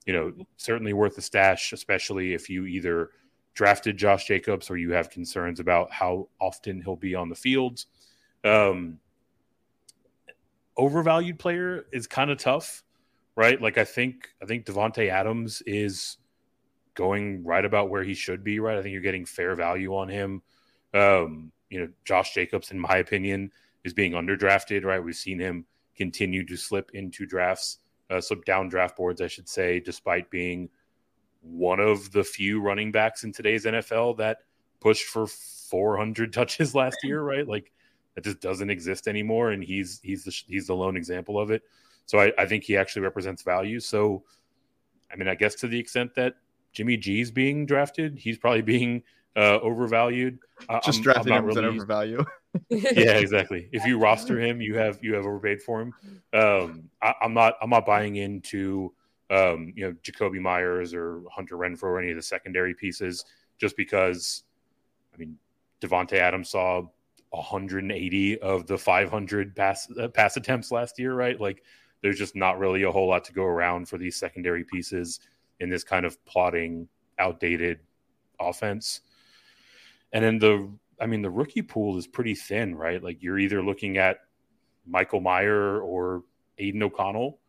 you 0.05 0.13
know, 0.13 0.33
certainly 0.57 0.93
worth 0.93 1.17
a 1.17 1.21
stash, 1.21 1.73
especially 1.73 2.33
if 2.33 2.49
you 2.49 2.65
either 2.65 3.11
drafted 3.53 3.97
Josh 3.97 4.27
Jacobs 4.27 4.69
or 4.69 4.77
you 4.77 4.91
have 4.91 5.09
concerns 5.09 5.59
about 5.59 5.91
how 5.91 6.27
often 6.39 6.81
he'll 6.81 6.95
be 6.95 7.15
on 7.15 7.29
the 7.29 7.35
field. 7.35 7.85
Um, 8.43 8.99
overvalued 10.77 11.39
player 11.39 11.87
is 11.91 12.05
kind 12.05 12.29
of 12.29 12.37
tough 12.37 12.83
right? 13.37 13.61
Like 13.61 13.77
I 13.77 13.85
think 13.85 14.29
I 14.41 14.45
think 14.45 14.65
Davante 14.65 15.09
Adams 15.09 15.61
is 15.65 16.17
going 16.95 17.45
right 17.45 17.63
about 17.63 17.89
where 17.89 18.03
he 18.03 18.15
should 18.15 18.43
be, 18.43 18.59
right? 18.59 18.77
I 18.77 18.81
think 18.81 18.91
you're 18.91 19.01
getting 19.01 19.25
fair 19.25 19.55
value 19.55 19.95
on 19.95 20.09
him. 20.09 20.41
Um, 20.93 21.51
you 21.69 21.79
know, 21.79 21.87
Josh 22.03 22.33
Jacobs, 22.33 22.71
in 22.71 22.79
my 22.79 22.97
opinion, 22.97 23.51
is 23.85 23.93
being 23.93 24.13
underdrafted, 24.13 24.83
right? 24.83 25.01
We've 25.01 25.15
seen 25.15 25.39
him 25.39 25.65
continue 25.95 26.45
to 26.47 26.57
slip 26.57 26.91
into 26.93 27.27
drafts, 27.27 27.77
uh, 28.09 28.19
slip 28.19 28.43
down 28.43 28.69
draft 28.69 28.97
boards, 28.97 29.21
I 29.21 29.27
should 29.27 29.47
say, 29.47 29.79
despite 29.79 30.31
being 30.31 30.69
one 31.41 31.79
of 31.79 32.11
the 32.11 32.23
few 32.23 32.59
running 32.59 32.91
backs 32.91 33.23
in 33.23 33.31
today's 33.31 33.65
NFL 33.65 34.17
that 34.17 34.39
pushed 34.79 35.05
for 35.05 35.27
400 35.27 36.33
touches 36.33 36.73
last 36.73 36.97
year, 37.03 37.21
right? 37.21 37.47
Like 37.47 37.71
that 38.15 38.23
just 38.23 38.41
doesn't 38.41 38.71
exist 38.71 39.07
anymore, 39.07 39.51
and 39.51 39.63
he's 39.63 39.99
he's 40.01 40.23
the 40.23 40.35
he's 40.47 40.65
the 40.65 40.75
lone 40.75 40.97
example 40.97 41.39
of 41.39 41.51
it. 41.51 41.61
So 42.07 42.19
I, 42.19 42.31
I, 42.37 42.45
think 42.45 42.63
he 42.63 42.75
actually 42.75 43.03
represents 43.03 43.43
value. 43.43 43.79
So, 43.79 44.23
I 45.11 45.15
mean, 45.15 45.27
I 45.27 45.35
guess 45.35 45.55
to 45.55 45.67
the 45.67 45.77
extent 45.77 46.15
that 46.15 46.35
Jimmy 46.73 46.97
G's 46.97 47.29
being 47.29 47.65
drafted, 47.65 48.17
he's 48.17 48.37
probably 48.37 48.61
being 48.61 49.03
uh, 49.35 49.59
overvalued. 49.59 50.39
Just 50.83 50.99
I'm, 50.99 51.03
drafting 51.03 51.33
I'm 51.33 51.39
him 51.39 51.45
really, 51.45 51.65
overvalue. 51.65 52.25
yeah, 52.69 53.17
exactly. 53.17 53.69
If 53.71 53.85
you 53.85 53.99
roster 53.99 54.39
him, 54.39 54.61
you 54.61 54.75
have 54.77 54.99
you 55.03 55.13
have 55.13 55.25
overpaid 55.25 55.61
for 55.61 55.81
him. 55.81 55.93
Um, 56.33 56.89
I, 57.01 57.13
am 57.21 57.33
not 57.33 57.53
I'm 57.61 57.69
not 57.69 57.85
buying 57.85 58.15
into 58.15 58.93
um, 59.29 59.73
you 59.75 59.85
know, 59.85 59.93
Jakobi 60.03 60.39
Meyers 60.39 60.93
or 60.93 61.21
Hunter 61.31 61.57
Renfrow 61.57 61.83
or 61.83 61.99
any 61.99 62.11
of 62.11 62.15
the 62.15 62.23
secondary 62.23 62.73
pieces, 62.73 63.25
just 63.57 63.75
because, 63.75 64.43
I 65.13 65.17
mean, 65.17 65.37
Davante 65.81 66.13
Adams 66.13 66.49
saw 66.49 66.83
180 67.31 68.39
of 68.39 68.67
the 68.67 68.77
500 68.77 69.55
pass 69.55 69.87
uh, 69.99 70.07
pass 70.07 70.37
attempts 70.37 70.71
last 70.71 70.97
year, 70.97 71.13
right? 71.13 71.39
Like, 71.39 71.63
there's 72.01 72.17
just 72.17 72.35
not 72.35 72.59
really 72.59 72.83
a 72.83 72.91
whole 72.91 73.07
lot 73.07 73.23
to 73.25 73.33
go 73.33 73.43
around 73.43 73.87
for 73.89 73.97
these 73.97 74.15
secondary 74.15 74.63
pieces 74.63 75.19
in 75.59 75.69
this 75.69 75.83
kind 75.83 76.05
of 76.05 76.23
plotting, 76.25 76.87
outdated 77.19 77.79
offense. 78.39 79.01
And 80.13 80.23
then 80.23 80.39
the, 80.39 80.69
I 81.01 81.05
mean, 81.05 81.21
the 81.21 81.29
rookie 81.29 81.61
pool 81.61 81.97
is 81.97 82.07
pretty 82.07 82.35
thin, 82.35 82.75
right? 82.75 83.03
Like, 83.03 83.21
you're 83.21 83.39
either 83.39 83.63
looking 83.63 83.97
at 83.97 84.19
Michael 84.85 85.19
Mayer 85.19 85.81
or 85.81 86.23
Aidan 86.57 86.83
O'Connell. 86.83 87.39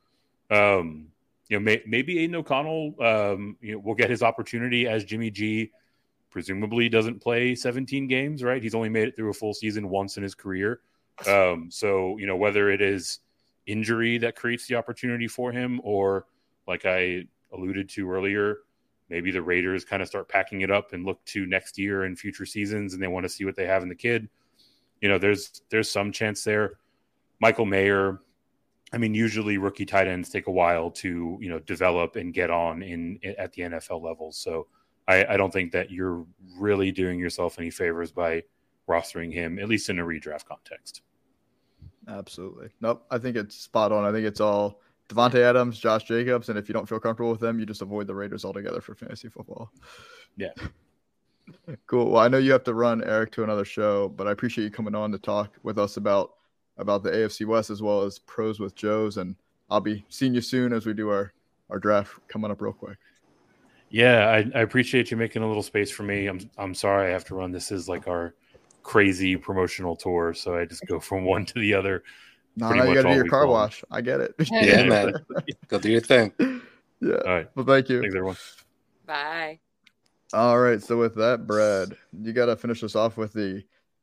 Um, 0.51 1.09
you 1.49 1.59
know, 1.59 1.65
may, 1.65 1.83
maybe 1.87 2.19
Aidan 2.19 2.37
O'Connell, 2.37 2.95
um, 3.03 3.57
you 3.61 3.73
know, 3.73 3.79
will 3.79 3.95
get 3.95 4.11
his 4.11 4.23
opportunity 4.23 4.87
as 4.87 5.05
Jimmy 5.05 5.31
G. 5.31 5.71
Presumably 6.31 6.89
doesn't 6.89 7.21
play 7.21 7.55
17 7.55 8.07
games, 8.07 8.43
right? 8.43 8.63
He's 8.63 8.75
only 8.75 8.91
made 8.91 9.09
it 9.09 9.17
through 9.17 9.31
a 9.31 9.35
full 9.35 9.55
season 9.55 9.89
once 9.89 10.17
in 10.17 10.23
his 10.23 10.35
career. 10.35 10.81
Um, 11.27 11.69
so 11.71 12.17
you 12.19 12.27
know 12.27 12.37
whether 12.37 12.71
it 12.71 12.81
is 12.81 13.19
injury 13.69 14.19
that 14.19 14.35
creates 14.35 14.67
the 14.67 14.75
opportunity 14.75 15.29
for 15.29 15.53
him, 15.53 15.81
or 15.85 16.27
like 16.67 16.87
I 16.87 17.25
alluded 17.53 17.89
to 17.91 18.11
earlier, 18.11 18.59
maybe 19.09 19.31
the 19.31 19.43
Raiders 19.43 19.85
kind 19.85 20.03
of 20.03 20.09
start 20.09 20.29
packing 20.29 20.63
it 20.63 20.71
up 20.71 20.93
and 20.93 21.05
look 21.05 21.25
to 21.27 21.47
next 21.47 21.79
year 21.79 22.05
and 22.05 22.19
future 22.19 22.47
seasons, 22.47 22.95
and 22.95 23.03
they 23.03 23.07
want 23.07 23.25
to 23.25 23.29
see 23.29 23.45
what 23.45 23.57
they 23.57 23.67
have 23.67 23.83
in 23.83 23.89
the 23.89 23.95
kid. 23.95 24.29
You 25.01 25.09
know, 25.09 25.19
there's 25.19 25.63
there's 25.71 25.91
some 25.91 26.11
chance 26.11 26.43
there. 26.43 26.79
Michael 27.41 27.67
Mayer, 27.67 28.21
I 28.93 28.99
mean, 28.99 29.15
usually 29.15 29.59
rookie 29.59 29.87
tight 29.87 30.09
ends 30.09 30.29
take 30.29 30.49
a 30.49 30.53
while 30.53 30.91
to 30.93 31.39
you 31.41 31.49
know 31.49 31.61
develop 31.61 32.17
and 32.17 32.35
get 32.35 32.51
on 32.51 32.83
in, 32.83 33.21
at 33.39 33.53
the 33.53 33.63
NFL 33.63 34.03
level. 34.03 34.33
So 34.33 34.67
I, 35.07 35.25
I, 35.25 35.37
don't 35.37 35.53
think 35.53 35.73
that 35.73 35.91
you're 35.91 36.27
really 36.59 36.91
doing 36.93 37.19
yourself 37.19 37.59
any 37.59 37.71
favors 37.71 38.13
by 38.13 38.43
rostering 38.89 39.33
him, 39.33 39.59
at 39.59 39.69
least 39.69 39.89
in 39.89 39.99
a 39.99 40.05
redraft 40.05 40.47
context. 40.47 41.03
Absolutely. 42.09 42.71
Nope. 42.81 43.05
I 43.11 43.19
think 43.19 43.37
it's 43.37 43.55
spot 43.55 43.93
on. 43.93 44.05
I 44.05 44.13
think 44.13 44.27
it's 44.27 44.41
all 44.41 44.81
Davante 45.09 45.37
Adams, 45.37 45.79
Josh 45.79 46.05
Jacobs, 46.05 46.49
and 46.49 46.59
if 46.59 46.69
you 46.69 46.73
don't 46.73 46.89
feel 46.89 47.01
comfortable 47.01 47.31
with 47.31 47.41
them, 47.41 47.59
you 47.59 47.67
just 47.67 47.83
avoid 47.83 48.07
the 48.07 48.15
Raiders 48.15 48.45
altogether 48.45 48.81
for 48.81 48.95
fantasy 48.95 49.29
football. 49.29 49.71
Yeah. 50.37 50.53
cool. 51.87 52.11
Well, 52.11 52.23
I 52.23 52.29
know 52.29 52.39
you 52.39 52.53
have 52.53 52.65
to 52.65 52.75
run 52.75 53.05
Eric 53.05 53.33
to 53.33 53.45
another 53.45 53.65
show, 53.65 54.09
but 54.09 54.27
I 54.27 54.33
appreciate 54.33 54.65
you 54.65 54.71
coming 54.71 54.95
on 54.95 55.13
to 55.13 55.19
talk 55.19 55.55
with 55.63 55.79
us 55.79 55.97
about 55.97 56.35
about 56.79 57.03
the 57.03 57.11
AFC 57.11 57.45
West 57.45 57.71
as 57.71 57.83
well 57.83 58.03
as 58.03 58.21
pros 58.21 58.61
with 58.61 58.75
Joe's. 58.77 59.17
And 59.17 59.35
I'll 59.69 59.81
be 59.81 60.05
seeing 60.09 60.35
you 60.35 60.41
soon 60.41 60.73
as 60.73 60.87
we 60.87 60.95
do 60.95 61.11
our, 61.11 61.33
our 61.71 61.81
draft 61.81 62.13
coming 62.29 62.53
up 62.53 62.63
real 62.63 62.73
quick. 62.73 62.99
Yeah, 63.91 64.29
I, 64.29 64.59
I 64.59 64.63
appreciate 64.63 65.11
you 65.11 65.17
making 65.17 65.43
a 65.43 65.49
little 65.49 65.63
space 65.63 65.91
for 65.91 66.05
me. 66.05 66.27
I'm 66.27 66.49
I'm 66.57 66.75
sorry 66.75 67.09
I 67.09 67.13
have 67.13 67.25
to 67.27 67.35
run. 67.35 67.51
This 67.53 67.73
is 67.73 67.89
like 67.89 68.07
our 68.07 68.35
crazy 68.89 69.37
promotional 69.37 69.95
tour, 69.95 70.33
so 70.33 70.57
I 70.57 70.65
just 70.65 70.87
go 70.87 70.99
from 71.09 71.25
one 71.25 71.45
to 71.45 71.61
the 71.61 71.75
other. 71.75 72.03
No, 72.57 72.71
no, 72.71 72.85
you 72.85 72.95
got 72.95 73.03
to 73.03 73.11
do 73.11 73.15
your 73.15 73.29
car 73.29 73.45
long. 73.45 73.53
wash. 73.53 73.85
I 73.91 74.01
get 74.01 74.21
it. 74.21 74.35
Yeah, 74.51 74.83
man. 74.85 75.13
Go 75.69 75.79
do 75.79 75.93
your 75.93 76.01
thing. 76.01 76.33
Yeah. 77.01 77.15
All 77.25 77.33
right. 77.33 77.49
Well, 77.55 77.65
thank 77.65 77.89
you. 77.89 78.01
Thanks, 78.01 78.17
everyone. 78.17 78.37
Bye. 79.07 79.61
All 80.33 80.59
right. 80.59 80.83
So 80.83 80.99
with 80.99 81.15
that, 81.15 81.47
Brad, 81.47 81.97
you 82.21 82.33
got 82.33 82.47
to 82.47 82.57
finish 82.57 82.83
us 82.83 82.97
off 82.97 83.17
with 83.17 83.33
the 83.33 83.63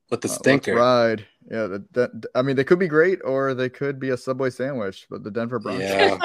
with 0.10 0.22
the 0.22 0.30
uh, 0.30 0.32
stinker 0.32 0.72
uh, 0.72 0.82
ride. 0.82 1.28
Yeah, 1.52 1.68
the, 1.68 1.86
the, 1.92 2.30
I 2.36 2.42
mean, 2.42 2.56
they 2.56 2.64
could 2.64 2.80
be 2.80 2.88
great 2.88 3.20
or 3.26 3.54
they 3.54 3.68
could 3.68 4.00
be 4.00 4.12
a 4.12 4.18
Subway 4.18 4.50
sandwich, 4.50 5.08
but 5.10 5.26
the 5.26 5.30
Denver 5.30 5.60
Broncos. 5.60 5.90
Yeah, 5.90 6.18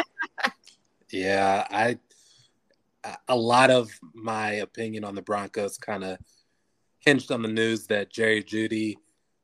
yeah. 1.11 1.67
I 1.69 1.99
a 3.27 3.35
lot 3.35 3.71
of 3.71 3.91
my 4.15 4.53
opinion 4.53 5.03
on 5.03 5.17
the 5.17 5.23
Broncos 5.23 5.77
kind 5.77 6.05
of 6.05 6.19
hinged 7.01 7.33
on 7.33 7.43
the 7.43 7.49
news 7.49 7.87
that 7.89 8.11
Jerry 8.11 8.43
Jeudy 8.43 8.97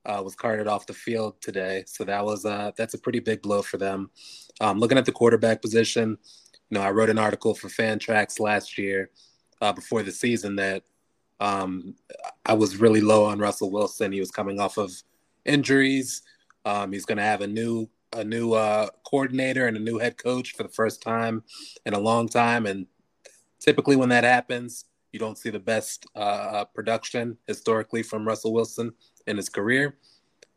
uh, 0.05 0.23
was 0.23 0.35
carted 0.35 0.69
off 0.69 0.87
the 0.87 0.95
field 0.95 1.41
today. 1.41 1.85
So 1.87 2.05
that 2.05 2.25
was 2.25 2.45
uh, 2.45 2.73
that's 2.77 2.95
a 2.95 2.99
pretty 2.99 3.21
big 3.21 3.43
blow 3.43 3.63
for 3.63 3.77
them. 3.77 4.11
Um, 4.61 4.79
looking 4.79 4.99
at 4.99 5.05
the 5.05 5.13
quarterback 5.13 5.61
position, 5.61 6.17
you 6.71 6.79
know, 6.79 6.83
I 6.83 6.91
wrote 6.91 7.11
an 7.11 7.19
article 7.19 7.55
for 7.55 7.69
Fantrax 7.69 8.41
last 8.41 8.79
year 8.79 9.11
uh, 9.61 9.73
before 9.73 10.03
the 10.03 10.13
season 10.13 10.57
that 10.57 10.85
um, 11.41 11.95
I 12.45 12.55
was 12.55 12.77
really 12.77 13.01
low 13.01 13.25
on 13.25 13.39
Russell 13.39 13.71
Wilson. 13.71 14.13
He 14.13 14.21
was 14.21 14.31
coming 14.31 14.61
off 14.61 14.79
of 14.79 14.93
injuries. 15.45 16.23
Um, 16.65 16.93
he's 16.93 17.05
going 17.05 17.19
to 17.19 17.25
have 17.25 17.41
a 17.41 17.47
new 17.47 17.89
a 18.13 18.25
new 18.25 18.53
uh, 18.53 18.89
coordinator 19.05 19.67
and 19.67 19.77
a 19.77 19.81
new 19.81 19.99
head 19.99 20.17
coach 20.17 20.55
for 20.57 20.63
the 20.63 20.69
first 20.71 21.03
time 21.03 21.43
in 21.85 21.93
a 21.93 21.99
long 21.99 22.29
time. 22.29 22.65
And 22.65 22.87
typically, 23.61 23.97
when 23.97 24.09
that 24.11 24.25
happens, 24.25 24.85
you 25.17 25.21
don't 25.21 25.39
see 25.39 25.49
the 25.49 25.59
best 25.59 26.05
uh, 26.15 26.19
uh, 26.19 26.65
production 26.67 27.39
historically 27.47 28.03
from 28.03 28.29
Russell 28.29 28.53
Wilson 28.53 28.93
in 29.27 29.39
his 29.39 29.49
career. 29.49 29.97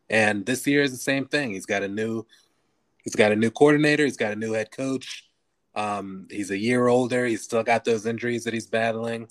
And 0.09 0.45
this 0.45 0.67
year 0.67 0.81
is 0.81 0.91
the 0.91 0.97
same 0.97 1.27
thing. 1.27 1.51
He's 1.51 1.65
got 1.65 1.81
a 1.81 1.87
new 1.87 2.25
he's 3.03 3.15
got 3.15 3.31
a 3.31 3.37
new 3.37 3.51
coordinator. 3.51 4.03
He's 4.03 4.17
got 4.17 4.33
a 4.33 4.35
new 4.35 4.51
head 4.51 4.71
coach. 4.71 5.29
Um, 5.75 6.27
he's 6.29 6.51
a 6.51 6.57
year 6.57 6.87
older. 6.87 7.25
He's 7.25 7.43
still 7.43 7.63
got 7.63 7.85
those 7.85 8.05
injuries 8.05 8.43
that 8.43 8.53
he's 8.53 8.67
battling. 8.67 9.29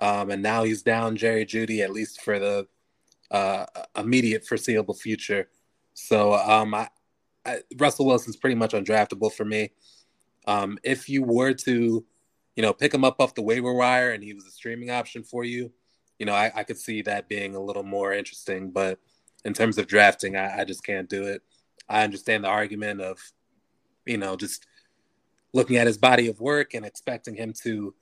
Um, 0.00 0.30
and 0.30 0.42
now 0.42 0.64
he's 0.64 0.82
down 0.82 1.14
Jerry 1.14 1.46
Jeudy 1.46 1.80
at 1.80 1.92
least 1.92 2.22
for 2.22 2.40
the 2.40 2.66
uh, 3.30 3.66
immediate 3.96 4.44
foreseeable 4.44 4.94
future. 4.94 5.48
So 5.94 6.32
um, 6.34 6.74
I, 6.74 6.88
I, 7.46 7.60
Russell 7.76 8.06
Wilson's 8.06 8.36
pretty 8.36 8.56
much 8.56 8.72
undraftable 8.72 9.32
for 9.32 9.44
me. 9.44 9.70
Um, 10.48 10.76
if 10.82 11.08
you 11.08 11.22
were 11.22 11.52
to, 11.52 12.04
you 12.60 12.66
know, 12.66 12.74
pick 12.74 12.92
him 12.92 13.06
up 13.06 13.16
off 13.20 13.34
the 13.34 13.40
waiver 13.40 13.72
wire 13.72 14.12
and 14.12 14.22
he 14.22 14.34
was 14.34 14.44
a 14.44 14.50
streaming 14.50 14.90
option 14.90 15.22
for 15.22 15.44
you, 15.44 15.72
you 16.18 16.26
know, 16.26 16.34
I, 16.34 16.52
I 16.54 16.62
could 16.62 16.76
see 16.76 17.00
that 17.00 17.26
being 17.26 17.54
a 17.54 17.62
little 17.62 17.82
more 17.82 18.12
interesting. 18.12 18.70
But 18.70 18.98
in 19.46 19.54
terms 19.54 19.78
of 19.78 19.86
drafting, 19.86 20.36
I, 20.36 20.60
I 20.60 20.64
just 20.64 20.84
can't 20.84 21.08
do 21.08 21.22
it. 21.24 21.40
I 21.88 22.04
understand 22.04 22.44
the 22.44 22.48
argument 22.48 23.00
of, 23.00 23.18
you 24.04 24.18
know, 24.18 24.36
just 24.36 24.66
looking 25.54 25.78
at 25.78 25.86
his 25.86 25.96
body 25.96 26.28
of 26.28 26.38
work 26.38 26.74
and 26.74 26.84
expecting 26.84 27.34
him 27.34 27.54
to 27.62 27.94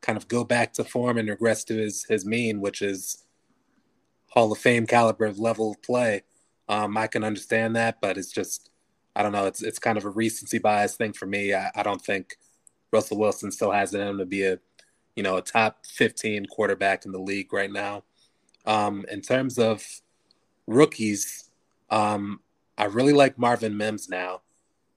kind 0.00 0.16
of 0.16 0.26
go 0.26 0.42
back 0.42 0.72
to 0.72 0.82
form 0.82 1.16
and 1.16 1.28
regress 1.28 1.62
to 1.66 1.76
his 1.76 2.04
his 2.08 2.26
mean, 2.26 2.60
which 2.60 2.82
is 2.82 3.22
Hall 4.30 4.50
of 4.50 4.58
Fame 4.58 4.88
caliber 4.88 5.26
of 5.26 5.38
level 5.38 5.70
of 5.70 5.82
play. 5.82 6.24
Um, 6.68 6.96
I 6.96 7.06
can 7.06 7.22
understand 7.22 7.76
that, 7.76 8.00
but 8.00 8.18
it's 8.18 8.32
just 8.32 8.70
I 9.14 9.22
don't 9.22 9.30
know. 9.30 9.46
It's 9.46 9.62
it's 9.62 9.78
kind 9.78 9.96
of 9.96 10.04
a 10.04 10.10
recency 10.10 10.58
bias 10.58 10.96
thing 10.96 11.12
for 11.12 11.26
me. 11.26 11.54
I, 11.54 11.70
I 11.76 11.84
don't 11.84 12.02
think 12.02 12.34
Russell 12.92 13.18
Wilson 13.18 13.50
still 13.50 13.70
has 13.70 13.94
it 13.94 14.00
in 14.00 14.08
him 14.08 14.18
to 14.18 14.26
be 14.26 14.44
a 14.44 14.58
you 15.16 15.22
know 15.22 15.36
a 15.36 15.42
top 15.42 15.86
15 15.86 16.46
quarterback 16.46 17.04
in 17.04 17.12
the 17.12 17.18
league 17.18 17.52
right 17.52 17.70
now. 17.70 18.04
Um, 18.66 19.04
in 19.10 19.20
terms 19.20 19.58
of 19.58 19.84
rookies, 20.66 21.50
um, 21.88 22.40
I 22.76 22.84
really 22.84 23.12
like 23.12 23.38
Marvin 23.38 23.76
Mims 23.76 24.08
now. 24.08 24.42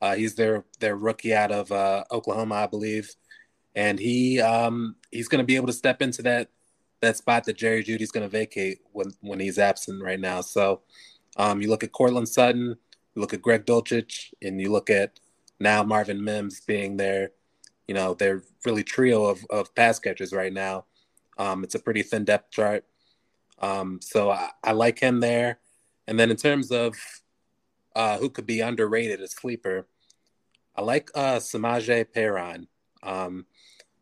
Uh, 0.02 0.16
he's 0.16 0.36
their 0.36 0.66
their 0.80 0.96
rookie 0.96 1.34
out 1.34 1.52
of 1.52 1.72
uh, 1.72 2.04
Oklahoma, 2.12 2.56
I 2.56 2.68
believe 2.68 3.16
and 3.76 4.00
he 4.00 4.40
um, 4.42 4.96
he's 5.12 5.28
going 5.28 5.40
to 5.40 5.46
be 5.46 5.56
able 5.56 5.68
to 5.68 5.74
step 5.74 6.02
into 6.02 6.22
that 6.24 6.50
that 7.02 7.18
spot 7.18 7.44
that 7.46 7.58
Jerry 7.58 7.84
Jeudy's 7.84 8.12
going 8.12 8.24
to 8.24 8.30
vacate 8.30 8.80
when 8.92 9.12
when 9.22 9.40
he's 9.40 9.60
absent 9.60 10.02
right 10.04 10.20
now. 10.20 10.42
So 10.42 10.82
um, 11.38 11.62
you 11.62 11.70
look 11.70 11.84
at 11.84 11.92
Courtland 11.92 12.30
Sutton, 12.30 12.76
you 13.16 13.22
look 13.22 13.34
at 13.34 13.42
Greg 13.42 13.66
Dulcich, 13.66 14.34
and 14.42 14.62
you 14.62 14.72
look 14.72 14.90
at 14.90 15.20
now 15.60 15.84
Marvin 15.84 16.24
Mims 16.24 16.62
being 16.62 16.98
their, 16.98 17.32
you 17.88 17.94
know, 17.94 18.14
they're 18.14 18.44
really 18.66 18.84
trio 18.84 19.26
of, 19.26 19.46
of 19.50 19.74
pass 19.76 20.00
catchers 20.00 20.34
right 20.34 20.54
now. 20.54 20.86
Um, 21.38 21.64
it's 21.64 21.76
a 21.76 21.80
pretty 21.80 22.04
thin 22.04 22.26
depth 22.26 22.52
chart. 22.52 22.86
Um, 23.60 24.00
so 24.02 24.32
I, 24.32 24.50
I, 24.64 24.72
like 24.72 25.00
him 25.00 25.20
there. 25.20 25.60
And 26.08 26.20
then 26.20 26.30
in 26.30 26.38
terms 26.38 26.72
of 26.72 26.96
uh, 27.96 28.18
who 28.18 28.30
could 28.30 28.46
be 28.46 28.62
underrated 28.62 29.22
as 29.22 29.32
sleeper, 29.32 29.88
I 30.76 30.82
like 30.82 31.10
uh, 31.16 31.38
Samaje 31.38 32.06
Perine. 32.14 32.68
Um, 33.02 33.46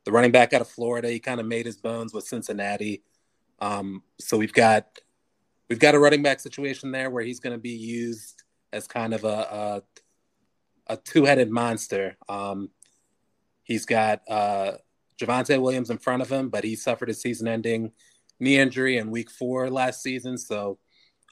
the 0.06 0.12
running 0.12 0.32
back 0.32 0.54
out 0.54 0.62
of 0.62 0.68
Florida. 0.68 1.10
He 1.10 1.20
kind 1.20 1.40
of 1.40 1.46
made 1.46 1.66
his 1.66 1.78
bones 1.78 2.14
with 2.14 2.26
Cincinnati. 2.26 3.04
Um, 3.60 4.04
so 4.20 4.38
we've 4.38 4.54
got 4.54 4.88
we've 5.70 5.80
got 5.80 5.96
a 5.96 6.00
running 6.00 6.24
back 6.24 6.40
situation 6.40 6.92
there 6.92 7.10
where 7.10 7.24
he's 7.24 7.40
going 7.40 7.54
to 7.54 7.62
be 7.62 7.70
used 7.72 8.44
as 8.74 8.88
kind 8.88 9.14
of 9.14 9.24
a 9.24 9.82
a, 10.88 10.94
a 10.94 10.98
two 10.98 11.26
headed 11.26 11.52
monster. 11.52 12.18
Um, 12.28 12.70
he's 13.72 13.86
got 13.86 14.22
uh, 14.30 14.74
Javonte 15.20 15.62
Williams 15.62 15.90
in 15.90 15.98
front 15.98 16.22
of 16.22 16.30
him, 16.30 16.50
but 16.50 16.64
he 16.64 16.76
suffered 16.76 17.10
a 17.10 17.14
season 17.14 17.48
ending 17.48 17.92
knee 18.40 18.58
injury 18.58 18.98
in 18.98 19.12
week 19.12 19.32
four 19.32 19.70
last 19.70 20.02
season. 20.02 20.38
So 20.38 20.78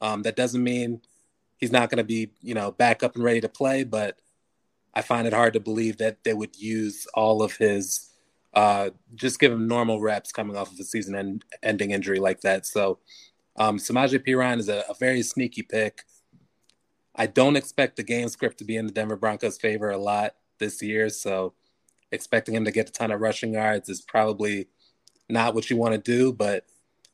um, 0.01 0.21
that 0.23 0.35
doesn't 0.35 0.63
mean 0.63 1.01
he's 1.57 1.71
not 1.71 1.89
going 1.89 1.97
to 1.97 2.03
be 2.03 2.31
you 2.41 2.53
know 2.53 2.71
back 2.71 3.03
up 3.03 3.15
and 3.15 3.23
ready 3.23 3.41
to 3.41 3.49
play, 3.49 3.83
but 3.83 4.17
I 4.93 5.01
find 5.01 5.27
it 5.27 5.33
hard 5.33 5.53
to 5.53 5.59
believe 5.59 5.97
that 5.97 6.23
they 6.23 6.33
would 6.33 6.55
use 6.55 7.05
all 7.13 7.43
of 7.43 7.57
his 7.57 8.09
uh, 8.53 8.89
just 9.15 9.39
give 9.39 9.51
him 9.51 9.67
normal 9.67 10.01
reps 10.01 10.31
coming 10.31 10.55
off 10.55 10.71
of 10.71 10.79
a 10.79 10.83
season 10.83 11.15
end, 11.15 11.45
ending 11.61 11.91
injury 11.91 12.19
like 12.19 12.41
that. 12.41 12.65
So 12.65 12.99
um, 13.57 13.77
Samaje 13.77 14.25
Perine 14.25 14.57
is 14.57 14.69
a, 14.69 14.83
a, 14.89 14.95
very 14.95 15.21
sneaky 15.21 15.61
pick. 15.61 16.01
I 17.15 17.27
don't 17.27 17.55
expect 17.55 17.95
the 17.95 18.03
game 18.03 18.27
script 18.27 18.57
to 18.57 18.63
be 18.63 18.75
in 18.75 18.87
the 18.87 18.91
Denver 18.91 19.17
Broncos' 19.17 19.59
favor 19.59 19.91
a 19.91 19.97
lot 19.97 20.33
this 20.57 20.81
year. 20.81 21.09
So 21.09 21.53
expecting 22.11 22.55
him 22.55 22.65
to 22.65 22.71
get 22.71 22.89
a 22.89 22.91
ton 22.91 23.11
of 23.11 23.21
rushing 23.21 23.53
yards 23.53 23.89
is 23.89 24.01
probably 24.01 24.67
not 25.29 25.53
what 25.53 25.69
you 25.69 25.77
want 25.77 25.93
to 25.93 25.99
do. 25.99 26.33
But 26.33 26.65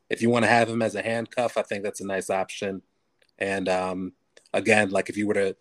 if 0.08 0.22
you 0.22 0.30
want 0.30 0.44
to 0.44 0.50
have 0.50 0.68
him 0.68 0.82
as 0.82 0.94
a 0.94 1.02
handcuff, 1.02 1.56
I 1.56 1.62
think 1.62 1.82
that's 1.82 2.00
a 2.00 2.06
nice 2.06 2.30
option. 2.30 2.82
And 3.38 3.68
um, 3.68 4.12
again, 4.52 4.90
like 4.90 5.08
if 5.08 5.16
you 5.16 5.26
were 5.26 5.34
to 5.34 5.56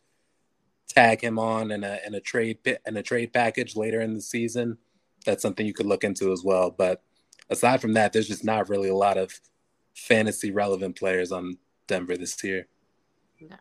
tag 0.88 1.21
him 1.21 1.39
on 1.39 1.71
in 1.71 1.83
a 1.83 1.99
in 2.05 2.13
a 2.13 2.19
trade 2.19 2.59
in 2.86 2.97
a 2.97 3.03
trade 3.03 3.33
package 3.33 3.75
later 3.75 4.01
in 4.01 4.13
the 4.13 4.21
season, 4.21 4.77
that's 5.25 5.41
something 5.41 5.65
you 5.65 5.73
could 5.73 5.88
look 5.88 6.03
into 6.03 6.31
as 6.31 6.43
well. 6.43 6.71
But 6.71 7.03
aside 7.49 7.81
from 7.81 7.93
that, 7.93 8.13
there's 8.13 8.27
just 8.27 8.45
not 8.45 8.69
really 8.69 8.89
a 8.89 8.95
lot 8.95 9.17
of 9.17 9.39
fantasy 9.93 10.51
relevant 10.51 10.97
players 10.97 11.31
on 11.31 11.57
Denver 11.88 12.17
this 12.17 12.41
year. 12.43 12.67
No. 13.41 13.57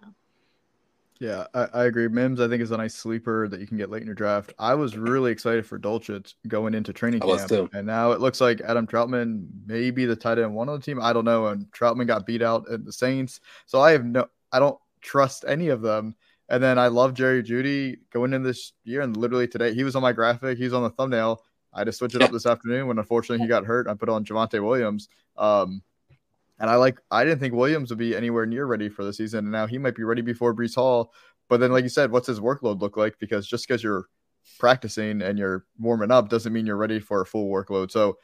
Yeah, 1.20 1.46
I, 1.54 1.68
I, 1.72 1.84
agree. 1.84 2.08
Mims, 2.08 2.40
I 2.40 2.48
think, 2.48 2.60
is 2.60 2.72
a 2.72 2.76
nice 2.76 2.94
sleeper 2.94 3.46
that 3.48 3.60
you 3.60 3.66
can 3.66 3.76
get 3.76 3.88
late 3.88 4.02
in 4.02 4.06
your 4.06 4.16
draft. 4.16 4.52
I 4.58 4.74
was 4.74 4.96
really 4.96 5.30
excited 5.30 5.64
for 5.64 5.78
Dulcich 5.78 6.34
going 6.48 6.74
into 6.74 6.92
training 6.92 7.20
camp, 7.20 7.72
and 7.72 7.86
now 7.86 8.10
it 8.10 8.20
looks 8.20 8.40
like 8.40 8.60
Adam 8.60 8.86
Trautman 8.86 9.46
may 9.64 9.92
be 9.92 10.06
the 10.06 10.16
tight 10.16 10.38
end 10.38 10.54
one 10.54 10.68
on 10.68 10.80
the 10.80 10.84
team. 10.84 11.00
I 11.00 11.12
don't 11.12 11.24
know. 11.24 11.46
And 11.46 11.66
Trautman 11.70 12.08
got 12.08 12.26
beat 12.26 12.42
out 12.42 12.68
at 12.68 12.84
the 12.84 12.92
Saints, 12.92 13.40
so 13.66 13.80
I 13.80 13.92
have 13.92 14.04
no, 14.04 14.26
I 14.52 14.58
don't 14.58 14.78
trust 15.02 15.44
any 15.46 15.68
of 15.68 15.82
them. 15.82 16.16
And 16.48 16.62
then 16.62 16.78
I 16.78 16.88
love 16.88 17.14
Jerry 17.14 17.42
Jeudy 17.42 17.98
going 18.12 18.32
in 18.32 18.42
this 18.42 18.72
year, 18.82 19.00
and 19.02 19.16
literally 19.16 19.46
today 19.46 19.72
he 19.72 19.84
was 19.84 19.94
on 19.94 20.02
my 20.02 20.12
graphic, 20.12 20.58
he's 20.58 20.72
on 20.72 20.82
the 20.82 20.90
thumbnail. 20.90 21.42
I 21.72 21.80
had 21.80 21.86
to 21.86 21.92
switch 21.92 22.14
it 22.16 22.22
up 22.22 22.30
this 22.32 22.46
afternoon 22.46 22.88
when 22.88 22.98
unfortunately 22.98 23.44
he 23.44 23.48
got 23.48 23.64
hurt. 23.64 23.86
I 23.88 23.94
put 23.94 24.08
on 24.08 24.24
Javonte 24.24 24.62
Williams. 24.62 25.08
Um, 25.36 25.82
and 26.58 26.70
I 26.70 26.76
like 26.76 26.98
I 27.10 27.24
didn't 27.24 27.40
think 27.40 27.54
Williams 27.54 27.90
would 27.90 27.98
be 27.98 28.16
anywhere 28.16 28.46
near 28.46 28.66
ready 28.66 28.88
for 28.88 29.04
the 29.04 29.12
season. 29.12 29.40
And 29.40 29.52
now 29.52 29.66
he 29.66 29.78
might 29.78 29.96
be 29.96 30.04
ready 30.04 30.22
before 30.22 30.54
Breece 30.54 30.74
Hall. 30.74 31.12
But 31.48 31.60
then, 31.60 31.72
like 31.72 31.82
you 31.82 31.90
said, 31.90 32.10
what's 32.10 32.26
his 32.26 32.40
workload 32.40 32.80
look 32.80 32.96
like? 32.96 33.18
Because 33.18 33.46
just 33.46 33.66
because 33.66 33.82
you're 33.82 34.08
practicing 34.58 35.22
and 35.22 35.38
you're 35.38 35.64
warming 35.78 36.10
up 36.10 36.28
doesn't 36.28 36.52
mean 36.52 36.66
you're 36.66 36.76
ready 36.76 37.00
for 37.00 37.20
a 37.20 37.26
full 37.26 37.50
workload. 37.50 37.90
So 37.90 38.18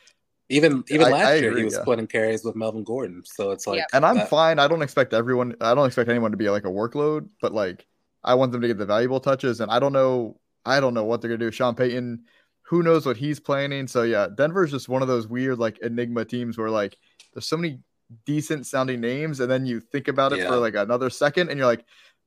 even 0.48 0.84
even 0.88 1.06
I, 1.06 1.10
last 1.10 1.26
I 1.26 1.34
year 1.36 1.56
he 1.56 1.64
was 1.64 1.74
yeah. 1.74 1.82
splitting 1.82 2.06
carries 2.06 2.44
with 2.44 2.56
Melvin 2.56 2.84
Gordon. 2.84 3.22
So 3.24 3.50
it's 3.52 3.66
like 3.66 3.78
yeah. 3.78 3.86
And 3.92 4.04
I'm 4.04 4.16
that. 4.16 4.28
fine. 4.28 4.58
I 4.58 4.68
don't 4.68 4.82
expect 4.82 5.14
everyone 5.14 5.54
I 5.60 5.74
don't 5.74 5.86
expect 5.86 6.10
anyone 6.10 6.32
to 6.32 6.36
be 6.36 6.50
like 6.50 6.64
a 6.64 6.68
workload, 6.68 7.28
but 7.40 7.52
like 7.52 7.86
I 8.22 8.34
want 8.34 8.52
them 8.52 8.60
to 8.60 8.68
get 8.68 8.78
the 8.78 8.86
valuable 8.86 9.20
touches. 9.20 9.60
And 9.60 9.70
I 9.70 9.78
don't 9.78 9.92
know 9.92 10.38
I 10.64 10.80
don't 10.80 10.94
know 10.94 11.04
what 11.04 11.20
they're 11.20 11.30
gonna 11.30 11.38
do. 11.38 11.50
Sean 11.50 11.74
Payton, 11.74 12.24
who 12.62 12.82
knows 12.82 13.06
what 13.06 13.16
he's 13.16 13.40
planning. 13.40 13.86
So 13.86 14.02
yeah, 14.02 14.28
Denver's 14.34 14.72
just 14.72 14.88
one 14.88 15.02
of 15.02 15.08
those 15.08 15.28
weird 15.28 15.58
like 15.58 15.78
enigma 15.78 16.24
teams 16.24 16.58
where 16.58 16.70
like 16.70 16.96
there's 17.32 17.46
so 17.46 17.56
many 17.56 17.80
decent 18.24 18.66
sounding 18.66 19.00
names, 19.00 19.40
and 19.40 19.50
then 19.50 19.66
you 19.66 19.80
think 19.80 20.08
about 20.08 20.32
it 20.32 20.40
yeah. 20.40 20.48
for 20.48 20.56
like 20.56 20.74
another 20.74 21.10
second, 21.10 21.48
and 21.48 21.58
you're 21.58 21.66
like, 21.66 21.84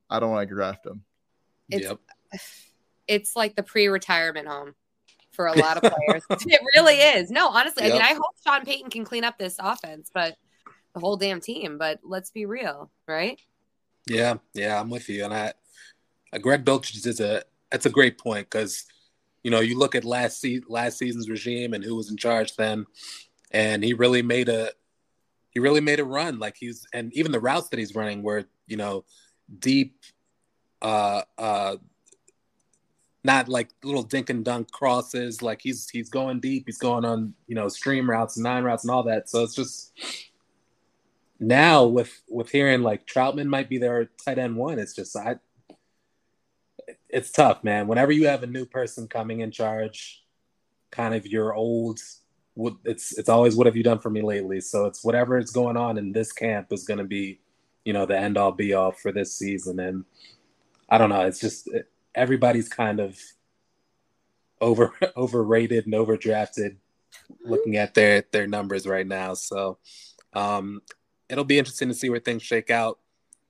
I 0.10 0.20
don't 0.20 0.32
want 0.32 0.48
to 0.48 0.56
draft 0.56 0.86
him. 0.86 1.04
It's, 1.70 1.88
yep. 1.88 2.00
it's 3.08 3.36
like 3.36 3.56
the 3.56 3.64
pre-retirement 3.64 4.48
home 4.48 4.76
for 5.32 5.48
a 5.48 5.54
lot 5.60 5.78
of 5.78 5.92
players. 5.92 6.24
it 6.30 6.62
really 6.76 6.96
is. 6.96 7.32
No, 7.32 7.50
honestly, 7.50 7.84
yep. 7.84 7.94
I 7.94 7.96
mean, 7.96 8.04
I 8.04 8.14
hope 8.14 8.36
Sean 8.46 8.66
Payton 8.66 8.90
can 8.90 9.06
clean 9.06 9.24
up 9.24 9.38
this 9.38 9.58
offense, 9.60 10.10
but 10.14 10.36
the 10.94 11.00
whole 11.00 11.18
damn 11.18 11.42
team. 11.42 11.78
But 11.78 12.00
let's 12.04 12.32
be 12.32 12.46
real, 12.46 12.92
right? 13.08 13.40
Yeah, 14.08 14.36
yeah, 14.54 14.80
I'm 14.80 14.90
with 14.90 15.10
you. 15.10 15.26
And 15.26 15.34
I, 15.34 15.54
uh, 16.34 16.38
Greg 16.38 16.66
Dulcich 16.66 17.06
is 17.06 17.20
a 17.20 17.44
that's 17.72 17.86
a 17.86 17.90
great 17.90 18.18
point 18.18 18.50
because 18.50 18.86
you 19.44 19.52
know 19.52 19.62
you 19.62 19.78
look 19.78 19.96
at 19.96 20.06
last 20.06 20.42
se- 20.42 20.64
last 20.68 20.98
season's 20.98 21.30
regime 21.30 21.74
and 21.74 21.84
who 21.84 21.96
was 21.96 22.10
in 22.10 22.18
charge 22.18 22.56
then, 22.56 22.86
and 23.52 23.84
he 23.84 23.94
really 23.94 24.22
made 24.22 24.50
a 24.50 24.72
he 25.54 25.60
really 25.60 25.82
made 25.82 26.00
a 26.00 26.06
run. 26.06 26.40
Like 26.40 26.56
he's 26.58 26.86
and 26.94 27.14
even 27.14 27.32
the 27.32 27.40
routes 27.40 27.70
that 27.70 27.80
he's 27.80 27.96
running 27.96 28.24
were 28.24 28.46
you 28.68 28.78
know 28.78 29.06
deep, 29.60 29.98
uh, 30.82 31.22
uh, 31.38 31.78
not 33.24 33.48
like 33.48 33.70
little 33.84 34.04
dink 34.04 34.30
and 34.30 34.44
dunk 34.44 34.72
crosses. 34.72 35.42
Like 35.42 35.62
he's 35.62 35.90
he's 35.90 36.10
going 36.10 36.40
deep. 36.40 36.64
He's 36.66 36.80
going 36.80 37.06
on 37.06 37.34
you 37.48 37.56
know 37.56 37.68
stream 37.68 38.10
routes, 38.10 38.36
and 38.38 38.44
nine 38.44 38.64
routes, 38.64 38.84
and 38.84 38.92
all 38.92 39.04
that. 39.04 39.30
So 39.30 39.44
it's 39.44 39.56
just 39.56 39.94
now 41.40 41.86
with 41.86 42.22
with 42.28 42.50
hearing 42.50 42.82
like 42.82 43.06
Trautman 43.06 43.48
might 43.48 43.70
be 43.70 43.78
their 43.78 44.10
tight 44.26 44.40
end 44.40 44.56
one. 44.56 44.80
It's 44.80 44.96
just 44.96 45.16
I. 45.16 45.36
It's 47.10 47.32
tough, 47.32 47.64
man. 47.64 47.88
Whenever 47.88 48.12
you 48.12 48.28
have 48.28 48.42
a 48.42 48.48
new 48.48 48.66
person 48.66 49.08
coming 49.08 49.42
in 49.42 49.52
charge, 49.52 50.24
kind 50.92 51.14
of 51.14 51.28
your 51.28 51.54
old 51.54 52.00
it's 52.86 53.18
it's 53.18 53.30
always 53.30 53.56
what 53.56 53.66
have 53.68 53.76
you 53.76 53.84
done 53.84 54.00
for 54.00 54.10
me 54.10 54.22
lately? 54.22 54.62
So 54.62 54.86
it's 54.86 55.04
whatever 55.04 55.38
is 55.38 55.52
going 55.52 55.78
on 55.78 55.98
in 55.98 56.12
this 56.12 56.32
camp 56.32 56.72
is 56.72 56.86
going 56.86 57.00
to 57.00 57.04
be 57.04 57.40
you 57.86 57.94
know 57.94 58.06
the 58.06 58.18
end 58.18 58.38
all 58.38 58.52
be 58.52 58.74
all 58.74 58.92
for 58.92 59.12
this 59.12 59.38
season. 59.38 59.80
And 59.80 60.06
i 60.90 60.98
don't 60.98 61.10
know 61.10 61.22
it's 61.22 61.40
just 61.40 61.70
everybody's 62.14 62.68
kind 62.70 63.00
of 63.00 63.18
over 64.62 64.94
overrated 65.18 65.86
and 65.86 65.96
overdrafted 65.96 66.76
looking 67.44 67.78
at 67.78 67.94
their 67.94 68.24
their 68.32 68.48
numbers 68.48 68.86
right 68.86 69.08
now. 69.08 69.34
So 69.34 69.78
um 70.34 70.82
it'll 71.30 71.44
be 71.44 71.58
interesting 71.58 71.88
to 71.88 71.94
see 71.94 72.10
where 72.10 72.20
things 72.20 72.44
shake 72.44 72.70
out 72.70 73.00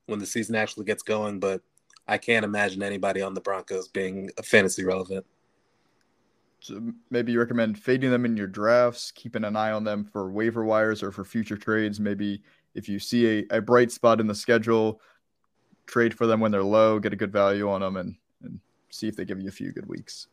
when 0.05 0.19
the 0.19 0.25
season 0.25 0.55
actually 0.55 0.85
gets 0.85 1.03
going 1.03 1.39
but 1.39 1.61
i 2.07 2.17
can't 2.17 2.45
imagine 2.45 2.83
anybody 2.83 3.21
on 3.21 3.33
the 3.33 3.41
broncos 3.41 3.87
being 3.87 4.29
fantasy 4.43 4.83
relevant 4.83 5.25
so 6.63 6.81
maybe 7.09 7.33
you 7.33 7.39
recommend 7.39 7.77
fading 7.77 8.09
them 8.09 8.23
in 8.23 8.37
your 8.37 8.47
drafts, 8.47 9.11
keeping 9.11 9.43
an 9.43 9.57
eye 9.57 9.71
on 9.71 9.83
them 9.83 10.05
for 10.05 10.31
waiver 10.31 10.63
wires 10.63 11.03
or 11.03 11.11
for 11.11 11.25
future 11.25 11.57
trades. 11.57 11.99
Maybe 11.99 12.41
if 12.73 12.87
you 12.87 12.99
see 12.99 13.39
a, 13.51 13.57
a 13.57 13.61
bright 13.61 13.91
spot 13.91 14.21
in 14.21 14.27
the 14.27 14.33
schedule, 14.33 15.01
trade 15.85 16.13
for 16.13 16.25
them 16.25 16.39
when 16.39 16.51
they're 16.51 16.63
low, 16.63 16.99
get 16.99 17.11
a 17.11 17.17
good 17.17 17.33
value 17.33 17.69
on 17.69 17.81
them, 17.81 17.97
and, 17.97 18.15
and 18.43 18.61
see 18.91 19.09
if 19.09 19.17
they 19.17 19.25
give 19.25 19.41
you 19.41 19.49
a 19.49 19.51
few 19.51 19.73
good 19.73 19.85
weeks. 19.87 20.27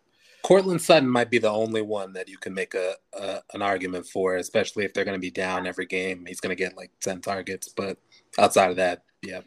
Courtland 0.44 0.80
Sutton 0.80 1.08
might 1.08 1.30
be 1.30 1.38
the 1.38 1.50
only 1.50 1.82
one 1.82 2.12
that 2.12 2.28
you 2.28 2.38
can 2.38 2.54
make 2.54 2.74
a, 2.74 2.94
a 3.12 3.40
an 3.52 3.60
argument 3.60 4.06
for, 4.06 4.36
especially 4.36 4.84
if 4.84 4.94
they're 4.94 5.04
going 5.04 5.16
to 5.16 5.20
be 5.20 5.32
down 5.32 5.66
every 5.66 5.84
game. 5.84 6.24
He's 6.26 6.40
going 6.40 6.56
to 6.56 6.64
get 6.64 6.76
like 6.76 6.92
ten 7.00 7.20
targets, 7.20 7.68
but 7.68 7.98
outside 8.38 8.70
of 8.70 8.76
that, 8.76 9.02
yeah. 9.20 9.40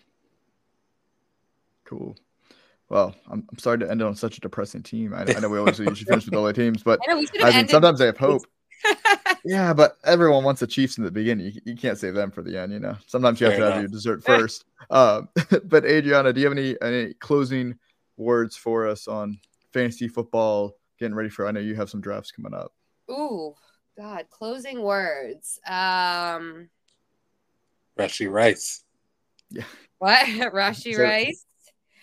Cool. 1.86 2.18
Well, 2.94 3.16
I'm, 3.28 3.44
I'm 3.52 3.58
sorry 3.58 3.80
to 3.80 3.90
end 3.90 4.04
on 4.04 4.16
such 4.16 4.38
a 4.38 4.40
depressing 4.40 4.84
team. 4.84 5.16
I, 5.16 5.22
I 5.22 5.40
know 5.40 5.50
we 5.50 5.58
always 5.58 5.78
say 5.78 5.84
you 5.86 5.96
should 5.96 6.08
finish 6.08 6.26
with 6.26 6.36
all 6.36 6.44
the 6.44 6.54
teams, 6.54 6.84
but 6.84 7.00
I, 7.10 7.14
I 7.42 7.52
mean, 7.58 7.68
sometimes 7.68 8.00
I 8.00 8.06
have 8.06 8.18
hope. 8.20 8.44
yeah, 9.44 9.74
but 9.74 9.98
everyone 10.06 10.44
wants 10.44 10.60
the 10.60 10.68
Chiefs 10.68 11.00
in 11.00 11.04
the 11.04 11.10
beginning. 11.10 11.48
You, 11.48 11.62
you, 11.66 11.76
can't 11.76 11.98
save 11.98 12.14
them 12.14 12.30
for 12.30 12.44
the 12.44 12.56
end, 12.56 12.72
you 12.72 12.80
know. 12.80 12.96
Sometimes 13.08 13.42
you 13.42 13.48
have 13.48 13.56
Fair 13.56 13.62
to 13.62 13.66
enough. 13.66 13.74
have 13.78 13.84
your 13.86 13.90
dessert 13.90 14.24
first. 14.24 14.66
Um, 14.92 15.28
but 15.64 15.86
Adriana, 15.86 16.34
do 16.34 16.42
you 16.42 16.46
have 16.46 16.56
any 16.56 16.76
any 16.84 17.16
closing 17.16 17.80
words 18.18 18.56
for 18.56 18.88
us 18.88 19.08
on 19.08 19.40
fantasy 19.74 20.08
football? 20.08 20.76
Getting 21.00 21.16
ready 21.16 21.30
for. 21.30 21.48
I 21.48 21.52
know 21.52 21.62
you 21.62 21.74
have 21.74 21.90
some 21.90 22.00
drafts 22.00 22.30
coming 22.32 22.54
up. 22.54 22.74
Ooh, 23.10 23.56
God, 23.98 24.28
closing 24.30 24.84
words. 24.84 25.60
Um, 25.66 26.70
Rashee 27.98 28.32
Rice. 28.32 28.84
Yeah. 29.50 29.64
What? 29.98 30.28
Rashee 30.54 30.96
Rice. 30.96 31.44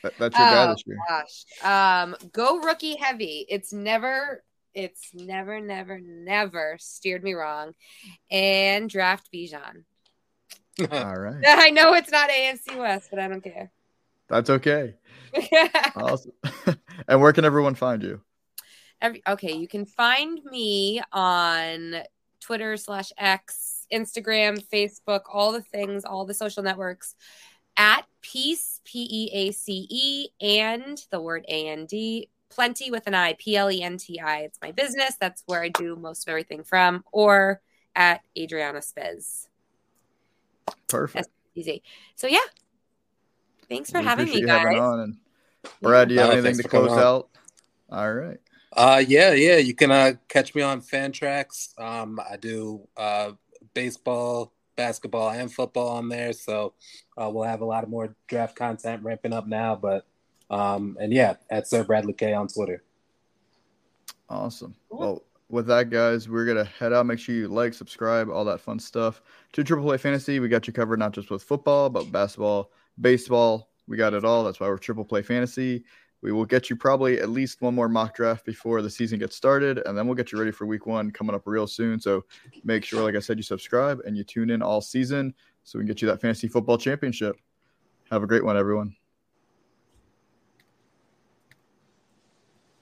That, 0.02 0.14
that's 0.18 0.38
your 0.38 0.46
guy 0.46 0.66
oh, 0.66 0.72
this 0.72 0.82
year. 0.86 0.98
Gosh. 1.08 1.44
Um, 1.62 2.16
go 2.32 2.60
rookie 2.60 2.96
heavy. 2.96 3.46
It's 3.48 3.72
never, 3.72 4.42
it's 4.74 5.10
never, 5.14 5.60
never, 5.60 6.00
never 6.00 6.76
steered 6.78 7.22
me 7.22 7.34
wrong. 7.34 7.74
And 8.30 8.88
draft 8.88 9.28
Bijan. 9.32 9.84
All 10.90 11.16
right. 11.16 11.44
I 11.46 11.70
know 11.70 11.94
it's 11.94 12.10
not 12.10 12.30
AFC 12.30 12.78
West, 12.78 13.08
but 13.10 13.18
I 13.18 13.28
don't 13.28 13.42
care. 13.42 13.70
That's 14.28 14.48
okay. 14.48 14.94
awesome. 15.96 16.32
and 17.08 17.20
where 17.20 17.32
can 17.32 17.44
everyone 17.44 17.74
find 17.74 18.02
you? 18.02 18.20
Every, 19.02 19.22
okay, 19.26 19.56
you 19.56 19.66
can 19.66 19.86
find 19.86 20.40
me 20.44 21.00
on 21.12 21.96
Twitter 22.40 22.76
slash 22.76 23.12
X, 23.18 23.86
Instagram, 23.92 24.62
Facebook, 24.72 25.22
all 25.32 25.52
the 25.52 25.62
things, 25.62 26.04
all 26.04 26.24
the 26.24 26.34
social 26.34 26.62
networks 26.62 27.14
at 27.80 28.04
peace, 28.20 28.82
P 28.84 29.08
E 29.10 29.30
A 29.32 29.52
C 29.52 29.86
E, 29.88 30.28
and 30.40 31.02
the 31.10 31.20
word 31.20 31.46
A 31.48 31.68
N 31.68 31.86
D, 31.86 32.28
plenty 32.50 32.90
with 32.90 33.06
an 33.06 33.14
I, 33.14 33.32
P 33.38 33.56
L 33.56 33.70
E 33.70 33.82
N 33.82 33.96
T 33.96 34.20
I. 34.20 34.40
It's 34.40 34.58
my 34.60 34.70
business. 34.70 35.16
That's 35.18 35.42
where 35.46 35.62
I 35.62 35.70
do 35.70 35.96
most 35.96 36.28
of 36.28 36.30
everything 36.30 36.62
from, 36.62 37.04
or 37.10 37.62
at 37.96 38.20
Adriana 38.38 38.80
Spez. 38.80 39.48
Perfect. 40.88 41.24
That's 41.24 41.28
easy. 41.54 41.82
So, 42.16 42.26
yeah. 42.26 42.38
Thanks 43.68 43.90
for 43.90 44.00
we 44.00 44.04
having 44.04 44.28
me, 44.28 44.42
guys. 44.42 44.76
And 44.76 45.16
Brad, 45.80 46.08
do 46.08 46.14
you 46.14 46.20
have 46.20 46.30
uh, 46.30 46.32
anything 46.34 46.58
to 46.58 46.68
close 46.68 46.90
out? 46.98 47.30
All 47.90 48.12
right. 48.12 48.38
Uh, 48.74 49.02
yeah, 49.06 49.32
yeah. 49.32 49.56
You 49.56 49.74
can 49.74 49.90
uh, 49.90 50.12
catch 50.28 50.54
me 50.54 50.60
on 50.60 50.82
Fantrax. 50.82 51.78
Um, 51.80 52.20
I 52.30 52.36
do 52.36 52.86
uh, 52.96 53.32
baseball, 53.72 54.52
basketball 54.80 55.28
and 55.28 55.52
football 55.52 55.90
on 55.90 56.08
there. 56.08 56.32
So 56.32 56.72
uh, 57.20 57.28
we'll 57.30 57.44
have 57.44 57.60
a 57.60 57.66
lot 57.66 57.84
of 57.84 57.90
more 57.90 58.16
draft 58.28 58.56
content 58.56 59.02
ramping 59.02 59.34
up 59.34 59.46
now. 59.46 59.76
But 59.76 60.06
um, 60.48 60.96
and 60.98 61.12
yeah, 61.12 61.34
at 61.50 61.68
Sir 61.68 61.84
Bradley 61.84 62.14
K 62.14 62.32
on 62.32 62.48
Twitter. 62.48 62.82
Awesome. 64.30 64.74
Well, 64.88 65.22
with 65.50 65.66
that, 65.66 65.90
guys, 65.90 66.30
we're 66.30 66.46
gonna 66.46 66.64
head 66.64 66.94
out. 66.94 67.04
Make 67.04 67.18
sure 67.18 67.34
you 67.34 67.48
like, 67.48 67.74
subscribe, 67.74 68.30
all 68.30 68.44
that 68.46 68.60
fun 68.60 68.78
stuff 68.78 69.20
to 69.52 69.62
Triple 69.62 69.92
A 69.92 69.98
Fantasy. 69.98 70.40
We 70.40 70.48
got 70.48 70.66
you 70.66 70.72
covered 70.72 70.98
not 70.98 71.12
just 71.12 71.30
with 71.30 71.42
football, 71.42 71.90
but 71.90 72.10
basketball, 72.10 72.70
baseball. 72.98 73.68
We 73.86 73.98
got 73.98 74.14
it 74.14 74.24
all. 74.24 74.44
That's 74.44 74.60
why 74.60 74.68
we're 74.68 74.78
Triple 74.78 75.04
Play 75.04 75.22
Fantasy. 75.22 75.84
We 76.22 76.32
will 76.32 76.44
get 76.44 76.68
you 76.68 76.76
probably 76.76 77.18
at 77.20 77.30
least 77.30 77.62
one 77.62 77.74
more 77.74 77.88
mock 77.88 78.14
draft 78.14 78.44
before 78.44 78.82
the 78.82 78.90
season 78.90 79.18
gets 79.18 79.36
started, 79.36 79.82
and 79.86 79.96
then 79.96 80.06
we'll 80.06 80.16
get 80.16 80.32
you 80.32 80.38
ready 80.38 80.50
for 80.50 80.66
week 80.66 80.86
one 80.86 81.10
coming 81.10 81.34
up 81.34 81.42
real 81.46 81.66
soon. 81.66 81.98
So 81.98 82.24
make 82.62 82.84
sure, 82.84 83.02
like 83.02 83.16
I 83.16 83.20
said, 83.20 83.38
you 83.38 83.42
subscribe 83.42 84.00
and 84.04 84.16
you 84.16 84.24
tune 84.24 84.50
in 84.50 84.60
all 84.60 84.80
season 84.80 85.34
so 85.64 85.78
we 85.78 85.82
can 85.82 85.88
get 85.88 86.02
you 86.02 86.08
that 86.08 86.20
fantasy 86.20 86.48
football 86.48 86.76
championship. 86.76 87.36
Have 88.10 88.22
a 88.22 88.26
great 88.26 88.44
one, 88.44 88.56
everyone. 88.56 88.94